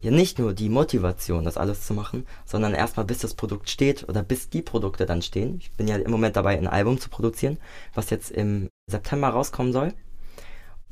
Ja, 0.00 0.10
nicht 0.10 0.38
nur 0.38 0.52
die 0.52 0.68
Motivation, 0.68 1.44
das 1.44 1.56
alles 1.56 1.86
zu 1.86 1.94
machen, 1.94 2.26
sondern 2.44 2.74
erstmal 2.74 3.06
bis 3.06 3.18
das 3.18 3.34
Produkt 3.34 3.70
steht 3.70 4.06
oder 4.08 4.22
bis 4.22 4.50
die 4.50 4.60
Produkte 4.62 5.06
dann 5.06 5.22
stehen. 5.22 5.56
Ich 5.58 5.72
bin 5.72 5.88
ja 5.88 5.96
im 5.96 6.10
Moment 6.10 6.36
dabei, 6.36 6.58
ein 6.58 6.66
Album 6.66 7.00
zu 7.00 7.08
produzieren, 7.08 7.56
was 7.94 8.10
jetzt 8.10 8.30
im 8.30 8.68
September 8.90 9.28
rauskommen 9.28 9.72
soll 9.72 9.94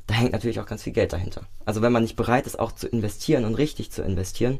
da 0.07 0.13
hängt 0.13 0.33
natürlich 0.33 0.59
auch 0.59 0.65
ganz 0.65 0.83
viel 0.83 0.93
Geld 0.93 1.13
dahinter. 1.13 1.41
Also 1.65 1.81
wenn 1.81 1.91
man 1.91 2.03
nicht 2.03 2.15
bereit 2.15 2.45
ist, 2.45 2.59
auch 2.59 2.71
zu 2.71 2.87
investieren 2.87 3.45
und 3.45 3.55
richtig 3.55 3.91
zu 3.91 4.03
investieren, 4.03 4.59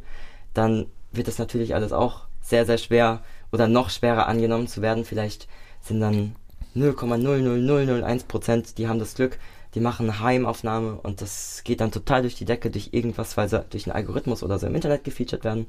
dann 0.54 0.88
wird 1.12 1.28
das 1.28 1.38
natürlich 1.38 1.76
alles 1.76 1.94
auch 1.94 2.28
sehr, 2.42 2.66
sehr 2.66 2.78
schwer 2.78 3.24
oder 3.52 3.68
noch 3.68 3.90
schwerer 3.90 4.28
angenommen 4.28 4.68
zu 4.68 4.82
werden. 4.82 5.06
Vielleicht 5.06 5.48
sind 5.82 6.00
dann 6.00 6.36
0,00001 6.76 8.28
Prozent, 8.28 8.78
die 8.78 8.88
haben 8.88 9.00
das 9.00 9.16
Glück, 9.16 9.38
die 9.76 9.80
machen 9.80 10.10
eine 10.10 10.20
Heimaufnahme 10.20 11.00
und 11.02 11.22
das 11.22 11.62
geht 11.64 11.82
dann 11.82 11.92
total 11.92 12.22
durch 12.22 12.36
die 12.36 12.46
Decke 12.46 12.72
durch 12.72 12.90
irgendwas, 12.92 13.38
weil 13.38 13.50
sie 13.50 13.64
durch 13.70 13.86
einen 13.86 13.96
Algorithmus 13.96 14.44
oder 14.44 14.58
so 14.58 14.68
im 14.68 14.76
Internet 14.76 15.04
gefeatured 15.04 15.44
werden. 15.44 15.68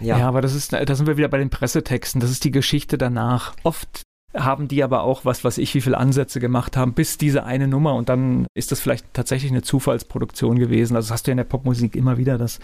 Ja. 0.00 0.18
ja, 0.18 0.28
aber 0.28 0.40
das 0.40 0.54
ist, 0.54 0.72
da 0.72 0.94
sind 0.94 1.06
wir 1.06 1.16
wieder 1.16 1.28
bei 1.28 1.38
den 1.38 1.50
Pressetexten. 1.50 2.20
Das 2.20 2.30
ist 2.30 2.44
die 2.44 2.52
Geschichte 2.52 2.98
danach. 2.98 3.54
Oft 3.64 4.02
haben 4.34 4.68
die 4.68 4.84
aber 4.84 5.02
auch 5.02 5.24
was, 5.24 5.42
was 5.42 5.58
ich, 5.58 5.74
wie 5.74 5.80
viele 5.80 5.96
Ansätze 5.96 6.38
gemacht 6.38 6.76
haben, 6.76 6.92
bis 6.92 7.16
diese 7.16 7.44
eine 7.44 7.66
Nummer 7.66 7.94
und 7.94 8.08
dann 8.08 8.46
ist 8.54 8.72
das 8.72 8.80
vielleicht 8.80 9.06
tatsächlich 9.14 9.50
eine 9.50 9.62
Zufallsproduktion 9.62 10.58
gewesen. 10.58 10.96
Also 10.96 11.06
das 11.06 11.12
hast 11.12 11.26
du 11.26 11.30
ja 11.30 11.32
in 11.32 11.38
der 11.38 11.44
Popmusik 11.44 11.96
immer 11.96 12.18
wieder, 12.18 12.36
dass 12.36 12.60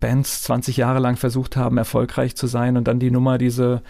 Bands 0.00 0.42
20 0.42 0.78
Jahre 0.78 1.00
lang 1.00 1.16
versucht 1.16 1.56
haben, 1.56 1.76
erfolgreich 1.76 2.36
zu 2.36 2.46
sein 2.46 2.76
und 2.76 2.88
dann 2.88 3.00
die 3.00 3.10
Nummer, 3.10 3.36
diese 3.36 3.82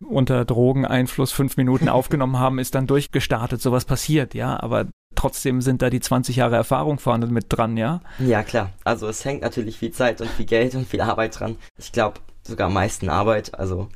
unter 0.00 0.44
Drogeneinfluss 0.44 1.32
fünf 1.32 1.56
Minuten 1.56 1.88
aufgenommen 1.90 2.38
haben, 2.38 2.58
ist 2.58 2.74
dann 2.74 2.86
durchgestartet. 2.86 3.60
Sowas 3.60 3.84
passiert, 3.84 4.34
ja, 4.34 4.58
aber 4.60 4.86
trotzdem 5.14 5.60
sind 5.60 5.82
da 5.82 5.90
die 5.90 6.00
20 6.00 6.36
Jahre 6.36 6.56
Erfahrung 6.56 6.98
vorne 6.98 7.26
mit 7.26 7.46
dran, 7.48 7.76
ja? 7.76 8.00
Ja, 8.18 8.42
klar. 8.42 8.70
Also 8.84 9.06
es 9.08 9.24
hängt 9.24 9.42
natürlich 9.42 9.78
viel 9.78 9.92
Zeit 9.92 10.20
und 10.20 10.30
viel 10.30 10.46
Geld 10.46 10.74
und 10.74 10.86
viel 10.86 11.00
Arbeit 11.00 11.38
dran. 11.38 11.56
Ich 11.78 11.92
glaube, 11.92 12.20
sogar 12.42 12.66
am 12.66 12.74
meisten 12.74 13.08
Arbeit. 13.08 13.58
Also 13.58 13.88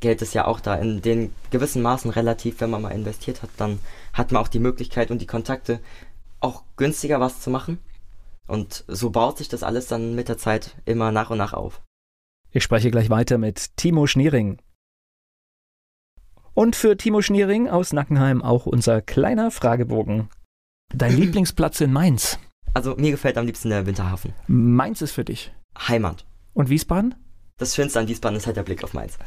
Geld 0.00 0.22
ist 0.22 0.34
ja 0.34 0.46
auch 0.46 0.60
da 0.60 0.74
in 0.76 1.02
den 1.02 1.34
gewissen 1.50 1.82
Maßen 1.82 2.10
relativ, 2.10 2.60
wenn 2.60 2.70
man 2.70 2.82
mal 2.82 2.90
investiert 2.90 3.42
hat, 3.42 3.50
dann 3.56 3.78
hat 4.12 4.32
man 4.32 4.42
auch 4.42 4.48
die 4.48 4.58
Möglichkeit 4.58 5.10
und 5.10 5.20
die 5.20 5.26
Kontakte, 5.26 5.80
auch 6.40 6.62
günstiger 6.76 7.20
was 7.20 7.40
zu 7.40 7.50
machen. 7.50 7.78
Und 8.46 8.84
so 8.88 9.10
baut 9.10 9.38
sich 9.38 9.48
das 9.48 9.62
alles 9.62 9.86
dann 9.86 10.14
mit 10.14 10.28
der 10.28 10.38
Zeit 10.38 10.76
immer 10.84 11.12
nach 11.12 11.30
und 11.30 11.38
nach 11.38 11.54
auf. 11.54 11.80
Ich 12.50 12.62
spreche 12.62 12.90
gleich 12.90 13.10
weiter 13.10 13.38
mit 13.38 13.76
Timo 13.76 14.06
Schniering. 14.06 14.58
Und 16.52 16.76
für 16.76 16.96
Timo 16.96 17.20
Schniering 17.20 17.68
aus 17.68 17.92
Nackenheim 17.92 18.42
auch 18.42 18.66
unser 18.66 19.02
kleiner 19.02 19.50
Fragebogen. 19.50 20.28
Dein 20.94 21.16
Lieblingsplatz 21.16 21.80
in 21.80 21.92
Mainz? 21.92 22.38
Also 22.74 22.94
mir 22.96 23.10
gefällt 23.10 23.38
am 23.38 23.46
liebsten 23.46 23.70
der 23.70 23.86
Winterhafen. 23.86 24.34
Mainz 24.46 25.00
ist 25.00 25.12
für 25.12 25.24
dich? 25.24 25.52
Heimat. 25.76 26.26
Und 26.52 26.68
Wiesbaden? 26.68 27.14
Das 27.56 27.74
Schönste 27.74 28.00
an 28.00 28.08
Wiesbaden 28.08 28.36
ist 28.36 28.46
halt 28.46 28.56
der 28.56 28.62
Blick 28.62 28.84
auf 28.84 28.94
Mainz. 28.94 29.18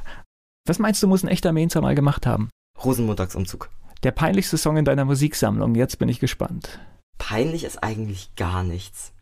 Was 0.68 0.80
meinst 0.80 1.02
du, 1.02 1.08
muss 1.08 1.24
ein 1.24 1.30
echter 1.30 1.54
Mainzer 1.54 1.80
mal 1.80 1.96
gemacht 1.96 2.28
haben? 2.28 2.50
Rosenmontagsumzug. 2.84 3.70
Der 4.04 4.12
peinlichste 4.12 4.58
Song 4.58 4.76
in 4.76 4.84
deiner 4.84 5.06
Musiksammlung, 5.06 5.76
jetzt 5.76 5.98
bin 5.98 6.10
ich 6.10 6.20
gespannt. 6.20 6.80
Peinlich 7.18 7.64
ist 7.64 7.82
eigentlich 7.82 8.36
gar 8.36 8.64
nichts. 8.64 9.14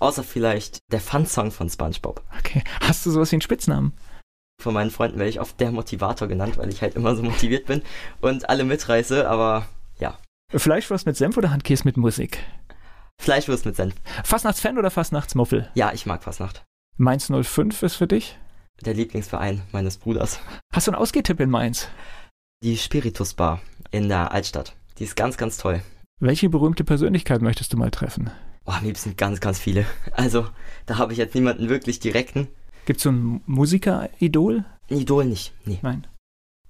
Außer 0.00 0.24
vielleicht 0.24 0.80
der 0.90 1.00
Fun-Song 1.00 1.52
von 1.52 1.70
SpongeBob. 1.70 2.22
Okay. 2.40 2.64
Hast 2.80 3.06
du 3.06 3.12
sowas 3.12 3.30
wie 3.30 3.36
einen 3.36 3.42
Spitznamen? 3.42 3.92
Von 4.60 4.74
meinen 4.74 4.90
Freunden 4.90 5.18
werde 5.18 5.30
ich 5.30 5.40
oft 5.40 5.60
der 5.60 5.70
Motivator 5.70 6.26
genannt, 6.26 6.58
weil 6.58 6.68
ich 6.70 6.82
halt 6.82 6.96
immer 6.96 7.14
so 7.14 7.22
motiviert 7.22 7.66
bin 7.66 7.82
und 8.20 8.50
alle 8.50 8.64
mitreiße, 8.64 9.28
aber 9.28 9.68
ja. 10.00 10.18
Fleischwurst 10.52 11.06
mit 11.06 11.16
Senf 11.16 11.36
oder 11.36 11.50
Handkäse 11.50 11.84
mit 11.84 11.96
Musik? 11.96 12.44
Fleischwurst 13.22 13.64
mit 13.64 13.76
Senf. 13.76 13.94
Fastnachtsfan 14.24 14.76
oder 14.76 14.90
Fastnachtsmuffel? 14.90 15.70
Ja, 15.74 15.92
ich 15.92 16.04
mag 16.04 16.24
Fastnacht. 16.24 16.64
Mainz 16.96 17.30
05 17.30 17.82
ist 17.84 17.94
für 17.94 18.08
dich? 18.08 18.38
Der 18.84 18.94
Lieblingsverein 18.94 19.62
meines 19.72 19.96
Bruders. 19.96 20.40
Hast 20.72 20.86
du 20.86 20.92
einen 20.92 21.00
Ausgehtipp 21.00 21.40
in 21.40 21.50
Mainz? 21.50 21.88
Die 22.62 22.76
Spiritus 22.76 23.34
Bar 23.34 23.60
in 23.90 24.08
der 24.08 24.32
Altstadt. 24.32 24.74
Die 24.98 25.04
ist 25.04 25.16
ganz, 25.16 25.36
ganz 25.36 25.56
toll. 25.56 25.82
Welche 26.20 26.50
berühmte 26.50 26.84
Persönlichkeit 26.84 27.40
möchtest 27.40 27.72
du 27.72 27.76
mal 27.76 27.90
treffen? 27.90 28.30
Oh, 28.66 28.72
am 28.72 28.84
liebsten 28.84 29.16
ganz, 29.16 29.40
ganz 29.40 29.58
viele. 29.58 29.86
Also, 30.12 30.46
da 30.86 30.98
habe 30.98 31.12
ich 31.12 31.18
jetzt 31.18 31.34
niemanden 31.34 31.68
wirklich 31.68 31.98
direkten. 31.98 32.48
Gibt 32.84 32.98
es 32.98 33.04
so 33.04 33.10
ein 33.10 33.40
Musiker-Idol? 33.46 34.64
Ein 34.90 34.96
Idol 34.96 35.24
nicht, 35.24 35.54
nee. 35.64 35.78
Nein. 35.82 36.06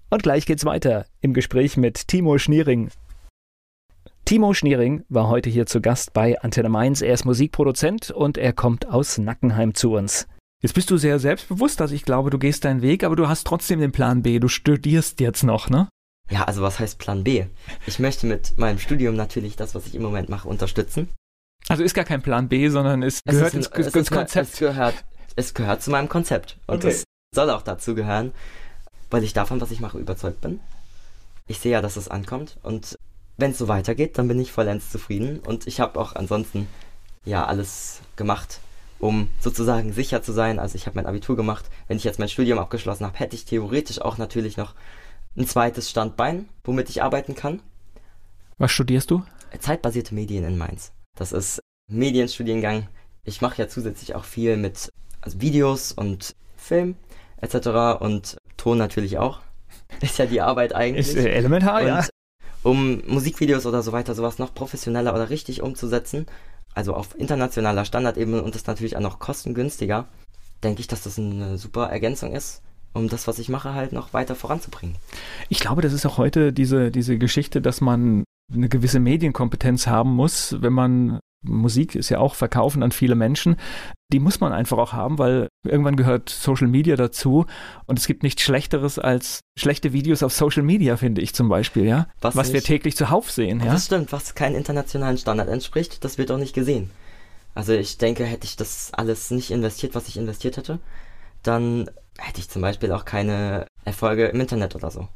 Und 0.08 0.22
gleich 0.22 0.46
geht's 0.46 0.64
weiter 0.64 1.06
im 1.20 1.34
Gespräch 1.34 1.76
mit 1.76 2.08
Timo 2.08 2.38
Schniering. 2.38 2.90
Timo 4.24 4.54
Schniering 4.54 5.04
war 5.08 5.28
heute 5.28 5.50
hier 5.50 5.66
zu 5.66 5.80
Gast 5.80 6.12
bei 6.12 6.40
Antenne 6.40 6.68
Mainz. 6.68 7.02
Er 7.02 7.14
ist 7.14 7.24
Musikproduzent 7.24 8.10
und 8.10 8.38
er 8.38 8.52
kommt 8.52 8.86
aus 8.86 9.18
Nackenheim 9.18 9.74
zu 9.74 9.92
uns. 9.92 10.28
Jetzt 10.62 10.74
bist 10.74 10.90
du 10.90 10.98
sehr 10.98 11.18
selbstbewusst, 11.18 11.80
also 11.80 11.94
ich 11.94 12.04
glaube, 12.04 12.28
du 12.28 12.38
gehst 12.38 12.66
deinen 12.66 12.82
Weg, 12.82 13.02
aber 13.02 13.16
du 13.16 13.28
hast 13.28 13.46
trotzdem 13.46 13.80
den 13.80 13.92
Plan 13.92 14.22
B. 14.22 14.38
Du 14.38 14.48
studierst 14.48 15.20
jetzt 15.20 15.42
noch, 15.42 15.70
ne? 15.70 15.88
Ja, 16.30 16.44
also 16.44 16.62
was 16.62 16.78
heißt 16.78 16.98
Plan 16.98 17.24
B? 17.24 17.46
Ich 17.86 17.98
möchte 17.98 18.26
mit 18.26 18.58
meinem 18.58 18.78
Studium 18.78 19.16
natürlich 19.16 19.56
das, 19.56 19.74
was 19.74 19.86
ich 19.86 19.94
im 19.94 20.02
Moment 20.02 20.28
mache, 20.28 20.48
unterstützen. 20.48 21.08
Also 21.68 21.82
ist 21.82 21.94
gar 21.94 22.04
kein 22.04 22.22
Plan 22.22 22.48
B, 22.48 22.68
sondern 22.68 23.02
es, 23.02 23.20
es 23.24 23.32
gehört 23.32 23.54
ein, 23.54 23.58
ins, 23.58 23.68
es 23.68 23.94
ins 23.94 24.10
Konzept. 24.10 24.52
Es 24.52 24.58
gehört, 24.58 25.04
es 25.34 25.54
gehört 25.54 25.82
zu 25.82 25.90
meinem 25.90 26.08
Konzept. 26.08 26.58
Und 26.66 26.84
okay. 26.84 26.88
es 26.88 27.04
soll 27.34 27.50
auch 27.50 27.62
dazu 27.62 27.94
gehören, 27.94 28.32
weil 29.10 29.24
ich 29.24 29.32
davon, 29.32 29.60
was 29.60 29.70
ich 29.70 29.80
mache, 29.80 29.98
überzeugt 29.98 30.42
bin. 30.42 30.60
Ich 31.46 31.58
sehe 31.58 31.72
ja, 31.72 31.80
dass 31.80 31.96
es 31.96 32.08
ankommt. 32.08 32.58
Und 32.62 32.98
wenn 33.38 33.52
es 33.52 33.58
so 33.58 33.66
weitergeht, 33.66 34.18
dann 34.18 34.28
bin 34.28 34.38
ich 34.38 34.52
vollends 34.52 34.90
zufrieden. 34.90 35.40
Und 35.40 35.66
ich 35.66 35.80
habe 35.80 35.98
auch 35.98 36.14
ansonsten 36.14 36.68
ja 37.24 37.46
alles 37.46 38.00
gemacht, 38.16 38.60
um 39.00 39.28
sozusagen 39.40 39.92
sicher 39.92 40.22
zu 40.22 40.32
sein. 40.32 40.58
Also 40.58 40.76
ich 40.76 40.86
habe 40.86 40.96
mein 40.96 41.06
Abitur 41.06 41.36
gemacht. 41.36 41.64
Wenn 41.88 41.96
ich 41.96 42.04
jetzt 42.04 42.18
mein 42.18 42.28
Studium 42.28 42.58
abgeschlossen 42.58 43.06
habe, 43.06 43.18
hätte 43.18 43.34
ich 43.34 43.44
theoretisch 43.44 44.00
auch 44.00 44.18
natürlich 44.18 44.56
noch 44.56 44.74
ein 45.36 45.46
zweites 45.46 45.90
Standbein, 45.90 46.48
womit 46.64 46.90
ich 46.90 47.02
arbeiten 47.02 47.34
kann. 47.34 47.60
Was 48.58 48.72
studierst 48.72 49.10
du? 49.10 49.22
Zeitbasierte 49.58 50.14
Medien 50.14 50.44
in 50.44 50.58
Mainz. 50.58 50.92
Das 51.16 51.32
ist 51.32 51.60
Medienstudiengang. 51.88 52.88
Ich 53.24 53.40
mache 53.40 53.60
ja 53.60 53.68
zusätzlich 53.68 54.14
auch 54.14 54.24
viel 54.24 54.56
mit 54.56 54.90
also 55.20 55.40
Videos 55.40 55.92
und 55.92 56.34
Film 56.56 56.94
etc. 57.40 58.00
und 58.00 58.36
Ton 58.56 58.78
natürlich 58.78 59.18
auch. 59.18 59.40
Ist 60.00 60.18
ja 60.18 60.26
die 60.26 60.40
Arbeit 60.40 60.74
eigentlich. 60.74 61.08
Ist 61.08 61.16
elementar, 61.16 61.80
und 61.80 61.86
ja. 61.86 62.06
Um 62.62 63.02
Musikvideos 63.06 63.64
oder 63.64 63.82
so 63.82 63.92
weiter, 63.92 64.14
sowas 64.14 64.38
noch 64.38 64.52
professioneller 64.52 65.14
oder 65.14 65.30
richtig 65.30 65.62
umzusetzen, 65.62 66.26
also 66.74 66.94
auf 66.94 67.18
internationaler 67.18 67.84
Standardebene 67.84 68.42
und 68.42 68.54
das 68.54 68.66
natürlich 68.66 68.96
auch 68.96 69.00
noch 69.00 69.18
kostengünstiger, 69.18 70.06
denke 70.62 70.80
ich, 70.80 70.88
dass 70.88 71.02
das 71.02 71.18
eine 71.18 71.58
super 71.58 71.86
Ergänzung 71.86 72.32
ist, 72.32 72.62
um 72.92 73.08
das, 73.08 73.26
was 73.26 73.38
ich 73.38 73.48
mache, 73.48 73.74
halt 73.74 73.92
noch 73.92 74.12
weiter 74.12 74.34
voranzubringen. 74.34 74.96
Ich 75.48 75.60
glaube, 75.60 75.82
das 75.82 75.92
ist 75.92 76.06
auch 76.06 76.18
heute 76.18 76.52
diese, 76.52 76.90
diese 76.90 77.18
Geschichte, 77.18 77.60
dass 77.60 77.80
man 77.80 78.24
eine 78.52 78.68
gewisse 78.68 79.00
Medienkompetenz 79.00 79.86
haben 79.86 80.14
muss, 80.14 80.56
wenn 80.60 80.72
man 80.72 81.20
Musik 81.42 81.94
ist 81.94 82.10
ja 82.10 82.18
auch 82.18 82.34
verkaufen 82.34 82.82
an 82.82 82.92
viele 82.92 83.14
Menschen. 83.14 83.56
Die 84.12 84.18
muss 84.18 84.40
man 84.40 84.52
einfach 84.52 84.78
auch 84.78 84.92
haben, 84.92 85.18
weil 85.18 85.48
irgendwann 85.64 85.96
gehört 85.96 86.28
Social 86.28 86.66
Media 86.66 86.96
dazu 86.96 87.46
und 87.86 87.98
es 87.98 88.06
gibt 88.06 88.22
nichts 88.22 88.42
Schlechteres 88.42 88.98
als 88.98 89.40
schlechte 89.58 89.92
Videos 89.92 90.22
auf 90.22 90.32
Social 90.32 90.62
Media, 90.62 90.96
finde 90.96 91.20
ich 91.20 91.34
zum 91.34 91.48
Beispiel, 91.48 91.84
ja. 91.84 92.08
Was, 92.20 92.36
was 92.36 92.52
wir 92.52 92.62
täglich 92.62 92.96
zuhauf 92.96 93.30
sehen, 93.30 93.60
ja. 93.60 93.72
Das 93.72 93.86
stimmt, 93.86 94.12
was 94.12 94.34
keinem 94.34 94.56
internationalen 94.56 95.18
Standard 95.18 95.48
entspricht, 95.48 96.04
das 96.04 96.18
wird 96.18 96.30
auch 96.30 96.38
nicht 96.38 96.54
gesehen. 96.54 96.90
Also 97.54 97.72
ich 97.72 97.98
denke, 97.98 98.24
hätte 98.24 98.46
ich 98.46 98.56
das 98.56 98.92
alles 98.92 99.30
nicht 99.30 99.50
investiert, 99.50 99.94
was 99.94 100.08
ich 100.08 100.16
investiert 100.16 100.56
hätte, 100.56 100.78
dann 101.42 101.90
hätte 102.18 102.40
ich 102.40 102.48
zum 102.48 102.62
Beispiel 102.62 102.92
auch 102.92 103.04
keine 103.04 103.66
Erfolge 103.84 104.26
im 104.26 104.40
Internet 104.40 104.74
oder 104.74 104.90
so. 104.90 105.08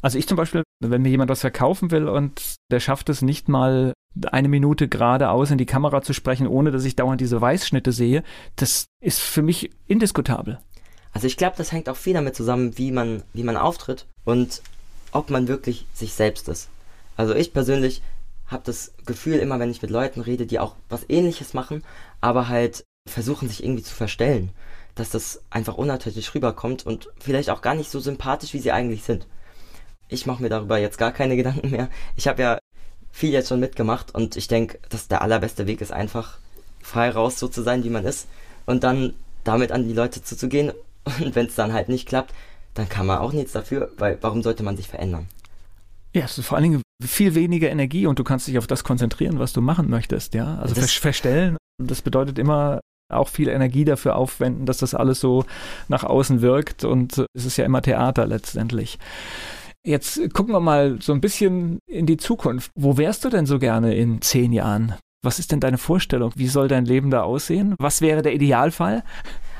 Also 0.00 0.18
ich 0.18 0.28
zum 0.28 0.36
Beispiel, 0.36 0.62
wenn 0.80 1.02
mir 1.02 1.08
jemand 1.08 1.30
was 1.30 1.40
verkaufen 1.40 1.90
will 1.90 2.08
und 2.08 2.56
der 2.70 2.80
schafft 2.80 3.08
es 3.08 3.22
nicht 3.22 3.48
mal 3.48 3.92
eine 4.30 4.48
Minute 4.48 4.88
geradeaus 4.88 5.50
in 5.50 5.58
die 5.58 5.66
Kamera 5.66 6.02
zu 6.02 6.12
sprechen, 6.12 6.46
ohne 6.46 6.70
dass 6.70 6.84
ich 6.84 6.96
dauernd 6.96 7.20
diese 7.20 7.40
Weißschnitte 7.40 7.92
sehe, 7.92 8.22
das 8.56 8.88
ist 9.00 9.20
für 9.20 9.42
mich 9.42 9.70
indiskutabel. 9.86 10.58
Also 11.12 11.26
ich 11.26 11.36
glaube, 11.36 11.56
das 11.56 11.72
hängt 11.72 11.88
auch 11.88 11.96
viel 11.96 12.14
damit 12.14 12.34
zusammen, 12.34 12.76
wie 12.78 12.92
man, 12.92 13.22
wie 13.32 13.42
man 13.42 13.56
auftritt 13.56 14.06
und 14.24 14.62
ob 15.12 15.30
man 15.30 15.48
wirklich 15.48 15.86
sich 15.94 16.14
selbst 16.14 16.48
ist. 16.48 16.68
Also 17.16 17.34
ich 17.34 17.52
persönlich 17.52 18.02
habe 18.46 18.62
das 18.64 18.92
Gefühl, 19.06 19.38
immer 19.38 19.58
wenn 19.58 19.70
ich 19.70 19.82
mit 19.82 19.90
Leuten 19.90 20.20
rede, 20.20 20.46
die 20.46 20.58
auch 20.58 20.74
was 20.88 21.08
ähnliches 21.08 21.54
machen, 21.54 21.82
aber 22.20 22.48
halt 22.48 22.84
versuchen 23.08 23.48
sich 23.48 23.62
irgendwie 23.62 23.82
zu 23.82 23.94
verstellen, 23.94 24.50
dass 24.94 25.10
das 25.10 25.42
einfach 25.50 25.74
unnatürlich 25.74 26.34
rüberkommt 26.34 26.84
und 26.84 27.08
vielleicht 27.18 27.50
auch 27.50 27.62
gar 27.62 27.74
nicht 27.74 27.90
so 27.90 28.00
sympathisch, 28.00 28.52
wie 28.54 28.58
sie 28.58 28.72
eigentlich 28.72 29.04
sind. 29.04 29.26
Ich 30.08 30.26
mache 30.26 30.42
mir 30.42 30.48
darüber 30.48 30.78
jetzt 30.78 30.98
gar 30.98 31.12
keine 31.12 31.36
Gedanken 31.36 31.70
mehr. 31.70 31.88
Ich 32.16 32.28
habe 32.28 32.42
ja 32.42 32.58
viel 33.18 33.32
jetzt 33.32 33.48
schon 33.48 33.58
mitgemacht 33.58 34.14
und 34.14 34.36
ich 34.36 34.46
denke, 34.46 34.78
dass 34.90 35.08
der 35.08 35.22
allerbeste 35.22 35.66
Weg 35.66 35.80
ist 35.80 35.92
einfach 35.92 36.38
frei 36.80 37.10
raus 37.10 37.40
so 37.40 37.48
zu 37.48 37.62
sein, 37.62 37.82
wie 37.82 37.90
man 37.90 38.04
ist 38.04 38.28
und 38.64 38.84
dann 38.84 39.14
damit 39.42 39.72
an 39.72 39.88
die 39.88 39.92
Leute 39.92 40.22
zuzugehen 40.22 40.70
und 41.20 41.34
wenn 41.34 41.46
es 41.46 41.56
dann 41.56 41.72
halt 41.72 41.88
nicht 41.88 42.08
klappt, 42.08 42.32
dann 42.74 42.88
kann 42.88 43.06
man 43.06 43.18
auch 43.18 43.32
nichts 43.32 43.52
dafür, 43.52 43.90
weil 43.98 44.18
warum 44.20 44.44
sollte 44.44 44.62
man 44.62 44.76
sich 44.76 44.86
verändern? 44.86 45.26
Ja, 46.14 46.26
es 46.26 46.38
ist 46.38 46.46
vor 46.46 46.56
allen 46.56 46.70
Dingen 46.70 46.82
viel 47.04 47.34
weniger 47.34 47.68
Energie 47.68 48.06
und 48.06 48.20
du 48.20 48.24
kannst 48.24 48.46
dich 48.46 48.56
auf 48.56 48.68
das 48.68 48.84
konzentrieren, 48.84 49.40
was 49.40 49.52
du 49.52 49.60
machen 49.60 49.90
möchtest, 49.90 50.34
ja. 50.34 50.56
Also 50.58 50.76
das 50.76 50.92
verstellen, 50.92 51.56
das 51.82 52.02
bedeutet 52.02 52.38
immer 52.38 52.78
auch 53.12 53.28
viel 53.28 53.48
Energie 53.48 53.84
dafür 53.84 54.14
aufwenden, 54.14 54.64
dass 54.64 54.78
das 54.78 54.94
alles 54.94 55.18
so 55.18 55.44
nach 55.88 56.04
außen 56.04 56.40
wirkt 56.40 56.84
und 56.84 57.18
es 57.34 57.44
ist 57.44 57.56
ja 57.56 57.64
immer 57.64 57.82
Theater 57.82 58.26
letztendlich. 58.26 58.98
Jetzt 59.88 60.20
gucken 60.34 60.52
wir 60.52 60.60
mal 60.60 60.98
so 61.00 61.14
ein 61.14 61.22
bisschen 61.22 61.78
in 61.86 62.04
die 62.04 62.18
Zukunft. 62.18 62.70
Wo 62.74 62.98
wärst 62.98 63.24
du 63.24 63.30
denn 63.30 63.46
so 63.46 63.58
gerne 63.58 63.94
in 63.94 64.20
zehn 64.20 64.52
Jahren? 64.52 64.94
Was 65.22 65.38
ist 65.38 65.50
denn 65.50 65.60
deine 65.60 65.78
Vorstellung? 65.78 66.30
Wie 66.36 66.46
soll 66.46 66.68
dein 66.68 66.84
Leben 66.84 67.10
da 67.10 67.22
aussehen? 67.22 67.74
Was 67.78 68.02
wäre 68.02 68.20
der 68.20 68.34
Idealfall? 68.34 69.02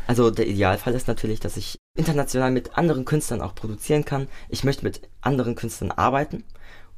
Also 0.07 0.31
der 0.31 0.47
Idealfall 0.47 0.93
ist 0.93 1.09
natürlich, 1.09 1.41
dass 1.41 1.57
ich 1.57 1.79
international 1.97 2.51
mit 2.51 2.77
anderen 2.77 3.07
Künstlern 3.07 3.41
auch 3.41 3.55
produzieren 3.55 4.05
kann. 4.05 4.29
Ich 4.51 4.65
möchte 4.65 4.85
mit 4.85 5.01
anderen 5.23 5.55
Künstlern 5.55 5.93
arbeiten 5.93 6.45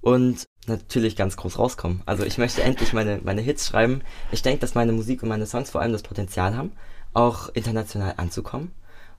und 0.00 0.46
natürlich 0.66 1.14
ganz 1.14 1.36
groß 1.36 1.56
rauskommen. 1.56 2.02
Also 2.06 2.24
ich 2.24 2.36
möchte 2.36 2.64
endlich 2.64 2.92
meine, 2.92 3.20
meine 3.22 3.42
Hits 3.42 3.68
schreiben. 3.68 4.02
Ich 4.32 4.42
denke, 4.42 4.58
dass 4.58 4.74
meine 4.74 4.90
Musik 4.90 5.22
und 5.22 5.28
meine 5.28 5.46
Songs 5.46 5.70
vor 5.70 5.82
allem 5.82 5.92
das 5.92 6.02
Potenzial 6.02 6.56
haben, 6.56 6.72
auch 7.12 7.48
international 7.50 8.14
anzukommen. 8.16 8.72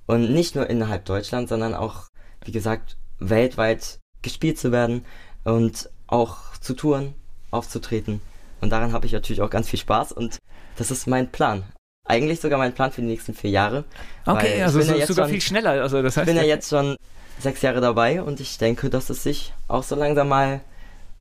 Und 0.05 0.33
nicht 0.33 0.57
nur 0.57 0.69
innerhalb 0.69 1.05
Deutschland, 1.05 1.47
sondern 1.47 1.73
auch, 1.73 2.07
wie 2.43 2.51
gesagt, 2.51 2.97
weltweit 3.19 4.00
gespielt 4.21 4.59
zu 4.59 4.71
werden 4.71 5.05
und 5.43 5.89
auch 6.07 6.57
zu 6.59 6.73
touren, 6.73 7.13
aufzutreten. 7.51 8.21
Und 8.59 8.69
daran 8.69 8.93
habe 8.93 9.05
ich 9.05 9.11
natürlich 9.11 9.41
auch 9.41 9.49
ganz 9.49 9.69
viel 9.69 9.79
Spaß 9.79 10.11
und 10.11 10.37
das 10.75 10.91
ist 10.91 11.07
mein 11.07 11.31
Plan 11.31 11.63
eigentlich 12.05 12.39
sogar 12.41 12.57
mein 12.57 12.73
Plan 12.73 12.91
für 12.91 13.01
die 13.01 13.07
nächsten 13.07 13.33
vier 13.33 13.51
Jahre. 13.51 13.85
Okay, 14.25 14.61
also 14.61 14.79
ja 14.81 15.05
sogar 15.05 15.27
viel 15.27 15.41
schneller. 15.41 15.81
Also 15.81 16.01
das 16.01 16.17
heißt, 16.17 16.27
ich 16.27 16.35
bin 16.35 16.43
ja 16.43 16.47
jetzt 16.47 16.69
schon 16.69 16.95
sechs 17.39 17.61
Jahre 17.61 17.81
dabei 17.81 18.21
und 18.21 18.39
ich 18.39 18.57
denke, 18.57 18.89
dass 18.89 19.09
es 19.09 19.23
sich 19.23 19.53
auch 19.67 19.83
so 19.83 19.95
langsam 19.95 20.29
mal 20.29 20.61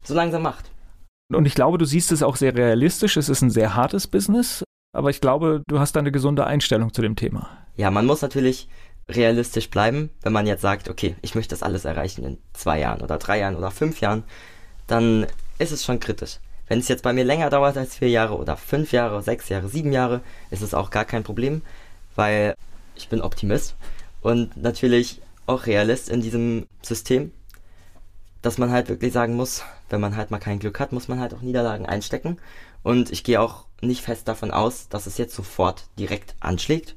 so 0.03 0.15
langsam 0.15 0.43
macht. 0.43 0.71
Und 1.33 1.47
ich 1.47 1.55
glaube, 1.55 1.79
du 1.79 1.85
siehst 1.85 2.11
es 2.13 2.23
auch 2.23 2.37
sehr 2.37 2.55
realistisch. 2.57 3.17
Es 3.17 3.29
ist 3.29 3.43
ein 3.43 3.51
sehr 3.51 3.77
hartes 3.77 4.07
Business, 4.09 4.65
aber 4.93 5.11
ich 5.11 5.21
glaube, 5.21 5.63
du 5.69 5.79
hast 5.79 5.95
da 5.95 6.01
eine 6.01 6.11
gesunde 6.11 6.47
Einstellung 6.47 6.93
zu 6.93 7.03
dem 7.03 7.15
Thema. 7.15 7.49
Ja, 7.77 7.91
man 7.91 8.07
muss 8.07 8.21
natürlich 8.21 8.69
realistisch 9.09 9.71
bleiben, 9.71 10.11
wenn 10.23 10.33
man 10.33 10.47
jetzt 10.47 10.63
sagt, 10.63 10.89
okay, 10.89 11.17
ich 11.23 11.35
möchte 11.35 11.51
das 11.51 11.63
alles 11.63 11.85
erreichen 11.85 12.25
in 12.25 12.39
zwei 12.53 12.79
Jahren 12.79 13.01
oder 13.01 13.19
drei 13.19 13.39
Jahren 13.39 13.57
oder 13.57 13.71
fünf 13.71 14.01
Jahren, 14.01 14.25
dann 14.87 15.27
ist 15.59 15.73
es 15.73 15.85
schon 15.85 16.01
kritisch. 16.01 16.39
Wenn 16.69 16.79
es 16.79 16.89
jetzt 16.89 17.03
bei 17.03 17.13
mir 17.13 17.25
länger 17.25 17.51
dauert 17.51 17.77
als 17.77 17.97
vier 17.97 18.11
Jahre 18.11 18.37
oder 18.37 18.57
fünf 18.57 18.93
Jahre, 18.93 19.23
sechs 19.23 19.49
Jahre, 19.49 19.69
sieben 19.69 19.93
Jahre, 19.93 20.21
ist 20.51 20.63
es 20.63 20.75
auch 20.75 20.91
gar 20.91 21.05
kein 21.05 21.25
Problem, 21.25 21.63
weil 22.15 22.55
ich 22.95 23.09
bin 23.09 23.21
Optimist 23.21 23.75
und 24.21 24.57
natürlich 24.57 25.21
auch 25.47 25.67
Realist 25.67 26.09
in 26.09 26.21
diesem 26.21 26.67
System, 26.83 27.33
dass 28.43 28.59
man 28.59 28.71
halt 28.71 28.89
wirklich 28.89 29.13
sagen 29.13 29.35
muss, 29.35 29.65
wenn 29.89 30.01
man 30.01 30.17
halt 30.17 30.31
mal 30.31 30.39
kein 30.39 30.61
Glück 30.61 30.81
hat, 30.81 30.93
muss 30.93 31.09
man 31.09 31.21
halt 31.21 31.35
auch 31.35 31.43
Niederlagen 31.43 31.87
einstecken. 31.87 32.39
Und 32.83 33.11
ich 33.11 33.25
gehe 33.25 33.41
auch 33.41 33.67
nicht 33.83 34.03
fest 34.03 34.29
davon 34.29 34.51
aus, 34.51 34.89
dass 34.89 35.07
es 35.07 35.19
jetzt 35.19 35.35
sofort 35.35 35.85
direkt 35.99 36.35
anschlägt, 36.41 36.95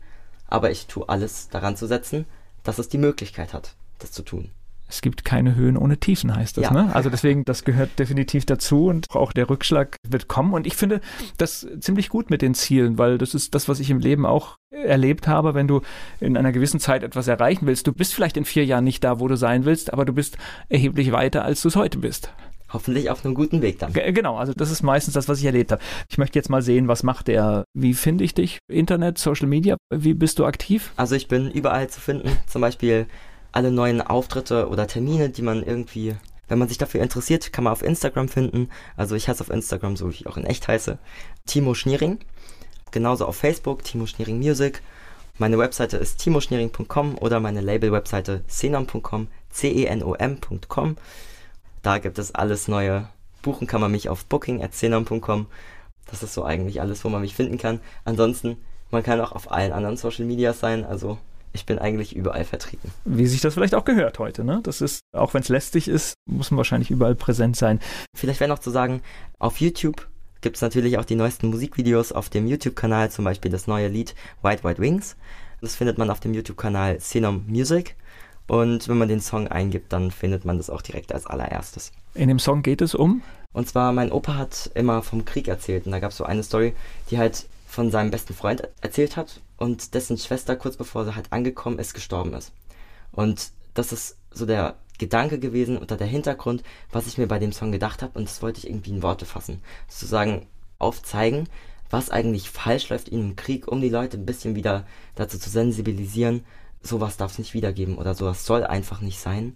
aber 0.54 0.72
ich 0.72 0.88
tue 0.88 1.08
alles 1.10 1.49
daran 1.49 1.76
zu 1.76 1.88
setzen, 1.88 2.26
dass 2.64 2.78
es 2.80 2.88
die 2.88 2.97
Möglichkeit 2.97 3.54
hat, 3.54 3.76
das 3.99 4.12
zu 4.12 4.22
tun 4.22 4.51
es 4.93 5.01
gibt 5.01 5.26
keine 5.26 5.56
Höhen 5.56 5.76
ohne 5.76 5.97
Tiefen, 5.97 6.36
heißt 6.36 6.58
das. 6.58 6.66
Ja. 6.66 6.72
Ne? 6.72 6.93
Also 6.93 7.10
deswegen, 7.10 7.45
das 7.45 7.64
gehört 7.64 7.97
definitiv 7.97 8.45
dazu 8.45 8.88
und 8.88 9.08
auch 9.10 9.34
der 9.34 9.49
Rückschlag 9.49 9.97
wird 10.08 10.28
kommen. 10.28 10.54
Und 10.54 10.68
ich 10.68 10.76
finde 10.76 11.01
das 11.38 11.66
ziemlich 11.80 12.10
gut 12.10 12.30
mit 12.30 12.43
den 12.43 12.54
Zielen, 12.54 12.99
weil 12.99 13.18
das 13.18 13.34
ist 13.34 13.56
das, 13.56 13.68
was 13.68 13.80
ich 13.80 13.89
im 13.89 13.97
Leben 13.97 14.28
auch 14.28 14.58
erlebt 14.70 15.28
habe, 15.28 15.56
wenn 15.56 15.68
du 15.68 15.82
in 16.20 16.38
einer 16.38 16.51
gewissen 16.51 16.80
Zeit 16.80 17.01
etwas 17.01 17.28
erreichen 17.28 17.66
willst. 17.66 17.88
Du 17.88 17.91
bist 17.91 18.14
vielleicht 18.14 18.38
in 18.38 18.45
vier 18.45 18.66
Jahren 18.66 18.84
nicht 18.84 19.04
da, 19.04 19.20
wo 19.20 19.28
du 19.28 19.36
sein 19.36 19.66
willst, 19.66 19.91
aber 19.91 20.06
du 20.06 20.14
bist 20.14 20.38
erheblich 20.70 21.12
weiter, 21.12 21.43
als 21.43 21.64
du 21.64 21.70
es 21.70 21.76
heute 21.76 21.97
bist 21.97 22.32
hoffentlich 22.74 23.09
auf 23.09 23.24
einem 23.24 23.36
guten 23.36 23.61
Weg 23.61 23.80
dann. 23.80 23.93
Genau, 23.93 24.38
also 24.38 24.53
das 24.53 24.71
ist 24.71 24.84
meistens 24.84 25.13
das, 25.13 25.28
was 25.28 25.39
ich 25.39 25.45
erlebt 25.45 25.71
habe. 25.71 25.82
Ich 26.09 26.17
möchte 26.17 26.38
jetzt 26.38 26.49
mal 26.49 26.61
sehen, 26.61 26.88
was 26.88 27.03
macht 27.03 27.28
der, 27.28 27.63
wie 27.74 27.93
finde 27.93 28.24
ich 28.24 28.34
dich? 28.34 28.59
Internet, 28.67 29.17
Social 29.17 29.47
Media, 29.47 29.78
wie 29.93 30.13
bist 30.13 30.39
du 30.39 30.45
aktiv? 30.45 30.91
Also 30.95 31.15
ich 31.15 31.28
bin 31.28 31.49
überall 31.51 31.89
zu 31.89 32.01
finden, 32.01 32.30
zum 32.47 32.61
Beispiel 32.61 33.07
alle 33.51 33.71
neuen 33.71 34.01
Auftritte 34.01 34.67
oder 34.67 34.88
Termine, 34.88 35.30
die 35.30 35.43
man 35.43 35.63
irgendwie, 35.63 36.15
wenn 36.47 36.59
man 36.59 36.67
sich 36.67 36.78
dafür 36.78 37.01
interessiert, 37.01 37.53
kann 37.53 37.63
man 37.63 37.74
auf 37.74 37.84
Instagram 37.84 38.28
finden. 38.28 38.69
Also 38.97 39.15
ich 39.15 39.28
heiße 39.30 39.41
auf 39.41 39.49
Instagram, 39.49 39.95
so 39.95 40.09
wie 40.09 40.13
ich 40.15 40.28
auch 40.28 40.38
in 40.38 40.45
echt 40.45 40.67
heiße, 40.67 40.97
Timo 41.45 41.74
Schniering. 41.76 42.19
Genauso 42.91 43.26
auf 43.26 43.36
Facebook, 43.36 43.84
Timo 43.84 44.05
Schniering 44.05 44.38
Music. 44.39 44.82
Meine 45.39 45.57
Webseite 45.57 45.97
ist 45.97 46.19
timoschniering.com 46.19 47.17
oder 47.17 47.39
meine 47.39 47.61
Label-Webseite 47.61 48.43
cenom.com, 48.47 49.30
c-e-n-o-m.com. 49.49 50.95
Da 51.84 51.99
gibt 51.99 52.17
es 52.17 52.34
alles 52.34 52.67
neue. 52.67 53.09
Buchen 53.41 53.67
kann 53.67 53.81
man 53.81 53.91
mich 53.91 54.09
auf 54.09 54.25
booking.cenom.com. 54.25 55.47
Das 56.09 56.23
ist 56.23 56.34
so 56.34 56.43
eigentlich 56.43 56.81
alles, 56.81 57.03
wo 57.03 57.09
man 57.09 57.21
mich 57.21 57.36
finden 57.36 57.57
kann. 57.57 57.79
Ansonsten, 58.05 58.57
man 58.89 59.03
kann 59.03 59.21
auch 59.21 59.34
auf 59.34 59.51
allen 59.51 59.71
anderen 59.71 59.97
Social 59.97 60.25
Media 60.25 60.53
sein, 60.53 60.86
also 60.86 61.17
ich 61.51 61.65
bin 61.65 61.77
eigentlich 61.77 62.15
überall 62.15 62.45
vertreten. 62.45 62.91
Wie 63.05 63.27
sich 63.27 63.41
das 63.41 63.53
vielleicht 63.53 63.75
auch 63.75 63.86
gehört 63.86 64.17
heute, 64.17 64.43
ne? 64.43 64.61
Das 64.63 64.81
ist, 64.81 65.01
auch 65.11 65.34
wenn 65.34 65.41
es 65.41 65.49
lästig 65.49 65.88
ist, 65.88 66.15
muss 66.25 66.49
man 66.49 66.57
wahrscheinlich 66.57 66.89
überall 66.89 67.15
präsent 67.15 67.55
sein. 67.55 67.79
Vielleicht 68.15 68.39
wäre 68.39 68.49
noch 68.49 68.59
zu 68.59 68.71
sagen, 68.71 69.01
auf 69.38 69.61
YouTube 69.61 70.07
gibt 70.41 70.55
es 70.55 70.61
natürlich 70.61 70.97
auch 70.97 71.05
die 71.05 71.15
neuesten 71.15 71.47
Musikvideos 71.47 72.11
auf 72.11 72.29
dem 72.29 72.47
YouTube-Kanal, 72.47 73.11
zum 73.11 73.25
Beispiel 73.25 73.51
das 73.51 73.67
neue 73.67 73.88
Lied 73.88 74.15
White 74.41 74.63
White 74.63 74.81
Wings. 74.81 75.15
Das 75.61 75.75
findet 75.75 75.97
man 75.97 76.09
auf 76.09 76.19
dem 76.19 76.34
YouTube-Kanal 76.34 76.97
Xenom 76.97 77.45
Music. 77.47 77.95
Und 78.47 78.87
wenn 78.87 78.97
man 78.97 79.07
den 79.07 79.21
Song 79.21 79.47
eingibt, 79.47 79.93
dann 79.93 80.11
findet 80.11 80.45
man 80.45 80.57
das 80.57 80.69
auch 80.69 80.81
direkt 80.81 81.13
als 81.13 81.25
allererstes. 81.25 81.91
In 82.13 82.27
dem 82.27 82.39
Song 82.39 82.61
geht 82.61 82.81
es 82.81 82.93
um? 82.93 83.21
Und 83.53 83.69
zwar, 83.69 83.93
mein 83.93 84.11
Opa 84.11 84.35
hat 84.35 84.71
immer 84.73 85.01
vom 85.01 85.25
Krieg 85.25 85.47
erzählt. 85.47 85.85
Und 85.85 85.91
da 85.91 85.99
gab 85.99 86.11
es 86.11 86.17
so 86.17 86.25
eine 86.25 86.43
Story, 86.43 86.73
die 87.09 87.17
halt 87.17 87.45
von 87.67 87.89
seinem 87.89 88.11
besten 88.11 88.33
Freund 88.33 88.67
erzählt 88.81 89.17
hat 89.17 89.41
und 89.57 89.95
dessen 89.95 90.17
Schwester 90.17 90.55
kurz 90.55 90.77
bevor 90.77 91.05
sie 91.05 91.15
halt 91.15 91.31
angekommen 91.31 91.79
ist, 91.79 91.93
gestorben 91.93 92.33
ist. 92.33 92.51
Und 93.11 93.49
das 93.73 93.91
ist 93.91 94.17
so 94.29 94.45
der 94.45 94.75
Gedanke 94.99 95.39
gewesen 95.39 95.77
oder 95.79 95.97
der 95.97 96.07
Hintergrund, 96.07 96.63
was 96.91 97.07
ich 97.07 97.17
mir 97.17 97.27
bei 97.27 97.39
dem 97.39 97.51
Song 97.51 97.71
gedacht 97.71 98.03
habe 98.03 98.17
und 98.17 98.27
das 98.27 98.43
wollte 98.43 98.59
ich 98.59 98.67
irgendwie 98.67 98.91
in 98.91 99.01
Worte 99.01 99.25
fassen. 99.25 99.61
Sozusagen 99.87 100.45
aufzeigen, 100.77 101.49
was 101.89 102.11
eigentlich 102.11 102.49
falsch 102.49 102.89
läuft 102.89 103.09
in 103.09 103.21
einem 103.21 103.35
Krieg, 103.35 103.67
um 103.67 103.81
die 103.81 103.89
Leute 103.89 104.17
ein 104.17 104.25
bisschen 104.25 104.55
wieder 104.55 104.85
dazu 105.15 105.39
zu 105.39 105.49
sensibilisieren, 105.49 106.43
sowas 106.84 107.17
darf 107.17 107.31
es 107.31 107.39
nicht 107.39 107.53
wiedergeben 107.53 107.97
oder 107.97 108.13
sowas 108.13 108.45
soll 108.45 108.63
einfach 108.63 109.01
nicht 109.01 109.19
sein. 109.19 109.55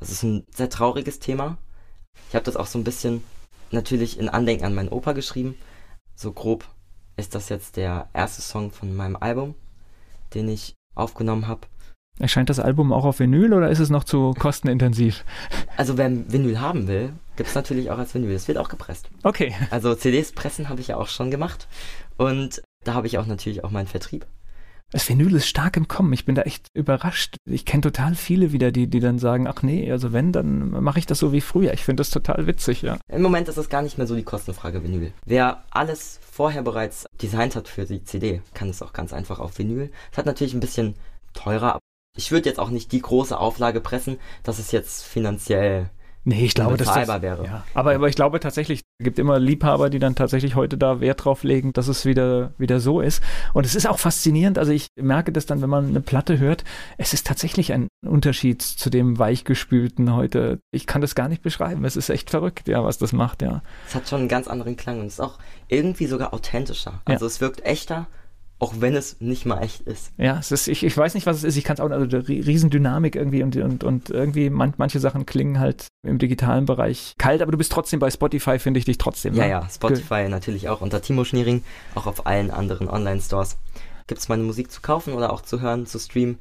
Das 0.00 0.10
ist 0.10 0.22
ein 0.22 0.44
sehr 0.52 0.70
trauriges 0.70 1.20
Thema. 1.20 1.58
Ich 2.28 2.34
habe 2.34 2.44
das 2.44 2.56
auch 2.56 2.66
so 2.66 2.78
ein 2.78 2.84
bisschen 2.84 3.22
natürlich 3.70 4.18
in 4.18 4.28
Andenken 4.28 4.64
an 4.64 4.74
meinen 4.74 4.88
Opa 4.88 5.12
geschrieben, 5.12 5.56
so 6.16 6.32
grob 6.32 6.64
ist 7.16 7.34
das 7.34 7.48
jetzt 7.48 7.76
der 7.76 8.08
erste 8.12 8.42
Song 8.42 8.70
von 8.70 8.94
meinem 8.94 9.16
Album, 9.16 9.54
den 10.34 10.48
ich 10.48 10.74
aufgenommen 10.94 11.46
habe. 11.46 11.62
Erscheint 12.18 12.48
das 12.48 12.60
Album 12.60 12.92
auch 12.92 13.04
auf 13.04 13.18
Vinyl 13.18 13.52
oder 13.52 13.70
ist 13.70 13.80
es 13.80 13.90
noch 13.90 14.04
zu 14.04 14.34
kostenintensiv? 14.38 15.24
Also 15.76 15.98
wer 15.98 16.10
Vinyl 16.32 16.60
haben 16.60 16.86
will, 16.86 17.12
gibt 17.36 17.48
es 17.48 17.54
natürlich 17.54 17.90
auch 17.90 17.98
als 17.98 18.14
Vinyl. 18.14 18.32
Es 18.32 18.46
wird 18.46 18.58
auch 18.58 18.68
gepresst. 18.68 19.08
Okay. 19.24 19.54
Also 19.70 19.94
CDs 19.94 20.32
pressen 20.32 20.68
habe 20.68 20.80
ich 20.80 20.88
ja 20.88 20.96
auch 20.96 21.08
schon 21.08 21.30
gemacht. 21.30 21.66
Und 22.16 22.62
da 22.84 22.94
habe 22.94 23.08
ich 23.08 23.18
auch 23.18 23.26
natürlich 23.26 23.64
auch 23.64 23.70
meinen 23.70 23.88
Vertrieb. 23.88 24.26
Das 24.94 25.08
Vinyl 25.08 25.34
ist 25.34 25.48
stark 25.48 25.76
im 25.76 25.88
Kommen. 25.88 26.12
Ich 26.12 26.24
bin 26.24 26.36
da 26.36 26.42
echt 26.42 26.68
überrascht. 26.72 27.34
Ich 27.44 27.64
kenne 27.64 27.80
total 27.80 28.14
viele 28.14 28.52
wieder, 28.52 28.70
die, 28.70 28.86
die 28.86 29.00
dann 29.00 29.18
sagen, 29.18 29.48
ach 29.48 29.64
nee, 29.64 29.90
also 29.90 30.12
wenn, 30.12 30.30
dann 30.30 30.70
mache 30.70 31.00
ich 31.00 31.06
das 31.06 31.18
so 31.18 31.32
wie 31.32 31.40
früher. 31.40 31.72
Ich 31.72 31.82
finde 31.82 32.02
das 32.02 32.10
total 32.10 32.46
witzig, 32.46 32.82
ja. 32.82 32.98
Im 33.08 33.22
Moment 33.22 33.48
ist 33.48 33.56
es 33.56 33.68
gar 33.68 33.82
nicht 33.82 33.98
mehr 33.98 34.06
so 34.06 34.14
die 34.14 34.22
Kostenfrage 34.22 34.84
Vinyl. 34.84 35.12
Wer 35.26 35.64
alles 35.72 36.20
vorher 36.30 36.62
bereits 36.62 37.06
designt 37.20 37.56
hat 37.56 37.66
für 37.66 37.86
die 37.86 38.04
CD, 38.04 38.40
kann 38.54 38.68
es 38.68 38.82
auch 38.82 38.92
ganz 38.92 39.12
einfach 39.12 39.40
auf 39.40 39.58
Vinyl. 39.58 39.90
Es 40.12 40.16
hat 40.18 40.26
natürlich 40.26 40.54
ein 40.54 40.60
bisschen 40.60 40.94
teurer. 41.32 41.80
Ich 42.16 42.30
würde 42.30 42.48
jetzt 42.48 42.60
auch 42.60 42.70
nicht 42.70 42.92
die 42.92 43.02
große 43.02 43.36
Auflage 43.36 43.80
pressen, 43.80 44.18
dass 44.44 44.60
es 44.60 44.70
jetzt 44.70 45.02
finanziell 45.02 45.90
Nee, 46.26 46.44
ich 46.46 46.54
glaube, 46.54 46.78
dass 46.78 46.88
das 46.92 47.22
wäre. 47.22 47.44
Ja. 47.44 47.64
Aber, 47.74 47.94
aber 47.94 48.08
ich 48.08 48.16
glaube 48.16 48.40
tatsächlich, 48.40 48.80
es 48.98 49.04
gibt 49.04 49.18
immer 49.18 49.38
Liebhaber, 49.38 49.90
die 49.90 49.98
dann 49.98 50.14
tatsächlich 50.14 50.54
heute 50.54 50.78
da 50.78 51.00
Wert 51.00 51.24
drauf 51.24 51.44
legen, 51.44 51.74
dass 51.74 51.86
es 51.88 52.06
wieder, 52.06 52.52
wieder 52.56 52.80
so 52.80 53.02
ist. 53.02 53.22
Und 53.52 53.66
es 53.66 53.74
ist 53.74 53.86
auch 53.86 53.98
faszinierend. 53.98 54.58
Also 54.58 54.72
ich 54.72 54.88
merke 54.96 55.32
das 55.32 55.44
dann, 55.44 55.60
wenn 55.60 55.68
man 55.68 55.88
eine 55.88 56.00
Platte 56.00 56.38
hört, 56.38 56.64
es 56.96 57.12
ist 57.12 57.26
tatsächlich 57.26 57.72
ein 57.74 57.88
Unterschied 58.06 58.62
zu 58.62 58.88
dem 58.88 59.18
weichgespülten 59.18 60.14
heute. 60.14 60.60
Ich 60.70 60.86
kann 60.86 61.02
das 61.02 61.14
gar 61.14 61.28
nicht 61.28 61.42
beschreiben. 61.42 61.84
Es 61.84 61.96
ist 61.96 62.08
echt 62.08 62.30
verrückt, 62.30 62.68
ja, 62.68 62.82
was 62.82 62.96
das 62.96 63.12
macht, 63.12 63.42
ja. 63.42 63.62
Es 63.86 63.94
hat 63.94 64.08
schon 64.08 64.20
einen 64.20 64.28
ganz 64.28 64.48
anderen 64.48 64.76
Klang 64.76 65.00
und 65.00 65.06
es 65.06 65.14
ist 65.14 65.20
auch 65.20 65.38
irgendwie 65.68 66.06
sogar 66.06 66.32
authentischer. 66.32 67.02
Also 67.04 67.26
ja. 67.26 67.28
es 67.28 67.40
wirkt 67.42 67.64
echter 67.66 68.06
auch 68.58 68.74
wenn 68.78 68.94
es 68.94 69.20
nicht 69.20 69.46
mal 69.46 69.62
echt 69.62 69.82
ist. 69.82 70.12
Ja, 70.16 70.38
es 70.38 70.52
ist, 70.52 70.68
ich, 70.68 70.84
ich 70.84 70.96
weiß 70.96 71.14
nicht, 71.14 71.26
was 71.26 71.38
es 71.38 71.44
ist. 71.44 71.56
Ich 71.56 71.64
kann 71.64 71.74
es 71.74 71.80
auch, 71.80 71.90
also 71.90 72.16
Riesendynamik 72.18 73.16
irgendwie 73.16 73.42
und, 73.42 73.56
und, 73.56 73.84
und 73.84 74.10
irgendwie 74.10 74.48
man, 74.48 74.74
manche 74.76 75.00
Sachen 75.00 75.26
klingen 75.26 75.58
halt 75.58 75.88
im 76.06 76.18
digitalen 76.18 76.64
Bereich 76.64 77.14
kalt, 77.18 77.42
aber 77.42 77.52
du 77.52 77.58
bist 77.58 77.72
trotzdem 77.72 78.00
bei 78.00 78.10
Spotify, 78.10 78.58
finde 78.58 78.78
ich 78.78 78.84
dich 78.84 78.98
trotzdem. 78.98 79.34
Ja, 79.34 79.44
ne? 79.44 79.50
ja, 79.50 79.68
Spotify 79.68 80.22
Ge 80.22 80.28
natürlich 80.28 80.68
auch 80.68 80.80
unter 80.80 81.02
Timo 81.02 81.24
Schniering, 81.24 81.62
auch 81.94 82.06
auf 82.06 82.26
allen 82.26 82.50
anderen 82.50 82.88
Online-Stores. 82.88 83.56
Gibt 84.06 84.20
es 84.20 84.28
meine 84.28 84.42
Musik 84.42 84.70
zu 84.70 84.80
kaufen 84.82 85.14
oder 85.14 85.32
auch 85.32 85.42
zu 85.42 85.60
hören, 85.60 85.86
zu 85.86 85.98
streamen? 85.98 86.38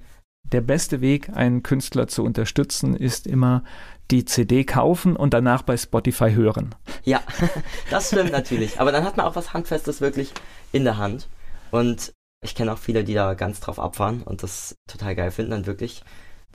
Der 0.51 0.61
beste 0.61 1.01
Weg, 1.01 1.29
einen 1.33 1.63
Künstler 1.63 2.07
zu 2.07 2.23
unterstützen, 2.23 2.95
ist 2.95 3.25
immer 3.27 3.63
die 4.11 4.25
CD 4.25 4.65
kaufen 4.65 5.15
und 5.15 5.33
danach 5.33 5.61
bei 5.61 5.77
Spotify 5.77 6.31
hören. 6.31 6.75
Ja, 7.03 7.21
das 7.89 8.07
stimmt 8.09 8.31
natürlich. 8.31 8.79
Aber 8.79 8.91
dann 8.91 9.03
hat 9.03 9.17
man 9.17 9.25
auch 9.25 9.35
was 9.35 9.53
Handfestes 9.53 10.01
wirklich 10.01 10.33
in 10.71 10.83
der 10.83 10.97
Hand. 10.97 11.27
Und 11.73 12.13
ich 12.43 12.53
kenne 12.53 12.71
auch 12.71 12.77
viele, 12.77 13.03
die 13.03 13.15
da 13.15 13.33
ganz 13.33 13.59
drauf 13.59 13.79
abfahren 13.79 14.21
und 14.21 14.43
das 14.43 14.75
total 14.87 15.15
geil 15.15 15.31
finden, 15.31 15.49
dann 15.49 15.65
wirklich 15.65 16.03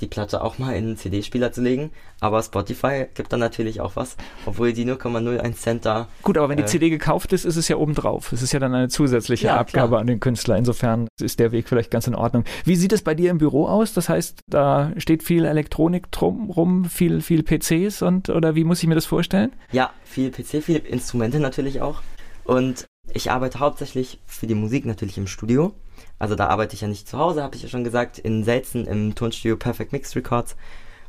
die 0.00 0.06
Platte 0.06 0.44
auch 0.44 0.58
mal 0.58 0.76
in 0.76 0.84
einen 0.84 0.96
CD-Spieler 0.96 1.50
zu 1.50 1.60
legen. 1.60 1.90
Aber 2.20 2.40
Spotify 2.40 3.06
gibt 3.14 3.32
dann 3.32 3.40
natürlich 3.40 3.80
auch 3.80 3.96
was, 3.96 4.16
obwohl 4.46 4.72
die 4.72 4.84
0,01 4.84 5.54
Cent 5.54 5.84
da. 5.86 6.06
Gut, 6.22 6.38
aber 6.38 6.48
wenn 6.48 6.56
die 6.56 6.62
äh, 6.62 6.66
CD 6.66 6.88
gekauft 6.88 7.32
ist, 7.32 7.44
ist 7.44 7.56
es 7.56 7.66
ja 7.66 7.78
obendrauf. 7.78 8.30
Es 8.30 8.42
ist 8.42 8.52
ja 8.52 8.60
dann 8.60 8.72
eine 8.72 8.86
zusätzliche 8.90 9.48
ja, 9.48 9.56
Abgabe 9.56 9.88
klar. 9.88 10.00
an 10.02 10.06
den 10.06 10.20
Künstler. 10.20 10.56
Insofern 10.56 11.08
ist 11.20 11.40
der 11.40 11.50
Weg 11.50 11.68
vielleicht 11.68 11.90
ganz 11.90 12.06
in 12.06 12.14
Ordnung. 12.14 12.44
Wie 12.64 12.76
sieht 12.76 12.92
es 12.92 13.02
bei 13.02 13.16
dir 13.16 13.32
im 13.32 13.38
Büro 13.38 13.66
aus? 13.66 13.94
Das 13.94 14.08
heißt, 14.08 14.42
da 14.46 14.92
steht 14.98 15.24
viel 15.24 15.46
Elektronik 15.46 16.12
drum 16.12 16.48
rum, 16.48 16.84
viel, 16.84 17.22
viel 17.22 17.42
PCs 17.42 18.02
und 18.02 18.28
oder 18.28 18.54
wie 18.54 18.62
muss 18.62 18.80
ich 18.84 18.88
mir 18.88 18.94
das 18.94 19.06
vorstellen? 19.06 19.50
Ja, 19.72 19.90
viel 20.04 20.30
PC, 20.30 20.62
viele 20.62 20.78
Instrumente 20.78 21.40
natürlich 21.40 21.80
auch. 21.80 22.02
Und 22.44 22.86
ich 23.14 23.30
arbeite 23.30 23.60
hauptsächlich 23.60 24.18
für 24.26 24.46
die 24.46 24.54
Musik 24.54 24.86
natürlich 24.86 25.18
im 25.18 25.26
Studio. 25.26 25.72
Also 26.18 26.34
da 26.34 26.46
arbeite 26.48 26.74
ich 26.74 26.80
ja 26.80 26.88
nicht 26.88 27.08
zu 27.08 27.18
Hause, 27.18 27.42
habe 27.42 27.56
ich 27.56 27.62
ja 27.62 27.68
schon 27.68 27.84
gesagt, 27.84 28.18
in 28.18 28.44
Selzen 28.44 28.86
im 28.86 29.14
Tonstudio 29.14 29.56
Perfect 29.56 29.92
Mixed 29.92 30.16
Records. 30.16 30.56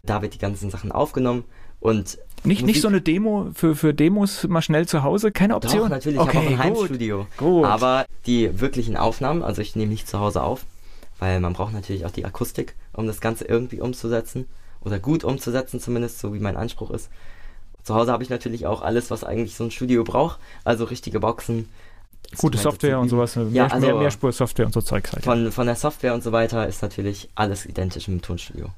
Da 0.04 0.22
wird 0.22 0.34
die 0.34 0.39
ganzen 0.39 0.70
Sachen 0.70 0.91
aufgenommen 0.91 1.43
und 1.80 2.18
nicht, 2.43 2.66
nicht 2.66 2.82
so 2.82 2.88
eine 2.88 3.02
Demo 3.02 3.50
für, 3.54 3.76
für 3.76 3.93
Demos 3.93 4.47
mal 4.47 4.62
schnell 4.62 4.88
zu 4.88 5.04
Hause, 5.04 5.32
keine 5.32 5.56
Option? 5.56 5.82
Doch, 5.82 5.89
natürlich, 5.89 6.20
okay, 6.20 6.30
ich 6.32 6.36
habe 6.38 6.45
auch 6.45 6.52
ein 6.52 6.60
Heimstudio. 6.60 7.28
Gut. 7.38 7.66
Aber 7.66 8.06
die 8.26 8.62
wirklichen 8.62 8.95
Aufnahmen, 8.95 9.43
also 9.43 9.62
ich 9.62 9.76
nehme 9.76 9.91
nicht 9.91 10.08
zu 10.08 10.20
Hause 10.20 10.41
auf, 10.41 10.66
weil 11.20 11.39
man 11.39 11.54
braucht 11.54 11.74
natürlich 11.74 12.06
auch 12.06 12.12
die 12.12 12.26
Akustik, 12.26 12.76
um 12.93 13.08
das 13.08 13.20
Ganze 13.20 13.45
irgendwie 13.45 13.82
umzusetzen 13.82 14.45
oder 14.82 15.00
gut 15.00 15.24
umzusetzen 15.24 15.80
zumindest, 15.80 16.20
so 16.20 16.34
wie 16.34 16.39
mein 16.39 16.56
Anspruch 16.56 16.91
ist. 16.91 17.10
Zu 17.84 17.95
Hause 17.95 18.12
habe 18.12 18.24
ich 18.24 18.30
natürlich 18.30 18.66
auch 18.68 18.82
alles, 18.82 19.12
was 19.12 19.24
eigentlich 19.24 19.56
so 19.56 19.66
ein 19.66 19.72
Studio 19.72 20.04
braucht, 20.04 20.39
also 20.64 20.86
richtige 20.86 21.20
Boxen, 21.20 21.68
Gute 22.38 22.57
Software 22.57 22.99
und 22.99 23.09
sowas, 23.09 23.36
ja, 23.36 23.43
mehr, 23.43 23.72
also 23.72 23.88
mehr, 23.88 23.95
Mehrspur-Software 23.95 24.67
und 24.67 24.74
so 24.74 24.82
Zeugs 24.82 25.13
halt. 25.13 25.24
Von, 25.24 25.51
von 25.51 25.65
der 25.65 25.76
Software 25.76 26.13
und 26.13 26.24
so 26.24 26.32
weiter 26.32 26.67
ist 26.67 26.82
natürlich 26.82 27.30
alles 27.36 27.65
identisch 27.65 28.07
im 28.07 28.22
Tonstudio. 28.22 28.70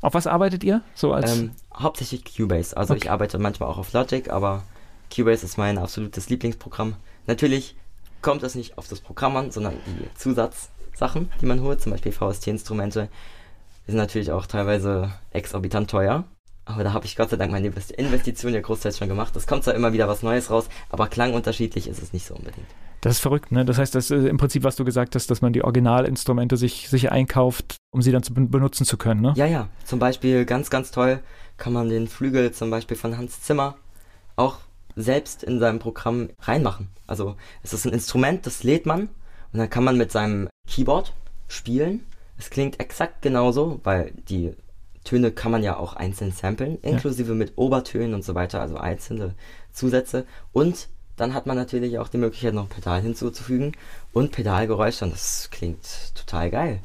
Auf 0.00 0.14
was 0.14 0.26
arbeitet 0.26 0.62
ihr? 0.64 0.82
So 0.94 1.12
als 1.12 1.38
ähm, 1.38 1.52
hauptsächlich 1.74 2.24
Cubase. 2.24 2.76
Also 2.76 2.94
okay. 2.94 3.04
ich 3.04 3.10
arbeite 3.10 3.38
manchmal 3.38 3.68
auch 3.68 3.78
auf 3.78 3.92
Logic, 3.92 4.30
aber 4.30 4.62
Cubase 5.14 5.44
ist 5.44 5.58
mein 5.58 5.78
absolutes 5.78 6.28
Lieblingsprogramm. 6.28 6.96
Natürlich 7.26 7.76
kommt 8.20 8.42
es 8.42 8.54
nicht 8.54 8.78
auf 8.78 8.88
das 8.88 9.00
Programm 9.00 9.36
an, 9.36 9.50
sondern 9.50 9.74
die 9.86 10.14
Zusatzsachen, 10.14 11.30
die 11.40 11.46
man 11.46 11.60
holt, 11.60 11.80
zum 11.80 11.92
Beispiel 11.92 12.12
VST-Instrumente, 12.12 13.08
sind 13.86 13.96
natürlich 13.96 14.30
auch 14.30 14.46
teilweise 14.46 15.12
exorbitant 15.32 15.90
teuer. 15.90 16.24
Aber 16.64 16.84
da 16.84 16.92
habe 16.92 17.06
ich 17.06 17.16
Gott 17.16 17.30
sei 17.30 17.36
Dank 17.36 17.50
meine 17.50 17.66
Investition 17.66 18.54
ja 18.54 18.60
großteils 18.60 18.98
schon 18.98 19.08
gemacht. 19.08 19.34
Es 19.34 19.46
kommt 19.46 19.64
zwar 19.64 19.74
immer 19.74 19.92
wieder 19.92 20.06
was 20.06 20.22
Neues 20.22 20.50
raus, 20.50 20.68
aber 20.90 21.08
klangunterschiedlich 21.08 21.88
ist 21.88 22.00
es 22.00 22.12
nicht 22.12 22.26
so 22.26 22.34
unbedingt. 22.34 22.66
Das 23.00 23.14
ist 23.14 23.20
verrückt, 23.20 23.50
ne? 23.50 23.64
Das 23.64 23.78
heißt, 23.78 23.96
das 23.96 24.12
ist 24.12 24.26
im 24.26 24.36
Prinzip, 24.36 24.62
was 24.62 24.76
du 24.76 24.84
gesagt 24.84 25.16
hast, 25.16 25.28
dass 25.28 25.42
man 25.42 25.52
die 25.52 25.64
Originalinstrumente 25.64 26.56
sich, 26.56 26.88
sich 26.88 27.10
einkauft, 27.10 27.76
um 27.90 28.00
sie 28.00 28.12
dann 28.12 28.22
zu 28.22 28.32
benutzen 28.32 28.86
zu 28.86 28.96
können, 28.96 29.20
ne? 29.20 29.32
Ja, 29.34 29.46
ja. 29.46 29.68
Zum 29.84 29.98
Beispiel 29.98 30.44
ganz, 30.44 30.70
ganz 30.70 30.92
toll 30.92 31.18
kann 31.56 31.72
man 31.72 31.88
den 31.88 32.06
Flügel 32.06 32.52
zum 32.52 32.70
Beispiel 32.70 32.96
von 32.96 33.18
Hans 33.18 33.42
Zimmer 33.42 33.76
auch 34.36 34.58
selbst 34.94 35.42
in 35.42 35.58
seinem 35.58 35.80
Programm 35.80 36.30
reinmachen. 36.42 36.90
Also 37.06 37.36
es 37.62 37.72
ist 37.72 37.86
ein 37.86 37.92
Instrument, 37.92 38.46
das 38.46 38.62
lädt 38.62 38.86
man 38.86 39.08
und 39.52 39.58
dann 39.58 39.70
kann 39.70 39.84
man 39.84 39.96
mit 39.96 40.12
seinem 40.12 40.48
Keyboard 40.68 41.12
spielen. 41.48 42.06
Es 42.38 42.50
klingt 42.50 42.78
exakt 42.78 43.22
genauso, 43.22 43.80
weil 43.82 44.12
die 44.28 44.52
Töne 45.04 45.32
kann 45.32 45.52
man 45.52 45.62
ja 45.62 45.76
auch 45.76 45.94
einzeln 45.94 46.32
samplen, 46.32 46.78
inklusive 46.82 47.30
ja. 47.30 47.34
mit 47.34 47.52
Obertönen 47.56 48.14
und 48.14 48.24
so 48.24 48.34
weiter, 48.34 48.60
also 48.60 48.76
einzelne 48.76 49.34
Zusätze. 49.72 50.26
Und 50.52 50.88
dann 51.16 51.34
hat 51.34 51.46
man 51.46 51.56
natürlich 51.56 51.98
auch 51.98 52.08
die 52.08 52.18
Möglichkeit, 52.18 52.54
noch 52.54 52.68
Pedal 52.68 53.02
hinzuzufügen 53.02 53.72
und 54.12 54.32
Pedalgeräusche 54.32 55.04
und 55.04 55.12
das 55.12 55.48
klingt 55.50 56.14
total 56.14 56.50
geil. 56.50 56.80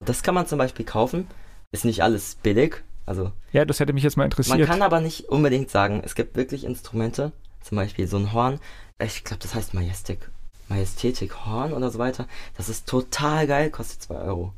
Das 0.00 0.22
kann 0.22 0.34
man 0.34 0.46
zum 0.46 0.58
Beispiel 0.58 0.84
kaufen. 0.84 1.28
Ist 1.72 1.84
nicht 1.84 2.02
alles 2.02 2.36
billig. 2.36 2.82
Also 3.06 3.32
ja, 3.52 3.64
das 3.64 3.80
hätte 3.80 3.92
mich 3.92 4.02
jetzt 4.02 4.16
mal 4.16 4.24
interessiert. 4.24 4.58
Man 4.58 4.66
kann 4.66 4.82
aber 4.82 5.00
nicht 5.00 5.28
unbedingt 5.28 5.70
sagen, 5.70 6.02
es 6.04 6.14
gibt 6.14 6.36
wirklich 6.36 6.64
Instrumente, 6.64 7.32
zum 7.60 7.76
Beispiel 7.76 8.06
so 8.06 8.16
ein 8.16 8.32
Horn. 8.32 8.60
Ich 9.02 9.24
glaube, 9.24 9.42
das 9.42 9.54
heißt 9.54 9.74
Majestic. 9.74 10.30
Majestätik 10.68 11.44
Horn 11.44 11.72
oder 11.72 11.90
so 11.90 11.98
weiter. 11.98 12.26
Das 12.56 12.68
ist 12.68 12.88
total 12.88 13.46
geil, 13.46 13.70
kostet 13.70 14.02
2 14.02 14.14
Euro. 14.16 14.52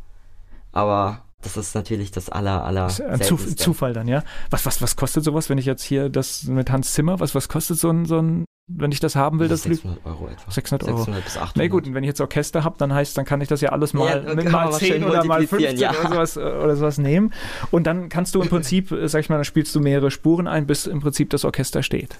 Aber 0.73 1.23
das 1.55 1.69
ist 1.69 1.75
natürlich 1.75 2.11
das 2.11 2.29
aller, 2.29 2.65
aller. 2.65 2.91
Ein 3.09 3.21
Zuf 3.21 3.57
Zufall 3.57 3.93
dann, 3.93 4.09
ja. 4.09 4.23
Was, 4.51 4.67
was, 4.67 4.83
was 4.83 4.97
kostet 4.97 5.25
sowas, 5.25 5.49
wenn 5.49 5.59
ich 5.59 5.67
jetzt 5.67 5.83
hier 5.83 6.09
das 6.09 6.45
mit 6.45 6.71
Hans 6.71 6.93
Zimmer, 6.93 7.21
was, 7.21 7.35
was 7.35 7.49
kostet 7.49 7.79
so 7.79 7.91
ein, 7.91 8.05
so 8.07 8.19
ein 8.19 8.45
wenn 8.69 8.91
ich 8.91 8.99
das 8.99 9.15
haben 9.15 9.39
will, 9.39 9.47
das 9.47 9.63
600 9.63 10.05
Euro 10.05 10.27
etwa. 10.27 10.51
600 10.51 10.89
Euro. 10.89 10.99
600 10.99 11.25
bis 11.25 11.37
800. 11.37 11.57
Na 11.57 11.69
gut, 11.69 11.87
und 11.87 11.95
wenn 11.95 12.03
ich 12.03 12.09
jetzt 12.09 12.21
Orchester 12.21 12.65
habe, 12.65 12.77
dann 12.79 12.93
heißt, 12.93 13.17
dann 13.17 13.25
kann 13.25 13.41
ich 13.41 13.47
das 13.47 13.61
ja 13.61 13.71
alles 13.71 13.95
mal, 13.95 14.25
ja, 14.27 14.35
mit 14.35 14.51
mal 14.51 14.73
10 14.73 15.05
oder 15.05 15.25
mal 15.25 15.47
15 15.47 15.79
ja. 15.79 15.91
oder, 15.91 16.09
sowas, 16.09 16.37
oder 16.37 16.75
sowas 16.75 16.99
nehmen. 16.99 17.33
Und 17.71 17.87
dann 17.87 18.09
kannst 18.09 18.35
du 18.35 18.43
im 18.43 18.49
Prinzip, 18.51 18.93
sag 19.05 19.21
ich 19.21 19.29
mal, 19.29 19.37
dann 19.37 19.45
spielst 19.45 19.73
du 19.75 19.81
mehrere 19.81 20.11
Spuren 20.11 20.49
ein, 20.49 20.67
bis 20.67 20.87
im 20.87 21.01
Prinzip 21.01 21.31
das 21.31 21.45
Orchester 21.45 21.85
steht. 21.85 22.17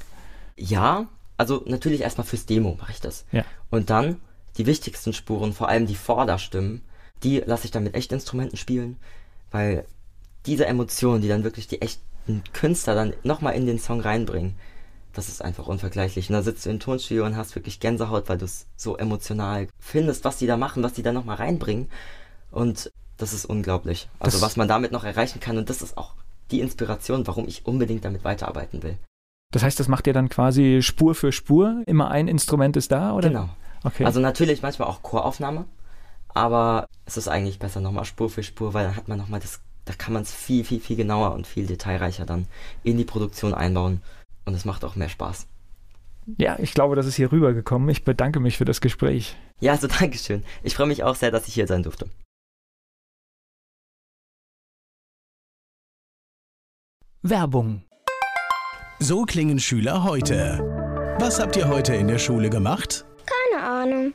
Ja, 0.57 1.07
also 1.37 1.65
natürlich 1.67 2.03
erstmal 2.03 2.27
fürs 2.27 2.47
Demo 2.47 2.77
mache 2.81 2.93
ich 2.93 3.01
das. 3.01 3.25
Ja. 3.33 3.45
Und 3.71 3.91
dann 3.91 4.21
die 4.57 4.67
wichtigsten 4.67 5.13
Spuren, 5.13 5.53
vor 5.53 5.69
allem 5.69 5.87
die 5.87 5.97
Vorderstimmen, 5.97 6.83
die 7.23 7.39
lasse 7.39 7.65
ich 7.65 7.71
dann 7.71 7.85
mit 7.85 7.95
Echtinstrumenten 7.95 8.59
spielen, 8.59 8.97
weil 9.51 9.85
diese 10.45 10.67
Emotionen, 10.67 11.23
die 11.23 11.29
dann 11.29 11.45
wirklich 11.45 11.67
die 11.67 11.83
echten 11.83 12.43
Künstler 12.53 12.95
dann 12.95 13.15
nochmal 13.23 13.55
in 13.55 13.67
den 13.67 13.79
Song 13.79 14.01
reinbringen, 14.01 14.55
das 15.13 15.29
ist 15.29 15.43
einfach 15.43 15.67
unvergleichlich. 15.67 16.29
Und 16.29 16.35
da 16.35 16.43
sitzt 16.43 16.67
du 16.67 16.71
im 16.71 16.81
Tonstudio 16.81 17.25
und 17.25 17.37
hast 17.37 17.55
wirklich 17.55 17.81
Gänsehaut, 17.81 18.29
weil 18.29 18.39
du 18.39 18.45
es 18.45 18.67
so 18.77 18.97
emotional 18.97 19.69
findest, 19.79 20.25
was 20.25 20.37
die 20.37 20.47
da 20.47 20.57
machen, 20.57 20.83
was 20.83 20.93
die 20.93 21.03
da 21.03 21.13
nochmal 21.13 21.37
reinbringen. 21.37 21.89
Und 22.51 22.91
das 23.17 23.33
ist 23.33 23.47
unglaublich. 23.47 24.09
Also 24.19 24.37
das 24.37 24.43
was 24.43 24.57
man 24.57 24.69
damit 24.69 24.93
noch 24.93 25.05
erreichen 25.05 25.41
kann. 25.41 25.57
Und 25.57 25.71
das 25.71 25.83
ist 25.83 25.97
auch 25.97 26.15
die 26.51 26.61
Inspiration, 26.61 27.27
warum 27.27 27.49
ich 27.49 27.67
unbedingt 27.67 28.05
damit 28.05 28.25
weiterarbeiten 28.25 28.83
will. 28.83 28.99
Das 29.53 29.63
heißt, 29.63 29.81
das 29.81 29.89
macht 29.89 30.07
ihr 30.07 30.13
dann 30.13 30.29
quasi 30.29 30.81
Spur 30.83 31.15
für 31.15 31.33
Spur? 31.33 31.83
Immer 31.87 32.11
ein 32.11 32.29
Instrument 32.29 32.77
ist 32.77 32.93
da, 32.93 33.15
oder? 33.15 33.29
Genau. 33.29 33.49
Okay. 33.85 34.05
Also 34.05 34.21
natürlich 34.21 34.63
manchmal 34.63 34.89
auch 34.89 35.03
Choraufnahme, 35.03 35.65
aber 36.37 36.89
es 37.07 37.17
ist 37.17 37.29
eigentlich 37.29 37.59
besser 37.59 37.81
nochmal 37.81 38.05
Spur 38.05 38.29
für 38.29 38.43
Spur, 38.43 38.75
weil 38.75 38.85
dann 38.85 38.97
hat 38.97 39.09
man 39.09 39.19
nochmal 39.19 39.41
das, 39.41 39.61
da 39.87 39.95
kann 39.95 40.13
man 40.13 40.23
es 40.23 40.33
viel, 40.33 40.65
viel, 40.65 40.81
viel 40.81 40.97
genauer 40.97 41.33
und 41.33 41.47
viel 41.47 41.67
detailreicher 41.67 42.27
dann 42.27 42.47
in 42.85 42.99
die 42.99 43.05
Produktion 43.05 43.55
einbauen 43.55 44.03
und 44.45 44.55
es 44.55 44.65
macht 44.65 44.85
auch 44.85 44.97
mehr 44.97 45.09
Spaß. 45.09 45.47
Ja, 46.39 46.59
ich 46.59 46.75
glaube, 46.75 46.97
das 46.97 47.07
ist 47.07 47.15
hier 47.15 47.31
rübergekommen. 47.31 47.89
Ich 47.89 48.05
bedanke 48.05 48.41
mich 48.41 48.59
für 48.59 48.65
das 48.65 48.81
Gespräch. 48.81 49.37
Ja, 49.61 49.73
also 49.73 49.87
Dankeschön. 49.87 50.45
Ich 50.63 50.75
freue 50.75 50.89
mich 50.89 51.05
auch 51.05 51.15
sehr, 51.15 51.31
dass 51.31 51.49
ich 51.49 51.55
hier 51.55 51.67
sein 51.67 51.85
durfte. 51.85 52.11
Werbung. 57.23 57.83
So 58.99 59.25
klingen 59.25 59.59
Schüler 59.59 60.05
heute. 60.05 60.59
Was 61.19 61.41
habt 61.41 61.57
ihr 61.57 61.69
heute 61.69 61.95
in 61.95 62.09
der 62.09 62.19
Schule 62.19 62.51
gemacht? 62.51 63.07
Keine 63.25 63.65
Ahnung. 63.65 64.15